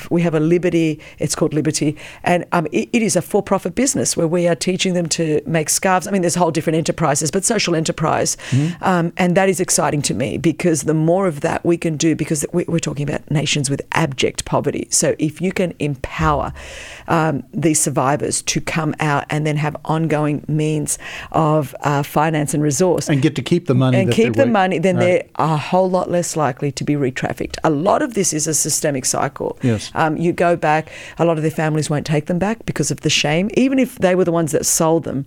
we 0.10 0.22
have 0.22 0.34
a 0.34 0.40
Liberty, 0.40 1.00
it's 1.20 1.36
called 1.36 1.54
Liberty, 1.54 1.98
and 2.24 2.46
um, 2.52 2.68
it, 2.72 2.90
it 2.92 3.02
is 3.02 3.16
a 3.16 3.22
for 3.22 3.44
profit 3.44 3.76
business 3.76 4.18
where 4.18 4.28
we 4.28 4.48
are 4.48 4.56
teaching 4.56 4.94
them 4.94 5.08
to 5.10 5.42
make 5.46 5.70
scarves. 5.70 6.08
I 6.08 6.12
mean, 6.12 6.22
there's 6.22 6.36
whole 6.36 6.52
different 6.52 6.78
enterprises, 6.78 7.32
but 7.32 7.46
social 7.46 7.76
enterprise. 7.76 8.36
Mm-hmm. 8.50 8.84
Um, 8.84 9.14
and 9.18 9.36
that 9.38 9.50
is 9.50 9.60
exciting 9.60 10.02
to 10.04 10.14
me 10.14 10.38
because 10.38 10.84
the 10.84 10.94
more 10.94 11.28
of 11.28 11.42
that 11.42 11.64
we 11.66 11.78
can 11.78 11.98
do, 11.98 12.16
because 12.16 12.46
we, 12.52 12.64
we're 12.68 12.80
talking 12.80 13.08
about 13.08 13.30
nations 13.30 13.70
with 13.70 13.82
abject 13.92 14.46
poverty. 14.46 14.88
So 14.90 15.03
if 15.20 15.42
you 15.42 15.52
can 15.52 15.74
empower 15.80 16.54
um, 17.08 17.44
these 17.54 17.80
survivors 17.80 18.42
to 18.44 18.62
come 18.62 18.96
out 19.00 19.26
and 19.30 19.46
then 19.46 19.58
have 19.58 19.76
ongoing 19.86 20.44
means 20.48 20.98
of 21.32 21.76
uh, 21.82 22.04
finance 22.04 22.54
and 22.54 22.64
resource 22.64 23.10
and 23.10 23.22
get 23.22 23.36
to 23.36 23.42
keep 23.42 23.68
the 23.68 23.76
money 23.76 24.00
and 24.00 24.12
keep 24.12 24.34
the 24.34 24.46
money, 24.46 24.80
then 24.80 24.96
Right. 24.98 25.04
they're 25.04 25.24
a 25.36 25.58
whole 25.58 25.90
lot 25.90 26.10
less 26.10 26.36
likely 26.36 26.72
to 26.72 26.84
be 26.84 26.96
re-trafficked. 26.96 27.58
A 27.64 27.70
lot 27.70 28.02
of 28.02 28.14
this 28.14 28.34
is 28.34 28.48
a 28.48 28.54
systemic 28.54 29.06
cycle. 29.06 29.58
Yes. 29.62 29.92
Um, 29.96 30.18
you 30.18 30.32
go 30.34 30.56
back, 30.56 30.92
a 31.18 31.26
lot 31.26 31.38
of 31.38 31.44
their 31.44 31.52
families 31.52 31.90
won't 31.90 32.06
take 32.06 32.28
them 32.28 32.40
back 32.40 32.66
because 32.66 32.92
of 32.92 33.02
the 33.02 33.10
shame, 33.10 33.50
even 33.56 33.80
if 33.80 33.98
they 34.00 34.16
were 34.16 34.26
the 34.26 34.32
ones 34.32 34.52
that 34.52 34.66
sold 34.66 35.04
them. 35.04 35.26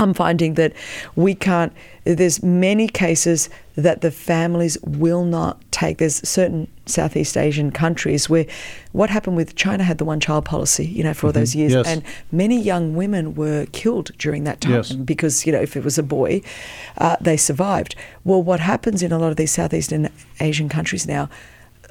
I'm 0.00 0.14
finding 0.14 0.54
that 0.54 0.72
we 1.16 1.34
can't. 1.34 1.72
There's 2.04 2.42
many 2.42 2.88
cases 2.88 3.48
that 3.76 4.00
the 4.00 4.10
families 4.10 4.76
will 4.82 5.24
not 5.24 5.60
take. 5.70 5.98
There's 5.98 6.26
certain 6.28 6.66
Southeast 6.86 7.36
Asian 7.36 7.70
countries 7.70 8.28
where 8.28 8.46
what 8.92 9.10
happened 9.10 9.36
with 9.36 9.54
China 9.54 9.84
had 9.84 9.98
the 9.98 10.04
one-child 10.04 10.44
policy, 10.44 10.84
you 10.86 11.04
know, 11.04 11.14
for 11.14 11.28
all 11.28 11.32
those 11.32 11.54
years, 11.54 11.72
Yes. 11.72 11.86
and 11.86 12.02
many 12.32 12.60
young 12.60 12.96
women 12.96 13.34
were 13.36 13.66
killed 13.72 14.10
during 14.18 14.42
that 14.44 14.60
time 14.60 14.72
Yes. 14.72 14.92
because 14.92 15.46
you 15.46 15.52
know 15.52 15.60
if 15.60 15.76
it 15.76 15.84
was 15.84 15.98
a 15.98 16.02
boy, 16.02 16.42
uh, 16.98 17.16
they 17.20 17.36
survived. 17.36 17.94
Well, 18.24 18.42
what 18.42 18.60
happens 18.60 19.02
in 19.02 19.12
a 19.12 19.18
lot 19.18 19.30
of 19.30 19.36
these 19.36 19.52
Southeast 19.52 19.92
Asian 20.40 20.68
countries 20.68 21.06
now? 21.06 21.28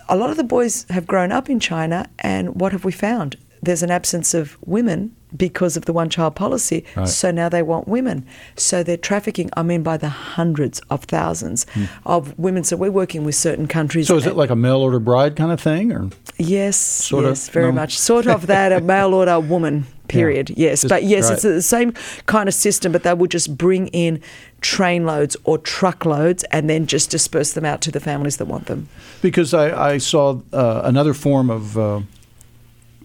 A 0.10 0.18
lot 0.18 0.30
of 0.30 0.36
the 0.38 0.44
boys 0.44 0.86
have 0.90 1.08
grown 1.08 1.32
up 1.32 1.50
in 1.50 1.60
China, 1.60 2.08
and 2.20 2.56
what 2.60 2.74
have 2.74 2.84
we 2.84 2.92
found? 2.92 3.38
There's 3.63 3.84
an 3.84 3.91
absence 3.91 4.34
of 4.34 4.58
women 4.65 5.15
because 5.38 5.78
of 5.78 5.86
the 5.86 5.93
one 5.93 6.10
child 6.10 6.36
policy. 6.36 6.84
Right. 6.95 7.08
So 7.08 7.32
now 7.32 7.47
they 7.47 7.62
want 7.63 7.88
women. 7.88 8.26
So 8.58 8.84
they're 8.84 8.97
trafficking, 8.97 9.50
I 9.56 9.63
mean, 9.63 9.82
by 9.84 9.95
the 9.97 10.10
hundreds 10.10 10.80
of 10.89 11.04
thousands 11.06 11.65
of 12.06 12.38
women. 12.38 12.63
So 12.65 12.76
we're 12.76 12.91
working 12.91 13.24
with 13.24 13.36
certain 13.36 13.67
countries. 13.67 14.08
So 14.08 14.17
is 14.17 14.26
it 14.26 14.36
like 14.36 14.50
a 14.50 14.56
mail 14.56 14.78
order 14.82 15.00
bride 15.00 15.36
kind 15.36 15.52
of 15.52 15.62
thing, 15.62 15.91
or 15.93 16.10
Yes, 16.38 16.76
Sort 16.76 17.23
of, 17.25 17.31
yes, 17.31 17.50
very 17.50 17.67
no? 17.67 17.71
much. 17.73 17.98
Sort 17.98 18.25
of 18.27 18.48
that, 18.48 18.71
a 18.71 18.81
mail 18.81 19.13
order 19.13 19.40
woman, 19.40 19.86
period. 20.10 20.50
Yes, 20.58 20.81
Just- 20.81 20.90
but 20.90 21.04
yes, 21.04 21.29
it's 21.29 21.44
the 21.44 21.62
same 21.62 21.94
kind 22.25 22.50
of 22.50 22.56
system, 22.56 22.92
but 22.92 23.04
they 23.04 23.13
will 23.13 23.27
just 23.27 23.56
bring 23.58 23.88
in 23.90 24.19
trainloads 24.62 25.36
or 25.46 25.58
truckloads 25.60 26.44
and 26.46 26.69
then 26.69 26.88
just 26.88 27.10
disperse 27.10 27.54
them 27.54 27.63
out 27.65 27.79
to 27.81 27.92
the 27.92 28.00
families 28.00 28.38
that 28.38 28.46
want 28.46 28.65
them. 28.65 28.90
because 29.21 29.54
I, 29.54 29.94
I 29.94 29.98
saw 30.00 30.40
uh, 30.52 30.81
another 30.83 31.13
form 31.13 31.50
of 31.50 31.77
uh, 31.77 32.02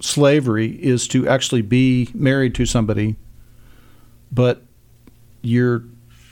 slavery 0.00 0.72
is 0.82 1.08
to 1.08 1.26
actually 1.28 1.62
be 1.62 2.08
married 2.14 2.54
to 2.56 2.66
somebody, 2.66 3.16
but 4.32 4.62
you're 5.42 5.84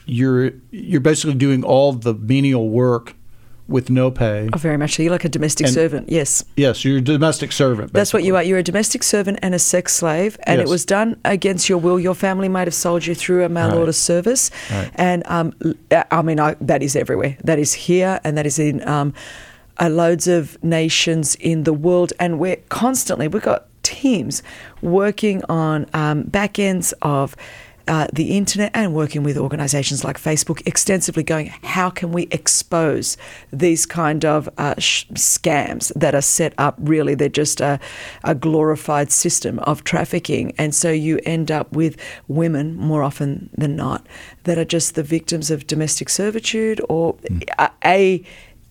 you're 0.05 0.51
you're 0.71 1.01
basically 1.01 1.35
doing 1.35 1.63
all 1.63 1.93
the 1.93 2.13
menial 2.13 2.69
work 2.69 3.15
with 3.67 3.89
no 3.89 4.11
pay. 4.11 4.47
Oh, 4.53 4.57
very 4.59 4.77
much 4.77 4.93
so. 4.95 5.01
You're 5.01 5.11
like 5.11 5.25
a 5.25 5.29
domestic 5.29 5.65
And- 5.65 5.73
servant, 5.73 6.09
yes. 6.09 6.45
Yes, 6.55 6.85
you're 6.85 6.99
a 6.99 7.01
domestic 7.01 7.51
servant. 7.51 7.93
That's 7.93 8.13
what 8.13 8.23
you 8.23 8.35
are. 8.35 8.43
You're 8.43 8.59
a 8.59 8.63
domestic 8.63 9.01
servant 9.01 9.39
and 9.41 9.55
a 9.55 9.59
sex 9.59 9.91
slave, 9.95 10.37
and 10.43 10.59
Yes. 10.59 10.67
it 10.67 10.69
was 10.69 10.85
done 10.85 11.17
against 11.25 11.67
your 11.67 11.79
will. 11.79 11.99
Your 11.99 12.13
family 12.13 12.47
might 12.47 12.67
have 12.67 12.75
sold 12.75 13.07
you 13.07 13.15
through 13.15 13.43
a 13.43 13.49
mail 13.49 13.69
Right. 13.69 13.77
order 13.77 13.91
service, 13.91 14.51
Right. 14.71 14.91
and 14.93 15.23
um, 15.25 15.53
I 16.11 16.21
mean 16.21 16.39
I, 16.39 16.55
that 16.61 16.83
is 16.83 16.95
everywhere. 16.95 17.37
That 17.43 17.57
is 17.57 17.73
here, 17.73 18.19
and 18.23 18.37
that 18.37 18.45
is 18.45 18.59
in 18.59 18.87
um, 18.87 19.15
uh, 19.79 19.89
loads 19.89 20.27
of 20.27 20.61
nations 20.63 21.35
in 21.35 21.63
the 21.63 21.73
world, 21.73 22.13
and 22.19 22.39
we're 22.39 22.57
constantly 22.69 23.27
we've 23.27 23.41
got 23.41 23.67
teams 23.83 24.41
working 24.81 25.43
on 25.45 25.85
um, 25.93 26.23
back 26.23 26.59
ends 26.59 26.93
of. 27.01 27.35
Uh, 27.87 28.07
the 28.11 28.35
internet 28.35 28.71
and 28.73 28.95
working 28.95 29.21
with 29.21 29.37
organizations 29.37 30.03
like 30.03 30.19
Facebook 30.19 30.59
extensively 30.65 31.21
going, 31.21 31.53
how 31.61 31.87
can 31.87 32.11
we 32.11 32.23
expose 32.31 33.15
these 33.53 33.85
kind 33.85 34.25
of 34.25 34.49
uh, 34.57 34.73
sh- 34.79 35.05
scams 35.13 35.93
that 35.93 36.15
are 36.15 36.21
set 36.21 36.55
up? 36.57 36.73
Really, 36.79 37.13
they're 37.13 37.29
just 37.29 37.61
a, 37.61 37.79
a 38.23 38.33
glorified 38.33 39.11
system 39.11 39.59
of 39.59 39.83
trafficking. 39.83 40.51
And 40.57 40.73
so 40.73 40.89
you 40.89 41.19
end 41.27 41.51
up 41.51 41.73
with 41.73 41.95
women 42.27 42.75
more 42.75 43.03
often 43.03 43.51
than 43.55 43.75
not 43.75 44.03
that 44.45 44.57
are 44.57 44.65
just 44.65 44.95
the 44.95 45.03
victims 45.03 45.51
of 45.51 45.67
domestic 45.67 46.09
servitude 46.09 46.81
or 46.89 47.15
a, 47.59 47.69
a, 47.85 48.23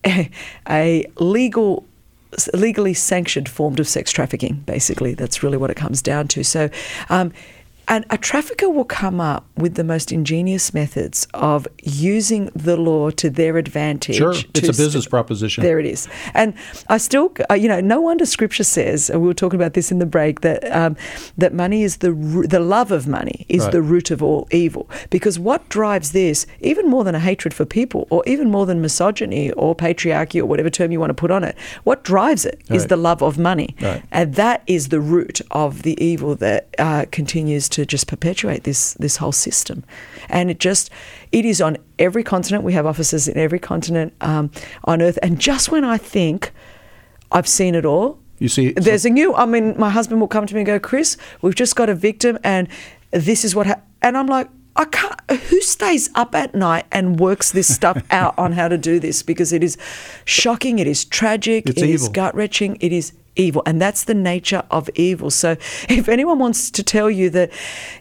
a 0.68 1.06
legal 1.18 1.84
legally 2.52 2.94
sanctioned 2.94 3.48
form 3.48 3.78
of 3.78 3.88
sex 3.88 4.10
trafficking. 4.10 4.62
Basically, 4.66 5.14
that's 5.14 5.42
really 5.42 5.56
what 5.56 5.70
it 5.70 5.76
comes 5.76 6.02
down 6.02 6.28
to. 6.28 6.42
So, 6.42 6.68
um, 7.08 7.32
and 7.88 8.04
a 8.10 8.18
trafficker 8.18 8.68
will 8.68 8.84
come 8.84 9.20
up 9.20 9.46
with 9.56 9.74
the 9.74 9.84
most 9.84 10.10
ingenious 10.12 10.72
methods 10.74 11.26
of 11.34 11.66
using 11.82 12.50
the 12.54 12.76
law 12.76 13.10
to 13.10 13.30
their 13.30 13.56
advantage. 13.58 14.16
Sure, 14.16 14.32
it's 14.32 14.58
a 14.68 14.72
business 14.72 14.92
st- 15.04 15.10
proposition. 15.10 15.62
There 15.62 15.78
it 15.78 15.86
is. 15.86 16.08
And 16.34 16.54
I 16.88 16.98
still, 16.98 17.32
uh, 17.50 17.54
you 17.54 17.68
know, 17.68 17.80
no 17.80 18.00
wonder 18.00 18.26
Scripture 18.26 18.64
says, 18.64 19.10
and 19.10 19.20
we 19.20 19.26
were 19.28 19.34
talking 19.34 19.58
about 19.60 19.74
this 19.74 19.90
in 19.92 19.98
the 19.98 20.06
break, 20.06 20.40
that 20.40 20.64
um, 20.74 20.96
that 21.38 21.52
money 21.52 21.82
is 21.82 21.98
the 21.98 22.12
ro- 22.12 22.46
the 22.46 22.60
love 22.60 22.90
of 22.90 23.06
money 23.06 23.46
is 23.48 23.62
Right. 23.64 23.72
the 23.72 23.82
root 23.82 24.10
of 24.10 24.22
all 24.22 24.46
evil. 24.50 24.88
Because 25.10 25.38
what 25.38 25.68
drives 25.68 26.12
this, 26.12 26.46
even 26.60 26.88
more 26.88 27.04
than 27.04 27.14
a 27.14 27.20
hatred 27.20 27.54
for 27.54 27.64
people, 27.64 28.06
or 28.10 28.22
even 28.26 28.50
more 28.50 28.66
than 28.66 28.80
misogyny 28.80 29.50
or 29.52 29.74
patriarchy 29.74 30.40
or 30.40 30.46
whatever 30.46 30.70
term 30.70 30.90
you 30.92 31.00
want 31.00 31.10
to 31.10 31.14
put 31.14 31.30
on 31.30 31.44
it, 31.44 31.56
what 31.84 32.02
drives 32.04 32.44
it 32.46 32.60
is 32.70 32.82
Right. 32.82 32.88
the 32.88 32.96
love 32.96 33.22
of 33.22 33.38
money, 33.38 33.74
Right. 33.80 34.02
and 34.10 34.34
that 34.34 34.62
is 34.66 34.88
the 34.88 35.00
root 35.00 35.40
of 35.50 35.82
the 35.82 36.02
evil 36.04 36.34
that 36.36 36.68
uh, 36.78 37.04
continues 37.10 37.68
to 37.74 37.84
just 37.84 38.06
perpetuate 38.06 38.62
this 38.64 38.94
this 38.94 39.16
whole 39.18 39.32
system. 39.32 39.84
And 40.28 40.50
it 40.50 40.58
just 40.64 40.90
it 41.32 41.44
is 41.44 41.60
on 41.60 41.76
every 41.98 42.24
continent. 42.24 42.64
We 42.64 42.74
have 42.74 42.86
offices 42.86 43.28
in 43.28 43.36
every 43.36 43.58
continent 43.58 44.12
um, 44.20 44.50
on 44.84 45.02
earth. 45.02 45.18
And 45.22 45.38
just 45.38 45.70
when 45.72 45.84
I 45.84 45.98
think 45.98 46.52
I've 47.30 47.48
seen 47.48 47.74
it 47.74 47.84
all, 47.84 48.18
You 48.38 48.48
see, 48.48 48.72
there's 48.72 49.04
a 49.04 49.10
new. 49.10 49.34
I 49.34 49.46
mean, 49.46 49.74
my 49.78 49.90
husband 49.90 50.20
will 50.20 50.28
come 50.28 50.46
to 50.46 50.54
me 50.54 50.60
and 50.60 50.66
go, 50.66 50.78
"Chris, 50.78 51.16
we've 51.42 51.54
just 51.54 51.74
got 51.76 51.88
a 51.88 51.94
victim, 51.94 52.38
and 52.42 52.68
this 53.10 53.44
is 53.44 53.54
what." 53.54 53.66
Ha-. 53.66 53.80
And 54.00 54.16
I'm 54.16 54.26
like. 54.26 54.48
I 54.76 54.84
can't. 54.86 55.20
Who 55.30 55.60
stays 55.60 56.10
up 56.14 56.34
at 56.34 56.54
night 56.54 56.86
and 56.90 57.18
works 57.18 57.52
this 57.52 57.72
stuff 57.72 58.02
out 58.10 58.36
on 58.38 58.52
how 58.52 58.68
to 58.68 58.78
do 58.78 58.98
this? 58.98 59.22
Because 59.22 59.52
it 59.52 59.62
is 59.62 59.76
shocking. 60.24 60.78
It 60.78 60.86
is 60.86 61.04
tragic. 61.04 61.68
It's 61.68 61.80
it 61.80 61.88
is 61.88 62.02
evil. 62.02 62.12
gut 62.12 62.34
wrenching. 62.34 62.76
It 62.80 62.92
is 62.92 63.12
evil, 63.36 63.62
and 63.66 63.80
that's 63.80 64.04
the 64.04 64.14
nature 64.14 64.64
of 64.70 64.90
evil. 64.94 65.30
So, 65.30 65.52
if 65.88 66.08
anyone 66.08 66.38
wants 66.38 66.70
to 66.72 66.82
tell 66.82 67.10
you 67.10 67.30
that, 67.30 67.50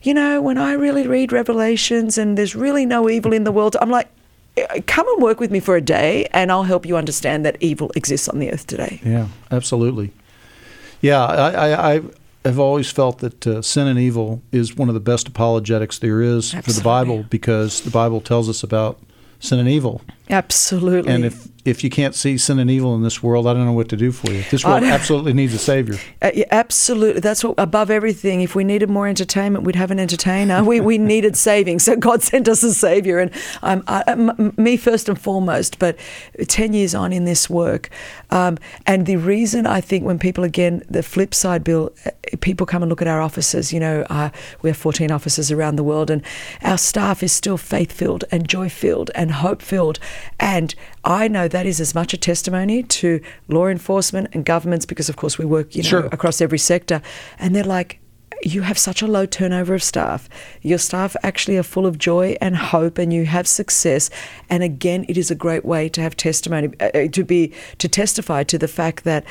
you 0.02 0.14
know, 0.14 0.42
when 0.42 0.58
I 0.58 0.74
really 0.74 1.08
read 1.08 1.32
Revelations 1.32 2.18
and 2.18 2.38
there's 2.38 2.56
really 2.56 2.86
no 2.86 3.10
evil 3.10 3.34
in 3.34 3.44
the 3.44 3.52
world, 3.52 3.76
I'm 3.80 3.90
like, 3.90 4.10
eh, 4.58 4.82
come 4.88 5.08
and 5.08 5.22
work 5.22 5.40
with 5.40 5.52
me 5.52 5.60
for 5.60 5.76
a 5.76 5.82
day, 5.82 6.28
and 6.32 6.52
I'll 6.52 6.64
help 6.64 6.86
you 6.86 6.98
understand 6.98 7.46
that 7.46 7.58
evil 7.60 7.92
exists 7.96 8.28
on 8.28 8.40
the 8.40 8.52
earth 8.52 8.68
today. 8.68 9.00
Yeah, 9.04 9.28
absolutely. 9.52 10.12
Yeah, 11.02 11.24
I, 11.24 11.52
I, 11.52 11.96
I 11.96 12.02
have 12.46 12.60
always 12.60 12.92
felt 12.92 13.20
that 13.20 13.48
uh, 13.48 13.62
sin 13.62 13.88
and 13.88 13.98
evil 13.98 14.42
is 14.52 14.76
one 14.76 14.90
of 14.90 14.94
the 14.94 15.00
best 15.00 15.28
apologetics 15.28 16.00
there 16.00 16.22
is 16.22 16.52
for 16.52 16.72
the 16.72 16.82
Bible 16.84 17.24
because 17.30 17.82
the 17.82 17.90
Bible 17.90 18.22
tells 18.22 18.50
us 18.50 18.64
about 18.64 19.00
sin 19.40 19.60
and 19.60 19.70
evil. 19.70 20.02
Absolutely. 20.30 21.12
And 21.12 21.26
if 21.26 21.48
if 21.66 21.82
you 21.84 21.90
can't 21.90 22.14
see 22.14 22.38
sin 22.38 22.60
and 22.60 22.70
evil 22.70 22.94
in 22.94 23.04
this 23.04 23.24
world, 23.24 23.48
I 23.48 23.54
don't 23.54 23.66
know 23.66 23.72
what 23.74 23.88
to 23.90 23.96
do 23.96 24.12
for 24.12 24.32
you. 24.32 24.44
This 24.52 24.66
world 24.66 24.84
absolutely 24.84 25.32
needs 25.34 25.54
a 25.54 25.58
savior. 25.58 25.98
Uh, 26.22 26.32
yeah, 26.34 26.46
absolutely. 26.52 27.22
That's 27.22 27.44
what 27.44 27.56
above 27.58 27.90
everything. 27.90 28.42
If 28.42 28.54
we 28.54 28.66
needed 28.66 28.90
more 28.90 29.08
entertainment, 29.08 29.64
we'd 29.64 29.78
have 29.78 29.92
an 29.92 30.00
entertainer. 30.00 30.64
We, 30.64 30.82
we 30.82 30.98
needed 31.14 31.38
saving, 31.38 31.80
so 31.80 31.96
God 31.96 32.22
sent 32.22 32.50
us 32.50 32.64
a 32.64 32.74
savior, 32.74 33.20
and 33.20 33.32
um, 33.62 33.84
I, 33.88 34.04
m- 34.08 34.54
me 34.58 34.76
first 34.76 35.08
and 35.08 35.20
foremost. 35.20 35.80
But 35.80 35.98
ten 36.48 36.74
years 36.74 36.94
on 36.94 37.14
in 37.14 37.26
this 37.26 37.50
work, 37.50 37.90
um, 38.30 38.58
and 38.86 39.06
the 39.06 39.16
reason 39.18 39.66
I 39.66 39.80
think 39.80 40.06
when 40.06 40.20
people 40.20 40.44
again, 40.44 40.84
the 40.90 41.04
flip 41.04 41.34
side, 41.34 41.64
Bill, 41.64 41.94
uh, 42.06 42.12
people 42.42 42.66
come 42.66 42.84
and 42.84 42.90
look 42.90 43.02
at 43.02 43.08
our 43.08 43.22
offices. 43.22 43.72
You 43.72 43.80
know, 43.80 44.06
uh, 44.10 44.32
we 44.62 44.70
have 44.70 44.78
fourteen 44.78 45.12
offices 45.12 45.50
around 45.50 45.78
the 45.78 45.84
world, 45.84 46.10
and 46.10 46.24
our 46.62 46.78
staff 46.78 47.24
is 47.24 47.32
still 47.32 47.58
faith 47.58 47.92
filled 47.92 48.26
and 48.32 48.50
joy 48.50 48.68
filled 48.68 49.12
and 49.16 49.32
hope 49.32 49.62
filled, 49.62 49.98
and 50.40 50.74
I 51.04 51.28
know 51.28 51.48
that 51.48 51.66
is 51.66 51.80
as 51.80 51.94
much 51.96 52.14
a 52.14 52.18
testimony 52.18 52.84
to 52.84 53.20
law 53.48 53.68
enforcement 53.68 54.30
and 54.34 54.46
governments 54.46 54.86
because, 54.86 55.10
of 55.10 55.16
course, 55.16 55.38
we 55.38 55.46
work 55.46 55.76
you 55.76 55.84
know 55.84 55.90
Sure. 55.90 56.06
across 56.08 56.42
every 56.42 56.60
sector, 56.60 57.02
and 57.40 57.56
they're 57.56 57.64
like. 57.64 58.00
You 58.46 58.64
have 58.64 58.78
such 58.78 59.02
a 59.02 59.08
low 59.08 59.26
turnover 59.26 59.74
of 59.74 59.82
staff. 59.82 60.28
Your 60.64 60.78
staff 60.78 61.16
actually 61.24 61.58
are 61.58 61.64
full 61.64 61.86
of 61.86 61.98
joy 61.98 62.36
and 62.42 62.58
hope, 62.58 62.98
and 62.98 63.14
you 63.14 63.24
have 63.26 63.48
success. 63.48 64.10
And 64.50 64.64
again, 64.64 65.06
it 65.08 65.18
is 65.18 65.32
a 65.32 65.36
great 65.36 65.64
way 65.64 65.88
to 65.90 66.02
have 66.02 66.18
testimony, 66.18 66.68
uh, 66.82 66.90
uh, 66.94 67.08
to 67.08 67.24
be 67.24 67.54
to 67.78 67.88
testify 67.88 68.44
to 68.44 68.58
the 68.58 68.68
fact 68.68 69.06
that 69.06 69.24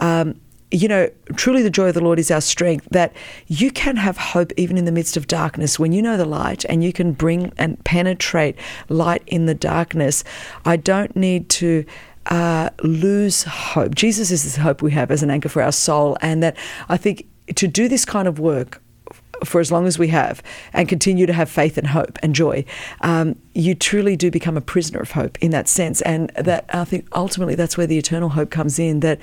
um, 0.00 0.34
you 0.70 0.88
know, 0.88 1.10
truly 1.36 1.62
the 1.62 1.70
joy 1.70 1.88
of 1.88 1.94
the 1.94 2.04
Lord 2.04 2.18
is 2.18 2.30
our 2.30 2.40
strength, 2.40 2.88
that 2.90 3.14
you 3.46 3.70
can 3.70 3.96
have 3.96 4.16
hope 4.16 4.52
even 4.56 4.76
in 4.76 4.84
the 4.84 4.92
midst 4.92 5.16
of 5.16 5.26
darkness. 5.26 5.78
When 5.78 5.92
you 5.92 6.02
know 6.02 6.16
the 6.16 6.24
light 6.24 6.64
and 6.66 6.84
you 6.84 6.92
can 6.92 7.12
bring 7.12 7.52
and 7.56 7.82
penetrate 7.84 8.56
light 8.88 9.22
in 9.26 9.46
the 9.46 9.54
darkness, 9.54 10.24
I 10.64 10.76
don't 10.76 11.14
need 11.16 11.48
to. 11.50 11.84
Uh, 12.30 12.68
lose 12.82 13.44
hope. 13.44 13.94
Jesus 13.94 14.30
is 14.30 14.54
the 14.54 14.60
hope 14.60 14.82
we 14.82 14.90
have 14.90 15.10
as 15.10 15.22
an 15.22 15.30
anchor 15.30 15.48
for 15.48 15.62
our 15.62 15.72
soul, 15.72 16.18
and 16.20 16.42
that 16.42 16.58
I 16.90 16.98
think 16.98 17.26
to 17.54 17.66
do 17.66 17.88
this 17.88 18.04
kind 18.04 18.28
of 18.28 18.38
work 18.38 18.82
for 19.44 19.60
as 19.60 19.70
long 19.70 19.86
as 19.86 19.98
we 19.98 20.08
have 20.08 20.42
and 20.72 20.88
continue 20.88 21.26
to 21.26 21.32
have 21.32 21.50
faith 21.50 21.78
and 21.78 21.88
hope 21.88 22.18
and 22.22 22.34
joy, 22.34 22.64
um, 23.00 23.36
you 23.54 23.74
truly 23.74 24.16
do 24.16 24.30
become 24.30 24.56
a 24.56 24.60
prisoner 24.60 25.00
of 25.00 25.12
hope 25.12 25.38
in 25.40 25.50
that 25.50 25.68
sense. 25.68 26.00
And 26.02 26.30
that 26.30 26.64
I 26.72 26.84
think 26.84 27.08
ultimately 27.14 27.54
that's 27.54 27.76
where 27.76 27.86
the 27.86 27.98
eternal 27.98 28.30
hope 28.30 28.50
comes 28.50 28.78
in. 28.78 29.00
That 29.00 29.18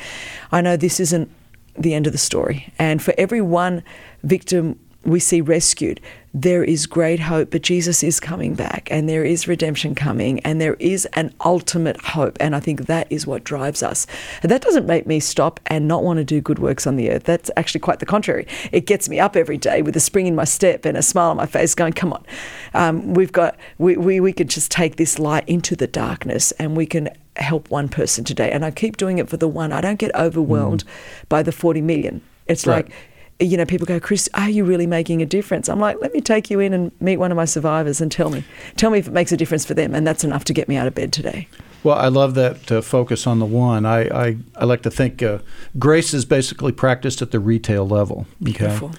I 0.51 0.61
know 0.61 0.77
this 0.77 0.99
isn't 0.99 1.29
the 1.77 1.93
end 1.93 2.07
of 2.07 2.13
the 2.13 2.19
story. 2.19 2.73
And 2.79 3.01
for 3.01 3.13
every 3.17 3.41
one 3.41 3.83
victim 4.23 4.79
we 5.03 5.19
see 5.19 5.41
rescued, 5.41 6.01
there 6.35 6.65
is 6.65 6.85
great 6.85 7.21
hope, 7.21 7.49
but 7.51 7.61
Jesus 7.61 8.03
is 8.03 8.19
coming 8.19 8.55
back 8.55 8.89
and 8.91 9.07
there 9.07 9.23
is 9.23 9.47
redemption 9.47 9.95
coming 9.95 10.41
and 10.41 10.59
there 10.59 10.73
is 10.81 11.05
an 11.13 11.33
ultimate 11.45 11.95
hope. 12.01 12.35
And 12.41 12.53
I 12.53 12.59
think 12.59 12.87
that 12.87 13.07
is 13.09 13.25
what 13.25 13.45
drives 13.45 13.81
us. 13.81 14.05
And 14.43 14.51
that 14.51 14.61
doesn't 14.61 14.85
make 14.85 15.07
me 15.07 15.21
stop 15.21 15.61
and 15.67 15.87
not 15.87 16.03
want 16.03 16.17
to 16.17 16.25
do 16.25 16.41
good 16.41 16.59
works 16.59 16.85
on 16.85 16.97
the 16.97 17.09
earth. 17.09 17.23
That's 17.23 17.49
actually 17.55 17.79
quite 17.79 17.99
the 17.99 18.05
contrary. 18.05 18.47
It 18.73 18.85
gets 18.85 19.07
me 19.07 19.17
up 19.17 19.37
every 19.37 19.57
day 19.57 19.81
with 19.81 19.95
a 19.95 20.01
spring 20.01 20.27
in 20.27 20.35
my 20.35 20.43
step 20.43 20.83
and 20.83 20.97
a 20.97 21.01
smile 21.01 21.29
on 21.29 21.37
my 21.37 21.45
face 21.45 21.73
going, 21.73 21.93
come 21.93 22.11
on, 22.11 22.25
um, 22.73 23.13
we've 23.13 23.31
got, 23.31 23.57
we, 23.77 23.95
we, 23.95 24.19
we 24.19 24.33
could 24.33 24.49
just 24.49 24.69
take 24.71 24.97
this 24.97 25.17
light 25.17 25.47
into 25.47 25.73
the 25.73 25.87
darkness 25.87 26.51
and 26.59 26.75
we 26.75 26.85
can 26.85 27.07
help 27.37 27.71
one 27.71 27.87
person 27.87 28.25
today. 28.25 28.51
And 28.51 28.65
I 28.65 28.71
keep 28.71 28.97
doing 28.97 29.19
it 29.19 29.29
for 29.29 29.37
the 29.37 29.47
one. 29.47 29.71
I 29.71 29.79
don't 29.79 29.99
get 29.99 30.13
overwhelmed 30.13 30.83
by 31.29 31.43
the 31.43 31.53
40 31.53 31.79
million. 31.79 32.21
It's 32.45 32.67
Right. 32.67 32.85
like, 32.87 32.93
you 33.39 33.57
know, 33.57 33.65
people 33.65 33.85
go, 33.85 33.99
Chris, 33.99 34.29
are 34.33 34.49
you 34.49 34.63
really 34.63 34.87
making 34.87 35.21
a 35.21 35.25
difference? 35.25 35.67
I'm 35.67 35.79
like, 35.79 35.97
let 36.01 36.13
me 36.13 36.21
take 36.21 36.49
you 36.49 36.59
in 36.59 36.73
and 36.73 36.91
meet 37.01 37.17
one 37.17 37.31
of 37.31 37.35
my 37.35 37.45
survivors 37.45 37.99
and 37.99 38.11
tell 38.11 38.29
me, 38.29 38.43
tell 38.77 38.91
me 38.91 38.99
if 38.99 39.07
it 39.07 39.13
makes 39.13 39.31
a 39.31 39.37
difference 39.37 39.65
for 39.65 39.73
them, 39.73 39.93
and 39.93 40.07
that's 40.07 40.23
enough 40.23 40.45
to 40.45 40.53
get 40.53 40.69
me 40.69 40.77
out 40.77 40.87
of 40.87 40.95
bed 40.95 41.11
today. 41.11 41.47
Well, 41.83 41.97
I 41.97 42.07
love 42.07 42.33
that 42.35 42.71
uh, 42.71 42.81
focus 42.81 43.27
on 43.27 43.39
the 43.39 43.45
one. 43.45 43.85
I, 43.85 44.07
I, 44.07 44.37
I 44.55 44.65
like 44.65 44.81
to 44.83 44.91
think 44.91 45.21
uh, 45.21 45.39
grace 45.77 46.13
is 46.13 46.25
basically 46.25 46.71
practiced 46.71 47.21
at 47.21 47.31
the 47.31 47.39
retail 47.39 47.87
level. 47.87 48.25
Okay? 48.41 48.53
Beautiful. 48.53 48.91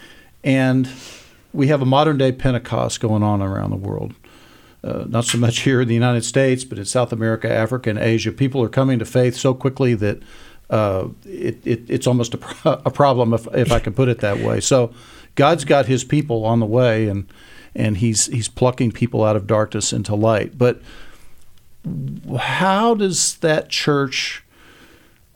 And 0.45 0.89
we 1.53 1.68
have 1.68 1.80
a 1.82 1.87
modern 1.87 2.18
day 2.18 2.30
Pentecost 2.30 3.01
going 3.01 3.22
on 3.22 3.43
around 3.43 3.70
the 3.70 3.76
world. 3.76 4.14
Uh, 4.84 5.05
not 5.09 5.24
so 5.24 5.39
much 5.39 5.61
here 5.61 5.80
in 5.80 5.89
the 5.89 5.95
United 5.95 6.24
States, 6.24 6.62
but 6.62 6.78
in 6.78 6.84
South 6.84 7.12
America, 7.12 7.51
Africa, 7.51 7.91
and 7.91 7.99
Asia. 7.99 8.30
People 8.30 8.62
are 8.62 8.68
coming 8.68 9.01
to 9.01 9.05
faith 9.05 9.34
so 9.34 9.53
quickly 9.53 9.95
that 9.95 10.22
uh, 10.71 11.09
it, 11.25 11.64
it, 11.67 11.83
it's 11.89 12.07
almost 12.07 12.35
a, 12.35 12.39
pro- 12.39 12.81
a 12.85 12.91
problem, 12.91 13.33
if, 13.33 13.47
if 13.55 13.71
I 13.73 13.79
can 13.79 13.93
put 13.95 14.09
it 14.09 14.19
that 14.21 14.39
way. 14.41 14.61
So 14.61 14.93
God's 15.35 15.64
got 15.64 15.87
his 15.87 16.05
people 16.05 16.45
on 16.45 16.61
the 16.61 16.67
way, 16.67 17.09
and, 17.09 17.27
and 17.75 17.99
he's, 17.99 18.27
he's 18.27 18.49
plucking 18.49 18.93
people 18.93 19.23
out 19.25 19.37
of 19.37 19.47
darkness 19.47 19.93
into 19.93 20.14
light. 20.14 20.59
But 20.59 20.81
how 22.39 22.95
does 22.95 23.37
that 23.37 23.69
church? 23.69 24.43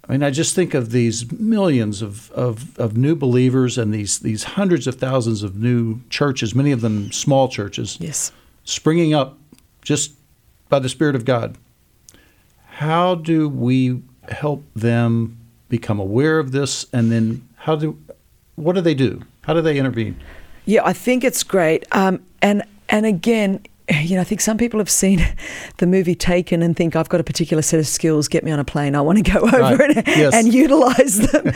I 0.09 0.13
mean, 0.13 0.23
I 0.25 0.31
just 0.31 0.57
think 0.57 0.75
of 0.75 0.91
these 0.91 1.31
millions 1.31 2.03
of, 2.03 2.33
of, 2.33 2.77
of 2.79 2.97
new 2.97 3.15
believers 3.15 3.79
and 3.79 3.95
these 3.95 4.19
these 4.19 4.43
hundreds 4.43 4.89
of 4.89 4.97
thousands 4.97 5.45
of 5.45 5.55
new 5.55 6.01
churches, 6.11 6.53
many 6.53 6.73
of 6.73 6.81
them 6.81 7.13
small 7.13 7.47
churches, 7.49 7.97
Yes. 8.01 8.33
springing 8.65 9.15
up 9.15 9.39
just 9.83 10.13
by 10.69 10.81
the 10.81 10.89
Spirit 10.89 11.15
of 11.15 11.25
God. 11.25 11.57
How 12.67 13.15
do 13.15 13.49
we 13.49 14.03
help 14.29 14.65
them 14.75 15.39
become 15.69 15.99
aware 15.99 16.39
of 16.39 16.53
this, 16.53 16.87
and 16.93 17.11
then 17.11 17.49
how 17.57 17.77
do 17.77 17.99
what 18.57 18.75
do 18.75 18.81
they 18.81 18.95
do? 18.95 19.23
How 19.43 19.55
do 19.55 19.61
they 19.63 19.79
intervene? 19.79 20.17
Yeah, 20.67 20.83
I 20.85 20.93
think 20.93 21.25
it's 21.25 21.43
great. 21.43 21.85
Um, 21.93 22.23
and 22.43 22.63
and 22.89 23.07
again, 23.07 23.61
you 24.03 24.15
know, 24.15 24.21
I 24.21 24.25
think 24.25 24.41
some 24.41 24.57
people 24.59 24.79
have 24.81 24.91
seen 24.91 25.27
the 25.79 25.87
movie 25.87 26.15
Taken 26.15 26.63
and 26.63 26.77
think 26.77 26.97
I've 26.97 27.09
got 27.09 27.21
a 27.21 27.25
particular 27.25 27.63
set 27.63 27.81
of 27.81 27.87
skills. 27.87 28.29
Get 28.29 28.45
me 28.45 28.51
on 28.51 28.59
a 28.59 28.65
plane. 28.65 28.95
I 28.95 29.01
want 29.01 29.25
to 29.25 29.31
go 29.33 29.41
over 29.47 29.59
Right. 29.59 29.97
and, 29.97 30.07
Yes. 30.07 30.35
and 30.35 30.53
utilize 30.53 31.19
them. 31.19 31.53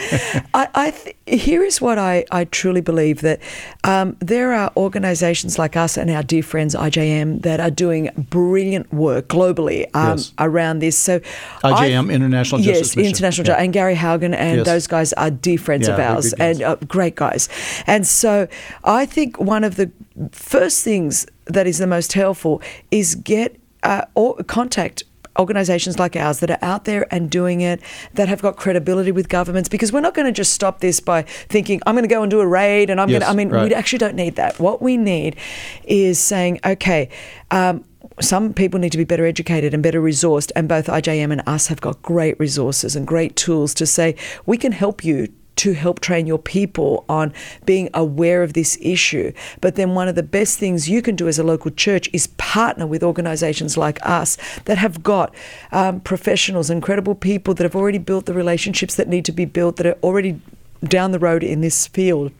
I, 0.54 0.68
I 0.74 0.90
th- 0.90 1.16
here 1.26 1.62
is 1.62 1.80
what 1.80 1.98
I, 1.98 2.24
I 2.30 2.44
truly 2.44 2.80
believe 2.80 3.20
that 3.22 3.40
um, 3.84 4.16
there 4.20 4.52
are 4.52 4.72
organisations 4.76 5.58
like 5.58 5.76
us 5.76 5.96
and 5.96 6.10
our 6.10 6.22
dear 6.22 6.42
friends 6.42 6.74
IJM 6.74 7.42
that 7.42 7.60
are 7.60 7.70
doing 7.70 8.10
brilliant 8.30 8.92
work 8.92 9.28
globally 9.28 9.86
um, 9.94 10.18
Yes. 10.18 10.32
around 10.38 10.78
this. 10.80 10.96
So 10.98 11.20
I- 11.62 11.88
IJM, 11.90 12.12
International 12.12 12.60
yes, 12.60 12.78
Justice 12.78 12.96
Mission. 12.96 13.10
International 13.10 13.46
Yeah. 13.48 13.62
And 13.62 13.72
Gary 13.72 13.94
Haugen 13.96 14.34
and 14.34 14.58
Yes. 14.58 14.66
those 14.66 14.86
guys 14.86 15.12
are 15.14 15.30
dear 15.30 15.58
friends 15.58 15.88
Yeah, 15.88 15.94
of 15.94 16.00
ours 16.00 16.32
and 16.34 16.62
uh, 16.62 16.76
great 16.88 17.14
guys. 17.16 17.48
And 17.86 18.06
so 18.06 18.48
I 18.84 19.06
think 19.06 19.38
one 19.40 19.64
of 19.64 19.76
the 19.76 19.90
first 20.32 20.84
things 20.84 21.26
that 21.46 21.66
is 21.66 21.78
the 21.78 21.86
most 21.86 22.12
helpful 22.12 22.62
is 22.90 23.14
get 23.14 23.58
uh, 23.82 24.04
or 24.14 24.36
contact 24.44 25.02
organizations 25.38 25.98
like 25.98 26.14
ours 26.14 26.38
that 26.38 26.48
are 26.50 26.58
out 26.62 26.84
there 26.84 27.12
and 27.12 27.28
doing 27.28 27.60
it 27.60 27.80
that 28.14 28.28
have 28.28 28.40
got 28.40 28.56
credibility 28.56 29.10
with 29.10 29.28
governments 29.28 29.68
because 29.68 29.92
we're 29.92 30.00
not 30.00 30.14
going 30.14 30.26
to 30.26 30.32
just 30.32 30.52
stop 30.52 30.78
this 30.78 31.00
by 31.00 31.22
thinking 31.22 31.80
i'm 31.86 31.96
going 31.96 32.04
to 32.04 32.08
go 32.08 32.22
and 32.22 32.30
do 32.30 32.38
a 32.38 32.46
raid 32.46 32.88
and 32.88 33.00
i'm 33.00 33.08
Yes, 33.08 33.18
going 33.18 33.26
to 33.26 33.32
i 33.32 33.34
mean 33.34 33.48
right. 33.52 33.68
we 33.68 33.74
actually 33.74 33.98
don't 33.98 34.14
need 34.14 34.36
that 34.36 34.60
what 34.60 34.80
we 34.80 34.96
need 34.96 35.34
is 35.82 36.20
saying 36.20 36.60
okay 36.64 37.08
um, 37.50 37.84
some 38.20 38.54
people 38.54 38.78
need 38.78 38.92
to 38.92 38.98
be 38.98 39.02
better 39.04 39.26
educated 39.26 39.74
and 39.74 39.82
better 39.82 40.00
resourced, 40.00 40.52
and 40.54 40.68
both 40.68 40.86
IJM 40.86 41.32
and 41.32 41.42
us 41.48 41.66
have 41.66 41.80
got 41.80 42.00
great 42.02 42.38
resources 42.38 42.94
and 42.94 43.06
great 43.08 43.34
tools 43.34 43.74
to 43.74 43.86
say 43.86 44.14
we 44.46 44.56
can 44.56 44.70
help 44.70 45.04
you 45.04 45.32
to 45.56 45.72
help 45.72 46.00
train 46.00 46.26
your 46.26 46.38
people 46.38 47.04
on 47.08 47.32
being 47.64 47.88
aware 47.94 48.42
of 48.42 48.52
this 48.52 48.78
issue. 48.80 49.32
But 49.60 49.76
then 49.76 49.94
one 49.94 50.08
of 50.08 50.14
the 50.14 50.22
best 50.22 50.58
things 50.58 50.88
you 50.88 51.02
can 51.02 51.16
do 51.16 51.28
as 51.28 51.38
a 51.38 51.44
local 51.44 51.70
church 51.70 52.08
is 52.12 52.26
partner 52.38 52.86
with 52.86 53.02
organizations 53.02 53.76
like 53.76 53.98
us 54.06 54.36
that 54.64 54.78
have 54.78 55.02
got 55.02 55.34
um, 55.72 56.00
professionals, 56.00 56.70
incredible 56.70 57.14
people 57.14 57.54
that 57.54 57.64
have 57.64 57.76
already 57.76 57.98
built 57.98 58.26
the 58.26 58.34
relationships 58.34 58.94
that 58.96 59.08
need 59.08 59.24
to 59.24 59.32
be 59.32 59.44
built, 59.44 59.76
that 59.76 59.86
are 59.86 59.98
already 60.02 60.40
down 60.82 61.12
the 61.12 61.18
road 61.18 61.42
in 61.42 61.60
this 61.60 61.86
field 61.86 62.32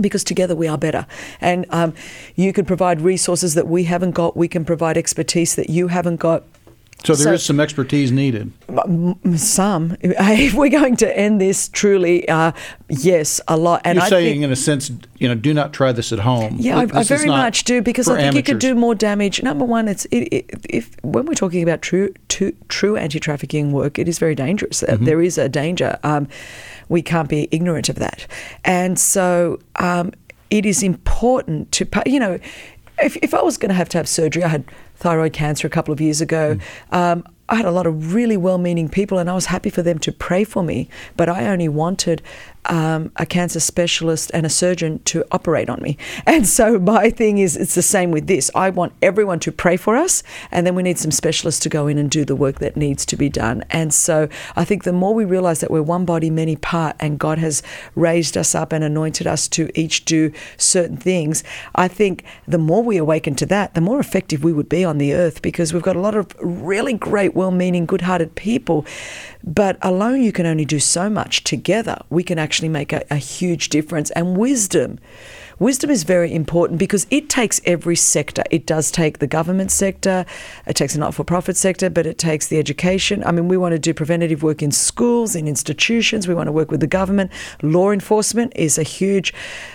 because 0.00 0.24
together 0.24 0.56
we 0.56 0.66
are 0.66 0.78
better. 0.78 1.06
And 1.40 1.66
um, 1.70 1.94
you 2.34 2.52
can 2.52 2.64
provide 2.64 3.00
resources 3.00 3.54
that 3.54 3.66
we 3.66 3.84
haven't 3.84 4.12
got. 4.12 4.36
We 4.36 4.48
can 4.48 4.64
provide 4.64 4.96
expertise 4.96 5.54
that 5.56 5.68
you 5.68 5.88
haven't 5.88 6.16
got. 6.16 6.44
So 7.04 7.14
there 7.16 7.34
is 7.34 7.42
So- 7.42 7.48
some 7.48 7.58
expertise 7.60 8.12
needed. 8.12 8.52
Some, 9.36 9.96
if 10.02 10.54
we're 10.54 10.68
going 10.70 10.94
to 10.96 11.18
end 11.18 11.40
this 11.40 11.68
truly, 11.68 12.28
uh, 12.28 12.52
yes, 12.88 13.40
a 13.48 13.56
lot. 13.56 13.82
And 13.84 13.96
You're 13.96 14.04
I 14.04 14.08
saying, 14.08 14.34
think, 14.34 14.44
in 14.44 14.52
a 14.52 14.56
sense, 14.56 14.90
you 15.18 15.26
know, 15.28 15.34
do 15.34 15.52
not 15.52 15.72
try 15.72 15.90
this 15.92 16.12
at 16.12 16.20
home. 16.20 16.56
yeah, 16.60 16.78
I, 16.78 16.82
I 16.82 17.02
very 17.02 17.26
much 17.28 17.64
do 17.64 17.82
because 17.82 18.08
I 18.08 18.18
think 18.20 18.36
you 18.36 18.42
could 18.44 18.60
do 18.60 18.74
more 18.76 18.94
damage. 18.94 19.42
Number 19.42 19.64
one, 19.64 19.88
it's 19.88 20.04
it, 20.06 20.28
it, 20.32 20.50
if 20.70 20.96
when 21.02 21.26
we're 21.26 21.34
talking 21.34 21.62
about 21.62 21.82
true 21.82 22.14
true, 22.28 22.52
true 22.68 22.96
anti-trafficking 22.96 23.72
work, 23.72 23.98
it 23.98 24.06
is 24.08 24.18
very 24.18 24.34
dangerous. 24.34 24.82
Uh, 24.82 24.92
Mm-hmm. 24.92 25.04
There 25.06 25.22
is 25.22 25.38
a 25.38 25.48
danger. 25.48 25.98
Um, 26.04 26.28
we 26.88 27.02
can't 27.02 27.28
be 27.28 27.48
ignorant 27.50 27.88
of 27.88 27.96
that, 27.96 28.26
and 28.64 28.98
so 28.98 29.58
um, 29.76 30.12
it 30.50 30.64
is 30.66 30.82
important 30.82 31.72
to 31.72 31.86
you 32.06 32.20
know. 32.20 32.38
If, 33.02 33.16
if 33.16 33.34
I 33.34 33.42
was 33.42 33.58
going 33.58 33.70
to 33.70 33.74
have 33.74 33.88
to 33.90 33.98
have 33.98 34.08
surgery, 34.08 34.44
I 34.44 34.48
had 34.48 34.64
thyroid 34.96 35.32
cancer 35.32 35.66
a 35.66 35.70
couple 35.70 35.92
of 35.92 36.00
years 36.00 36.20
ago. 36.20 36.58
Mm. 36.90 36.96
Um, 36.96 37.24
I 37.48 37.56
had 37.56 37.64
a 37.66 37.70
lot 37.70 37.86
of 37.86 38.14
really 38.14 38.36
well 38.36 38.56
meaning 38.56 38.88
people, 38.88 39.18
and 39.18 39.28
I 39.28 39.34
was 39.34 39.46
happy 39.46 39.68
for 39.68 39.82
them 39.82 39.98
to 40.00 40.12
pray 40.12 40.44
for 40.44 40.62
me, 40.62 40.88
but 41.16 41.28
I 41.28 41.46
only 41.46 41.68
wanted 41.68 42.22
um, 42.66 43.10
a 43.16 43.26
cancer 43.26 43.60
specialist 43.60 44.30
and 44.34 44.46
a 44.46 44.48
surgeon 44.50 45.00
to 45.04 45.24
operate 45.32 45.68
on 45.68 45.80
me. 45.82 45.96
And 46.24 46.46
so 46.46 46.78
my 46.78 47.10
thing 47.10 47.38
is, 47.38 47.56
it's 47.56 47.74
the 47.74 47.82
same 47.82 48.10
with 48.10 48.26
this. 48.26 48.50
I 48.54 48.70
want 48.70 48.92
everyone 49.02 49.38
to 49.40 49.52
pray 49.52 49.76
for 49.76 49.96
us, 49.96 50.22
and 50.50 50.66
then 50.66 50.74
we 50.74 50.82
need 50.82 50.98
some 50.98 51.10
specialists 51.10 51.60
to 51.60 51.68
go 51.68 51.86
in 51.88 51.98
and 51.98 52.10
do 52.10 52.24
the 52.24 52.36
work 52.36 52.58
that 52.60 52.76
needs 52.76 53.04
to 53.06 53.16
be 53.16 53.28
done. 53.28 53.64
And 53.70 53.92
so 53.92 54.28
I 54.56 54.64
think 54.64 54.84
the 54.84 54.92
more 54.92 55.14
we 55.14 55.24
realize 55.24 55.60
that 55.60 55.70
we're 55.70 55.82
one 55.82 56.04
body, 56.04 56.30
many 56.30 56.56
part, 56.56 56.96
and 57.00 57.18
God 57.18 57.38
has 57.38 57.62
raised 57.94 58.36
us 58.36 58.54
up 58.54 58.72
and 58.72 58.82
anointed 58.84 59.26
us 59.26 59.46
to 59.48 59.68
each 59.78 60.04
do 60.04 60.32
certain 60.56 60.96
things, 60.96 61.44
I 61.74 61.88
think 61.88 62.24
the 62.46 62.58
more 62.58 62.82
we 62.82 62.96
awaken 62.96 63.34
to 63.36 63.46
that, 63.46 63.74
the 63.74 63.80
more 63.80 64.00
effective 64.00 64.44
we 64.44 64.52
would 64.52 64.68
be 64.68 64.84
on 64.84 64.98
the 64.98 65.12
earth 65.12 65.42
because 65.42 65.72
we've 65.72 65.82
got 65.82 65.96
a 65.96 66.00
lot 66.00 66.14
of 66.14 66.34
really 66.40 66.94
great, 66.94 67.34
well 67.34 67.50
meaning, 67.50 67.84
good 67.84 68.02
hearted 68.02 68.34
people. 68.34 68.86
But 69.44 69.76
alone, 69.82 70.22
you 70.22 70.32
can 70.32 70.46
only 70.46 70.64
do 70.64 70.78
so 70.78 71.10
much. 71.10 71.44
Together, 71.44 71.98
we 72.10 72.22
can 72.22 72.38
actually 72.38 72.68
make 72.68 72.92
a, 72.92 73.04
a 73.10 73.16
huge 73.16 73.68
difference. 73.68 74.10
And 74.12 74.36
wisdom. 74.36 74.98
Wisdom 75.62 75.90
is 75.90 76.02
very 76.02 76.34
important 76.34 76.76
because 76.76 77.06
it 77.08 77.28
takes 77.28 77.60
every 77.64 77.94
sector. 77.94 78.42
It 78.50 78.66
does 78.66 78.90
take 78.90 79.20
the 79.20 79.28
government 79.28 79.70
sector, 79.70 80.26
it 80.66 80.74
takes 80.74 80.94
the 80.94 80.98
not 80.98 81.14
for 81.14 81.22
profit 81.22 81.56
sector, 81.56 81.88
but 81.88 82.04
it 82.04 82.18
takes 82.18 82.48
the 82.48 82.58
education. 82.58 83.22
I 83.22 83.30
mean, 83.30 83.46
we 83.46 83.56
want 83.56 83.70
to 83.70 83.78
do 83.78 83.94
preventative 83.94 84.42
work 84.42 84.60
in 84.60 84.72
schools, 84.72 85.36
in 85.36 85.46
institutions, 85.46 86.26
we 86.26 86.34
want 86.34 86.48
to 86.48 86.52
work 86.52 86.72
with 86.72 86.80
the 86.80 86.88
government. 86.88 87.30
Law 87.62 87.92
enforcement 87.92 88.52
is 88.56 88.76
a 88.76 88.82
huge 88.82 89.32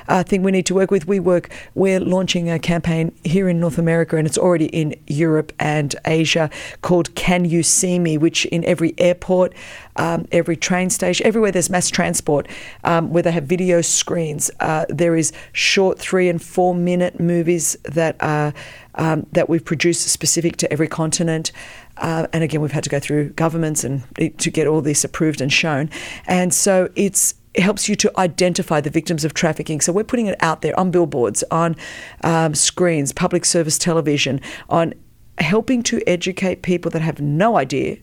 uh, 0.10 0.24
thing 0.24 0.44
we 0.44 0.52
need 0.52 0.66
to 0.66 0.76
work 0.76 0.92
with. 0.92 1.08
We 1.08 1.22
work, 1.22 1.50
we're 1.74 2.02
launching 2.02 2.50
a 2.50 2.60
campaign 2.60 3.16
here 3.24 3.48
in 3.48 3.58
North 3.58 3.78
America 3.78 4.18
and 4.18 4.28
it's 4.28 4.38
already 4.38 4.66
in 4.66 4.94
Europe 5.08 5.54
and 5.58 5.96
Asia 6.04 6.50
called 6.82 7.16
Can 7.16 7.46
You 7.46 7.64
See 7.64 7.98
Me, 7.98 8.18
which 8.18 8.46
in 8.48 8.66
every 8.66 8.94
airport, 8.98 9.54
um, 9.98 10.28
every 10.32 10.56
train 10.56 10.89
station, 10.89 11.26
everywhere 11.26 11.52
there's 11.52 11.70
mass 11.70 11.89
transport, 11.89 12.48
um, 12.84 13.12
where 13.12 13.24
they 13.24 13.32
have 13.32 13.43
video 13.43 13.82
screens. 13.82 14.50
Uh, 14.60 14.86
there 14.89 15.16
is 15.16 15.34
short 15.52 16.00
three 16.00 16.30
and 16.30 16.41
four 16.41 16.74
minute 16.74 17.20
movies 17.20 17.76
that 17.84 18.16
are 18.20 18.54
um, 18.95 19.28
that 19.32 19.48
we've 19.48 19.64
produced 19.64 20.08
specific 20.08 20.58
to 20.58 20.72
every 20.72 20.88
continent. 20.88 21.52
Uh, 21.98 22.28
and 22.34 22.43
again, 22.43 22.62
we've 22.62 22.72
had 22.72 22.84
to 22.84 22.89
go 22.89 23.00
through 23.00 23.30
governments 23.30 23.84
and 23.84 24.04
to 24.39 24.52
get 24.52 24.68
all 24.68 24.82
this 24.82 25.04
approved 25.04 25.41
and 25.41 25.52
shown. 25.52 25.89
And 26.26 26.54
so 26.54 26.89
it's 26.95 27.36
it 27.54 27.64
helps 27.64 27.89
you 27.89 27.95
to 27.95 28.12
identify 28.20 28.80
the 28.82 28.91
victims 28.91 29.26
of 29.26 29.34
trafficking. 29.34 29.82
So 29.82 29.91
we're 29.91 30.04
putting 30.04 30.28
it 30.28 30.36
out 30.41 30.62
there 30.62 30.80
on 30.80 30.91
billboards, 30.91 31.43
on 31.50 31.76
um, 32.24 32.54
screens, 32.54 33.12
public 33.12 33.45
service 33.45 33.80
television, 33.80 34.41
on 34.70 34.93
helping 35.39 35.82
to 35.84 36.02
educate 36.08 36.62
people 36.62 36.91
that 36.91 37.02
have 37.02 37.20
no 37.20 37.58
idea 37.58 37.98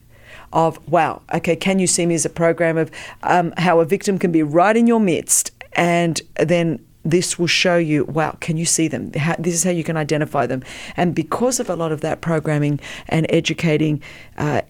of 0.54 0.78
wow 0.88 1.20
okay 1.34 1.54
can 1.54 1.78
you 1.78 1.86
see 1.86 2.06
me 2.06 2.14
as 2.14 2.24
a 2.24 2.30
program 2.30 2.78
of 2.78 2.90
um, 3.24 3.52
how 3.58 3.80
a 3.80 3.84
victim 3.84 4.18
can 4.18 4.32
be 4.32 4.42
right 4.42 4.76
in 4.76 4.86
your 4.86 5.00
midst 5.00 5.50
and 5.74 6.22
then 6.36 6.78
this 7.04 7.38
will 7.38 7.46
show 7.46 7.76
you 7.76 8.04
wow 8.04 8.36
can 8.40 8.56
you 8.56 8.64
see 8.64 8.88
them? 8.88 9.12
How, 9.12 9.36
this 9.38 9.54
is 9.54 9.64
how 9.64 9.70
you 9.70 9.84
can 9.84 9.96
identify 9.96 10.46
them. 10.46 10.62
And 10.96 11.14
because 11.14 11.60
of 11.60 11.68
a 11.68 11.76
lot 11.76 11.92
of 11.92 12.00
that 12.00 12.20
programming 12.20 12.80
and 13.08 13.26
educating 13.28 14.02
uh, 14.38 14.62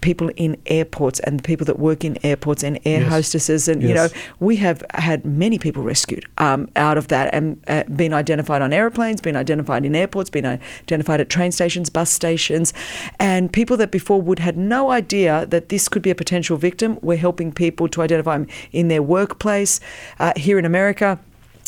people 0.00 0.30
in 0.36 0.56
airports 0.66 1.20
and 1.20 1.38
the 1.38 1.42
people 1.42 1.64
that 1.64 1.78
work 1.78 2.04
in 2.04 2.16
airports 2.24 2.62
and 2.62 2.78
air 2.84 3.00
Yes. 3.00 3.08
hostesses 3.10 3.66
and 3.68 3.82
you 3.82 3.94
know 3.94 4.08
we 4.40 4.56
have 4.56 4.82
had 4.94 5.24
many 5.24 5.58
people 5.58 5.82
rescued 5.82 6.24
um, 6.38 6.68
out 6.76 6.96
of 6.98 7.08
that 7.08 7.32
and 7.34 7.60
uh, 7.68 7.82
been 7.94 8.12
identified 8.12 8.62
on 8.62 8.72
aeroplanes, 8.72 9.20
been 9.20 9.36
identified 9.36 9.84
in 9.84 9.94
airports, 9.96 10.30
been 10.30 10.46
identified 10.46 11.20
at 11.20 11.28
train 11.28 11.50
stations, 11.52 11.90
bus 11.90 12.10
stations, 12.10 12.72
and 13.18 13.52
people 13.52 13.76
that 13.76 13.90
before 13.90 14.20
would 14.20 14.38
had 14.38 14.56
no 14.56 14.90
idea 14.90 15.46
that 15.46 15.68
this 15.70 15.88
could 15.88 16.02
be 16.02 16.10
a 16.10 16.14
potential 16.14 16.56
victim. 16.56 16.98
We're 17.02 17.16
helping 17.16 17.52
people 17.52 17.88
to 17.88 18.02
identify 18.02 18.38
them 18.38 18.46
in 18.72 18.88
their 18.88 19.02
workplace. 19.02 19.80
Uh, 20.18 20.32
here 20.36 20.58
in 20.58 20.64
America, 20.64 21.18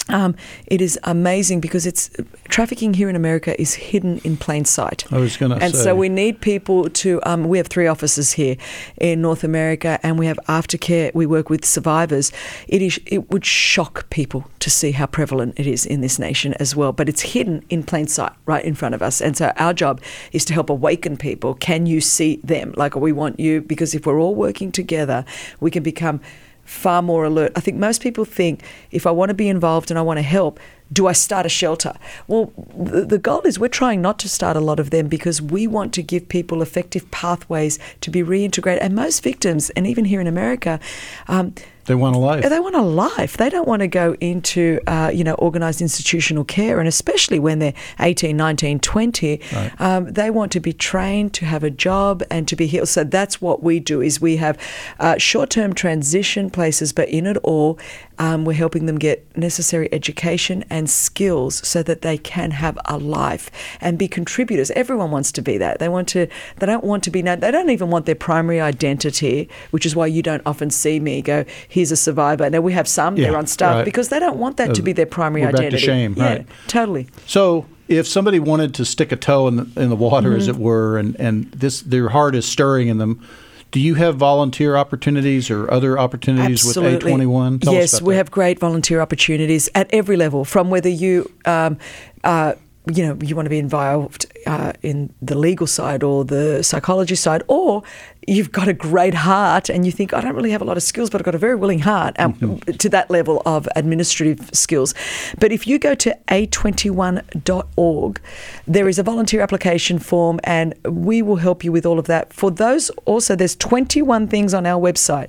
Um, 0.09 0.37
it 0.67 0.81
is 0.81 0.99
amazing 1.05 1.61
because 1.61 1.87
it's 1.87 2.11
trafficking 2.49 2.95
here 2.95 3.11
in 3.11 3.17
America 3.17 3.61
is 3.61 3.75
hidden 3.75 4.19
in 4.25 4.37
plain 4.37 4.65
sight. 4.65 5.05
I 5.13 5.19
was 5.19 5.37
going 5.37 5.51
to 5.51 5.59
and 5.63 5.75
say. 5.75 5.85
so 5.85 5.95
we 5.95 6.09
need 6.09 6.41
people 6.41 6.89
to. 6.89 7.21
Um, 7.25 7.49
we 7.49 7.59
have 7.59 7.67
three 7.67 7.87
offices 7.87 8.33
here 8.33 8.57
in 8.97 9.21
North 9.21 9.45
America, 9.45 10.01
and 10.03 10.19
we 10.19 10.27
have 10.27 10.39
aftercare. 10.49 11.15
We 11.15 11.27
work 11.27 11.51
with 11.51 11.65
survivors. 11.65 12.33
It 12.69 12.81
is. 12.81 12.99
It 13.07 13.31
would 13.31 13.45
shock 13.45 14.09
people 14.09 14.51
to 14.61 14.71
see 14.71 14.93
how 14.93 15.07
prevalent 15.07 15.59
it 15.59 15.67
is 15.67 15.85
in 15.85 16.01
this 16.01 16.19
nation 16.19 16.55
as 16.55 16.75
well. 16.75 16.93
But 16.93 17.09
it's 17.09 17.21
hidden 17.21 17.63
in 17.69 17.83
plain 17.83 18.07
sight, 18.07 18.33
right 18.47 18.65
in 18.65 18.75
front 18.75 18.95
of 18.95 19.03
us. 19.03 19.21
And 19.21 19.37
so 19.37 19.53
our 19.57 19.75
job 19.75 20.01
is 20.33 20.45
to 20.47 20.55
help 20.55 20.71
awaken 20.71 21.17
people. 21.17 21.55
Can 21.55 21.87
you 21.87 22.01
see 22.01 22.41
them? 22.43 22.73
Like 22.77 22.95
we 22.97 23.13
want 23.13 23.39
you 23.39 23.61
because 23.61 23.95
if 23.95 24.07
we're 24.07 24.21
all 24.21 24.35
working 24.35 24.73
together, 24.73 25.25
we 25.61 25.71
can 25.71 25.83
become 25.83 26.21
far 26.69 27.01
more 27.01 27.25
alert. 27.25 27.51
I 27.57 27.61
think 27.61 27.79
most 27.79 28.03
people 28.03 28.25
think 28.25 28.62
if 28.91 29.07
I 29.07 29.11
want 29.11 29.31
to 29.31 29.35
be 29.35 29.49
involved 29.49 29.91
and 29.91 29.99
I 29.99 30.03
want 30.03 30.19
to 30.19 30.23
help, 30.23 30.61
do 30.93 31.07
I 31.07 31.12
start 31.12 31.47
a 31.47 31.49
shelter? 31.49 31.95
Well, 32.26 32.53
the, 32.74 33.18
goal 33.18 33.43
is 33.43 33.59
we're 33.59 33.68
trying 33.68 34.01
not 34.01 34.18
to 34.20 34.28
start 34.28 34.57
a 34.57 34.61
lot 34.61 34.80
of 34.80 34.91
them 34.91 35.09
because 35.09 35.43
we 35.43 35.66
want 35.66 35.93
to 35.95 36.03
give 36.03 36.28
people 36.28 36.62
effective 36.62 37.11
pathways 37.11 37.78
to 38.01 38.11
be 38.11 38.22
reintegrated. 38.22 38.78
And 38.80 38.95
most 38.95 39.22
victims, 39.22 39.70
and 39.70 39.86
even 39.86 40.05
here 40.07 40.20
in 40.20 40.26
America, 40.26 40.80
um, 41.26 41.55
they 41.89 41.95
want 41.95 42.16
a 42.16 42.18
life. 42.18 42.47
They 42.47 42.61
want 42.61 42.76
a 42.76 42.82
life. 42.82 43.39
They 43.39 43.49
don't 43.49 43.66
want 43.66 43.80
to 43.80 43.89
go 43.89 44.14
into, 44.20 44.78
uh, 44.86 45.11
you 45.12 45.24
know, 45.24 45.34
organised 45.36 45.80
institutional 45.80 46.45
care, 46.45 46.80
and 46.80 46.86
especially 46.86 47.39
when 47.39 47.61
they're 47.61 47.72
18, 47.99 48.36
19, 48.36 48.80
20, 48.80 49.41
right. 49.55 49.80
um, 49.80 50.05
they 50.12 50.30
want 50.30 50.53
to 50.53 50.61
be 50.61 50.74
trained 50.74 51.32
to 51.34 51.47
have 51.47 51.64
a 51.64 51.70
job 51.70 52.22
and 52.30 52.47
to 52.47 52.57
be 52.57 52.66
healed. 52.66 52.89
So 52.89 53.05
that's 53.05 53.41
what 53.41 53.62
we 53.62 53.80
do 53.80 54.03
is 54.03 54.20
we 54.20 54.36
have 54.36 54.61
uh, 55.01 55.16
short-term 55.16 55.72
transition 55.72 56.51
places, 56.51 56.93
but 56.93 57.09
in 57.09 57.24
it 57.24 57.39
all, 57.39 57.78
um, 58.18 58.45
we're 58.45 58.53
helping 58.53 58.84
them 58.84 58.99
get 58.99 59.24
necessary 59.34 59.89
education 59.91 60.66
and 60.68 60.78
skills 60.87 61.66
so 61.66 61.83
that 61.83 62.03
they 62.03 62.18
can 62.18 62.51
have 62.53 62.79
a 62.85 62.99
life 62.99 63.51
and 63.81 63.99
be 63.99 64.09
contributors. 64.09 64.70
Everyone 64.72 65.11
wants 65.11 65.33
to 65.33 65.43
be 65.43 65.59
that. 65.59 65.79
They 65.79 65.89
want 65.89 66.09
to. 66.09 66.26
They 66.59 66.66
don't 66.66 66.85
want 66.85 67.05
to 67.05 67.11
be. 67.11 67.22
They 67.22 67.51
don't 67.51 67.70
even 67.70 67.91
want 67.91 68.07
their 68.07 68.14
primary 68.14 68.61
identity, 68.61 69.49
which 69.70 69.87
is 69.87 69.97
why 69.97 70.07
you 70.07 70.22
don't 70.22 70.43
often 70.47 70.70
see 70.70 71.01
me 71.01 71.22
go 71.22 71.45
"Here's 71.68 71.93
a 71.93 71.97
survivor. 71.97 72.49
Now 72.51 72.61
we 72.61 72.72
have 72.72 72.89
some 72.89 73.16
yeah, 73.16 73.24
they're 73.24 73.39
on 73.39 73.47
staff 73.47 73.76
right. 73.76 73.85
because 73.85 74.09
they 74.09 74.18
don't 74.18 74.39
want 74.39 74.57
that 74.59 74.70
uh, 74.70 74.74
to 74.74 74.83
be 74.83 74.93
their 74.93 75.07
primary 75.07 75.45
identity. 75.45 75.70
Back 75.70 75.81
to 75.81 75.87
shame, 75.87 76.14
yeah, 76.16 76.24
right? 76.24 76.47
Totally. 76.68 77.09
So 77.26 77.66
if 77.89 78.07
somebody 78.07 78.39
wanted 78.39 78.74
to 78.74 78.85
stick 78.85 79.12
a 79.12 79.16
toe 79.16 79.49
in 79.49 79.57
the, 79.57 79.83
in 79.83 79.89
the 79.89 79.97
water, 79.97 80.31
mm-hmm. 80.31 80.39
as 80.39 80.49
it 80.49 80.57
were, 80.57 80.99
and, 80.99 81.16
and 81.16 81.51
this 81.53 81.81
their 81.81 82.11
heart 82.11 82.35
is 82.35 82.45
stirring 82.45 82.89
in 82.89 82.99
them, 82.99 83.26
do 83.71 83.81
you 83.81 83.95
have 83.95 84.16
volunteer 84.16 84.77
opportunities 84.77 85.51
or 85.51 85.71
other 85.71 85.99
opportunities 85.99 86.66
Absolutely. 86.66 87.14
with 87.14 87.29
A21? 87.29 87.62
Tell 87.62 87.75
yes, 87.75 88.01
we 88.01 88.14
that. 88.14 88.19
have 88.19 88.31
great 88.31 88.59
volunteer 88.59 89.01
opportunities 89.01 89.69
at 89.75 89.93
every 89.93 90.16
level, 90.16 90.45
from 90.45 90.71
whether 90.71 90.89
you 90.89 91.31
um, 91.45 91.79
uh, 92.25 92.55
you 92.89 93.07
know 93.07 93.18
you 93.22 93.36
want 93.36 93.47
to 93.47 93.51
be 93.51 93.59
involved 93.59 94.26
uh, 94.47 94.72
in 94.82 95.12
the 95.20 95.36
legal 95.36 95.66
side 95.66 96.03
or 96.03 96.24
the 96.24 96.62
psychology 96.62 97.14
side, 97.14 97.43
or 97.49 97.82
you've 98.28 98.53
got 98.53 98.68
a 98.68 98.72
great 98.72 99.14
heart 99.14 99.70
and 99.70 99.86
you 99.86 99.93
think 99.93 100.12
I 100.12 100.20
don't 100.20 100.34
really 100.34 100.51
have 100.51 100.61
a 100.61 100.64
lot 100.64 100.76
of 100.76 100.82
skills, 100.82 101.09
but 101.11 101.20
I've 101.20 101.24
got 101.24 101.34
a 101.34 101.39
very 101.39 101.55
willing 101.55 101.78
heart 101.80 102.14
um, 102.18 102.34
mm-hmm. 102.34 102.72
to 102.72 102.89
that 102.91 103.11
level 103.11 103.43
of 103.47 103.68
administrative 103.74 104.51
skills. 104.53 104.95
But 105.39 105.51
if 105.51 105.66
you 105.66 105.78
go 105.78 105.95
to 105.97 106.16
a21.org, 106.28 108.20
there 108.66 108.89
is 108.89 108.99
a 108.99 109.03
volunteer 109.03 109.41
application 109.41 109.99
form, 109.99 110.41
and 110.45 110.74
we 110.84 111.22
will 111.22 111.36
help 111.36 111.64
you 111.64 111.72
with 111.72 111.86
all 111.86 111.99
of 111.99 112.07
that. 112.07 112.32
For 112.32 112.51
those, 112.51 112.91
also, 113.07 113.34
there's 113.34 113.57
21 113.57 114.28
things 114.28 114.53
on 114.55 114.66
our 114.66 114.80
website 114.80 115.28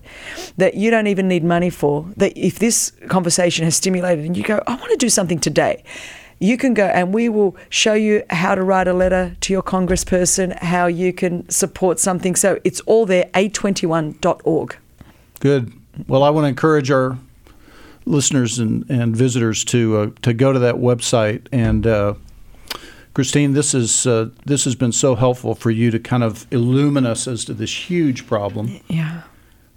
that 0.57 0.75
you 0.75 0.91
don't 0.91 1.07
even 1.07 1.27
need 1.27 1.43
money 1.43 1.69
for. 1.69 2.05
That 2.17 2.37
if 2.37 2.59
this 2.59 2.91
conversation 3.07 3.65
has 3.65 3.75
stimulated 3.75 4.25
and 4.25 4.35
you 4.35 4.43
go, 4.43 4.61
I 4.67 4.75
want 4.75 4.91
to 4.91 4.97
do 4.97 5.09
something 5.09 5.39
today 5.39 5.83
you 6.39 6.57
can 6.57 6.73
go 6.73 6.85
and 6.85 7.13
we 7.13 7.29
will 7.29 7.55
show 7.69 7.93
you 7.93 8.23
how 8.29 8.55
to 8.55 8.63
write 8.63 8.87
a 8.87 8.93
letter 8.93 9.35
to 9.41 9.53
your 9.53 9.61
congressperson, 9.61 10.57
how 10.59 10.87
you 10.87 11.13
can 11.13 11.47
support 11.49 11.99
something. 11.99 12.35
So 12.35 12.59
it's 12.63 12.79
all 12.81 13.05
there, 13.05 13.25
a21.org. 13.33 14.77
Good. 15.39 15.73
Well, 16.07 16.23
I 16.23 16.29
want 16.29 16.45
to 16.45 16.49
encourage 16.49 16.89
our 16.89 17.17
listeners 18.05 18.57
and, 18.57 18.89
and 18.89 19.15
visitors 19.15 19.63
to 19.65 19.97
uh, 19.97 20.09
to 20.21 20.33
go 20.33 20.53
to 20.53 20.59
that 20.59 20.75
website 20.75 21.47
and. 21.51 21.85
Uh, 21.85 22.13
Christine, 23.15 23.53
this 23.53 23.73
is 23.73 24.05
uh, 24.05 24.29
this 24.45 24.63
has 24.63 24.75
been 24.75 24.93
so 24.93 25.15
helpful 25.15 25.55
for 25.55 25.71
you 25.71 25.91
to 25.91 25.99
kind 25.99 26.23
of 26.23 26.45
illumine 26.51 27.07
us 27.07 27.27
as 27.27 27.43
to 27.45 27.53
this 27.53 27.89
huge 27.89 28.25
problem. 28.27 28.79
Yeah. 28.87 29.23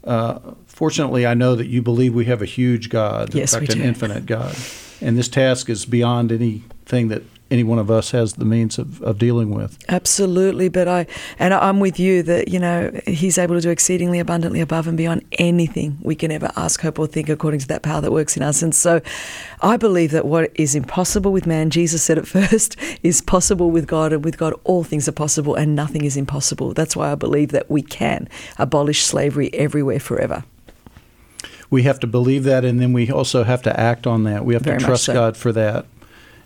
Uh, 0.05 0.39
fortunately, 0.67 1.27
I 1.27 1.35
know 1.35 1.57
that 1.57 1.67
you 1.67 1.83
believe 1.83 2.15
we 2.15 2.27
have 2.27 2.43
a 2.43 2.47
huge 2.47 2.89
God, 2.89 3.35
yes, 3.35 3.55
in 3.55 3.61
fact, 3.61 3.75
an 3.75 3.83
infinite 3.83 4.27
God 4.27 4.55
and 5.03 5.19
this 5.19 5.29
task 5.29 5.69
is 5.69 5.85
beyond 5.85 6.33
anything 6.33 7.09
that 7.09 7.23
any 7.53 7.63
one 7.63 7.79
of 7.79 7.91
us 7.91 8.13
has 8.13 8.33
the 8.35 8.47
means 8.47 8.79
of, 8.79 9.03
of 9.03 9.19
dealing 9.19 9.51
with. 9.51 9.79
Absolutely, 9.91 10.71
but 10.71 10.89
I 10.89 11.07
and 11.39 11.53
I'm 11.53 11.81
with 11.81 12.01
you 12.01 12.23
that 12.23 12.49
you 12.49 12.59
know 12.59 12.91
He's 13.07 13.37
able 13.37 13.55
to 13.55 13.61
do 13.61 13.69
exceedingly 13.69 14.19
abundantly 14.19 14.61
above 14.61 14.89
and 14.89 14.97
beyond 14.97 15.23
anything 15.33 15.99
we 16.01 16.15
can 16.15 16.33
ever 16.33 16.51
ask, 16.57 16.81
hope, 16.81 16.99
or 16.99 17.07
think, 17.07 17.29
according 17.29 17.61
to 17.61 17.69
that 17.69 17.83
power 17.83 18.01
that 18.01 18.11
works 18.11 18.37
in 18.37 18.43
us. 18.43 18.63
And 18.63 18.75
so, 18.75 19.03
I 19.61 19.77
believe 19.77 20.13
that 20.13 20.25
what 20.25 20.51
is 20.55 20.75
impossible 20.75 21.31
with 21.31 21.47
man, 21.47 21.69
Jesus 21.69 22.03
said 22.03 22.17
it 22.17 22.27
first, 22.39 22.77
is 23.03 23.21
possible 23.21 23.71
with 23.71 23.87
God, 23.87 24.15
and 24.15 24.25
with 24.25 24.39
God 24.39 24.55
all 24.65 24.83
things 24.83 25.07
are 25.07 25.13
possible, 25.13 25.55
and 25.55 25.77
nothing 25.77 26.05
is 26.05 26.17
impossible. 26.17 26.73
That's 26.73 26.97
why 26.97 27.13
I 27.13 27.17
believe 27.17 27.51
that 27.51 27.71
we 27.71 27.83
can 27.83 28.29
abolish 28.59 29.05
slavery 29.05 29.53
everywhere 29.53 30.01
forever 30.01 30.45
we 31.73 31.85
have 31.85 31.99
to 31.99 32.07
believe 32.07 32.45
that, 32.45 32.67
and 32.67 32.79
then 32.79 32.93
we 32.93 33.11
also 33.11 33.45
have 33.45 33.63
to 33.63 33.81
act 33.81 34.07
on 34.07 34.25
that. 34.25 34.45
We 34.45 34.53
have 34.53 34.63
Very 34.63 34.79
to 34.79 34.85
trust 34.85 35.05
so. 35.07 35.15
God 35.15 35.39
for 35.39 35.53
that. 35.53 35.87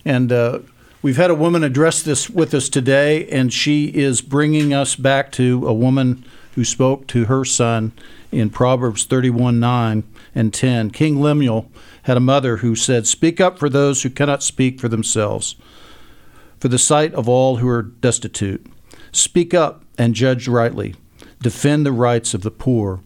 And 0.05 0.31
uh, 0.31 0.61
we've 1.03 1.16
had 1.16 1.33
a 1.33 1.35
woman 1.35 1.64
address 1.64 2.01
this 2.01 2.31
with 2.31 2.55
us 2.55 2.68
today, 2.68 3.27
and 3.29 3.53
she 3.53 3.87
is 3.87 4.20
bringing 4.20 4.72
us 4.72 4.95
back 4.95 5.33
to 5.33 5.66
a 5.66 5.74
woman 5.74 6.24
who 6.55 6.64
spoke 6.64 7.09
to 7.09 7.24
her 7.24 7.45
son 7.45 7.91
in 8.31 8.51
Proverbs 8.51 9.05
31 9.05 9.59
9 9.59 10.05
and 10.33 10.55
10. 10.55 10.91
King 10.91 11.20
Lemuel 11.20 11.68
had 12.05 12.16
a 12.16 12.20
mother 12.20 12.59
who 12.59 12.77
said, 12.77 13.09
Speak 13.09 13.41
up 13.41 13.59
for 13.59 13.68
those 13.68 14.05
who 14.05 14.11
cannot 14.11 14.45
speak 14.45 14.79
for 14.79 14.87
themselves, 14.87 15.57
for 16.61 16.68
the 16.68 16.79
sight 16.79 17.12
of 17.14 17.29
all 17.29 17.57
who 17.57 17.68
are 17.68 17.83
destitute. 17.83 18.64
Speak 19.11 19.53
up 19.53 19.83
and 19.99 20.14
judge 20.14 20.47
rightly. 20.47 20.95
Defend 21.43 21.85
the 21.85 21.91
rights 21.91 22.33
of 22.33 22.43
the 22.43 22.53
poor 22.53 23.01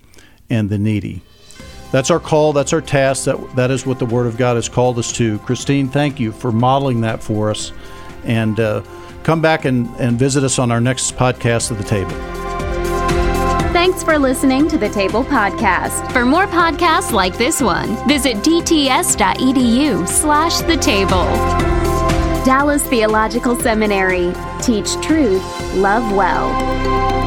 and 0.51 0.69
the 0.69 0.79
needy. 0.79 1.23
That's 1.91 2.11
our 2.11 2.21
call. 2.21 2.53
That's 2.53 2.73
our 2.73 2.81
task. 2.81 3.25
That 3.25 3.57
that 3.57 3.71
is 3.71 3.85
what 3.87 3.99
the 3.99 4.07
Word 4.07 4.27
of 4.27 4.37
God 4.37 4.57
has 4.57 4.69
called 4.69 4.99
us 4.99 5.13
to. 5.13 5.39
Christine, 5.41 5.89
thank 5.89 6.21
you 6.21 6.33
for 6.33 6.53
modeling 6.53 7.01
that 7.03 7.23
for 7.23 7.51
us, 7.51 7.73
and 8.25 8.59
uh, 8.61 8.83
come 9.23 9.41
back 9.41 9.65
and, 9.65 9.89
and 9.97 10.19
visit 10.19 10.45
us 10.45 10.59
on 10.59 10.71
our 10.71 10.81
next 10.81 11.17
podcast 11.17 11.71
of 11.71 11.79
the 11.79 11.85
table. 11.85 12.15
Thanks 13.73 14.03
for 14.03 14.19
listening 14.19 14.69
to 14.69 14.77
the 14.77 14.89
Table 14.89 15.25
Podcast. 15.25 16.13
For 16.13 16.25
more 16.25 16.47
podcasts 16.47 17.13
like 17.13 17.39
this 17.39 17.63
one, 17.63 17.97
visit 18.07 18.39
dts.edu 18.39 20.09
slash 20.09 20.61
the 20.63 20.77
table. 20.77 21.25
Dallas 22.45 22.87
Theological 22.89 23.55
Seminary. 23.57 24.33
Teach 24.61 24.95
truth, 25.01 25.43
love 25.75 26.15
well. 26.15 27.20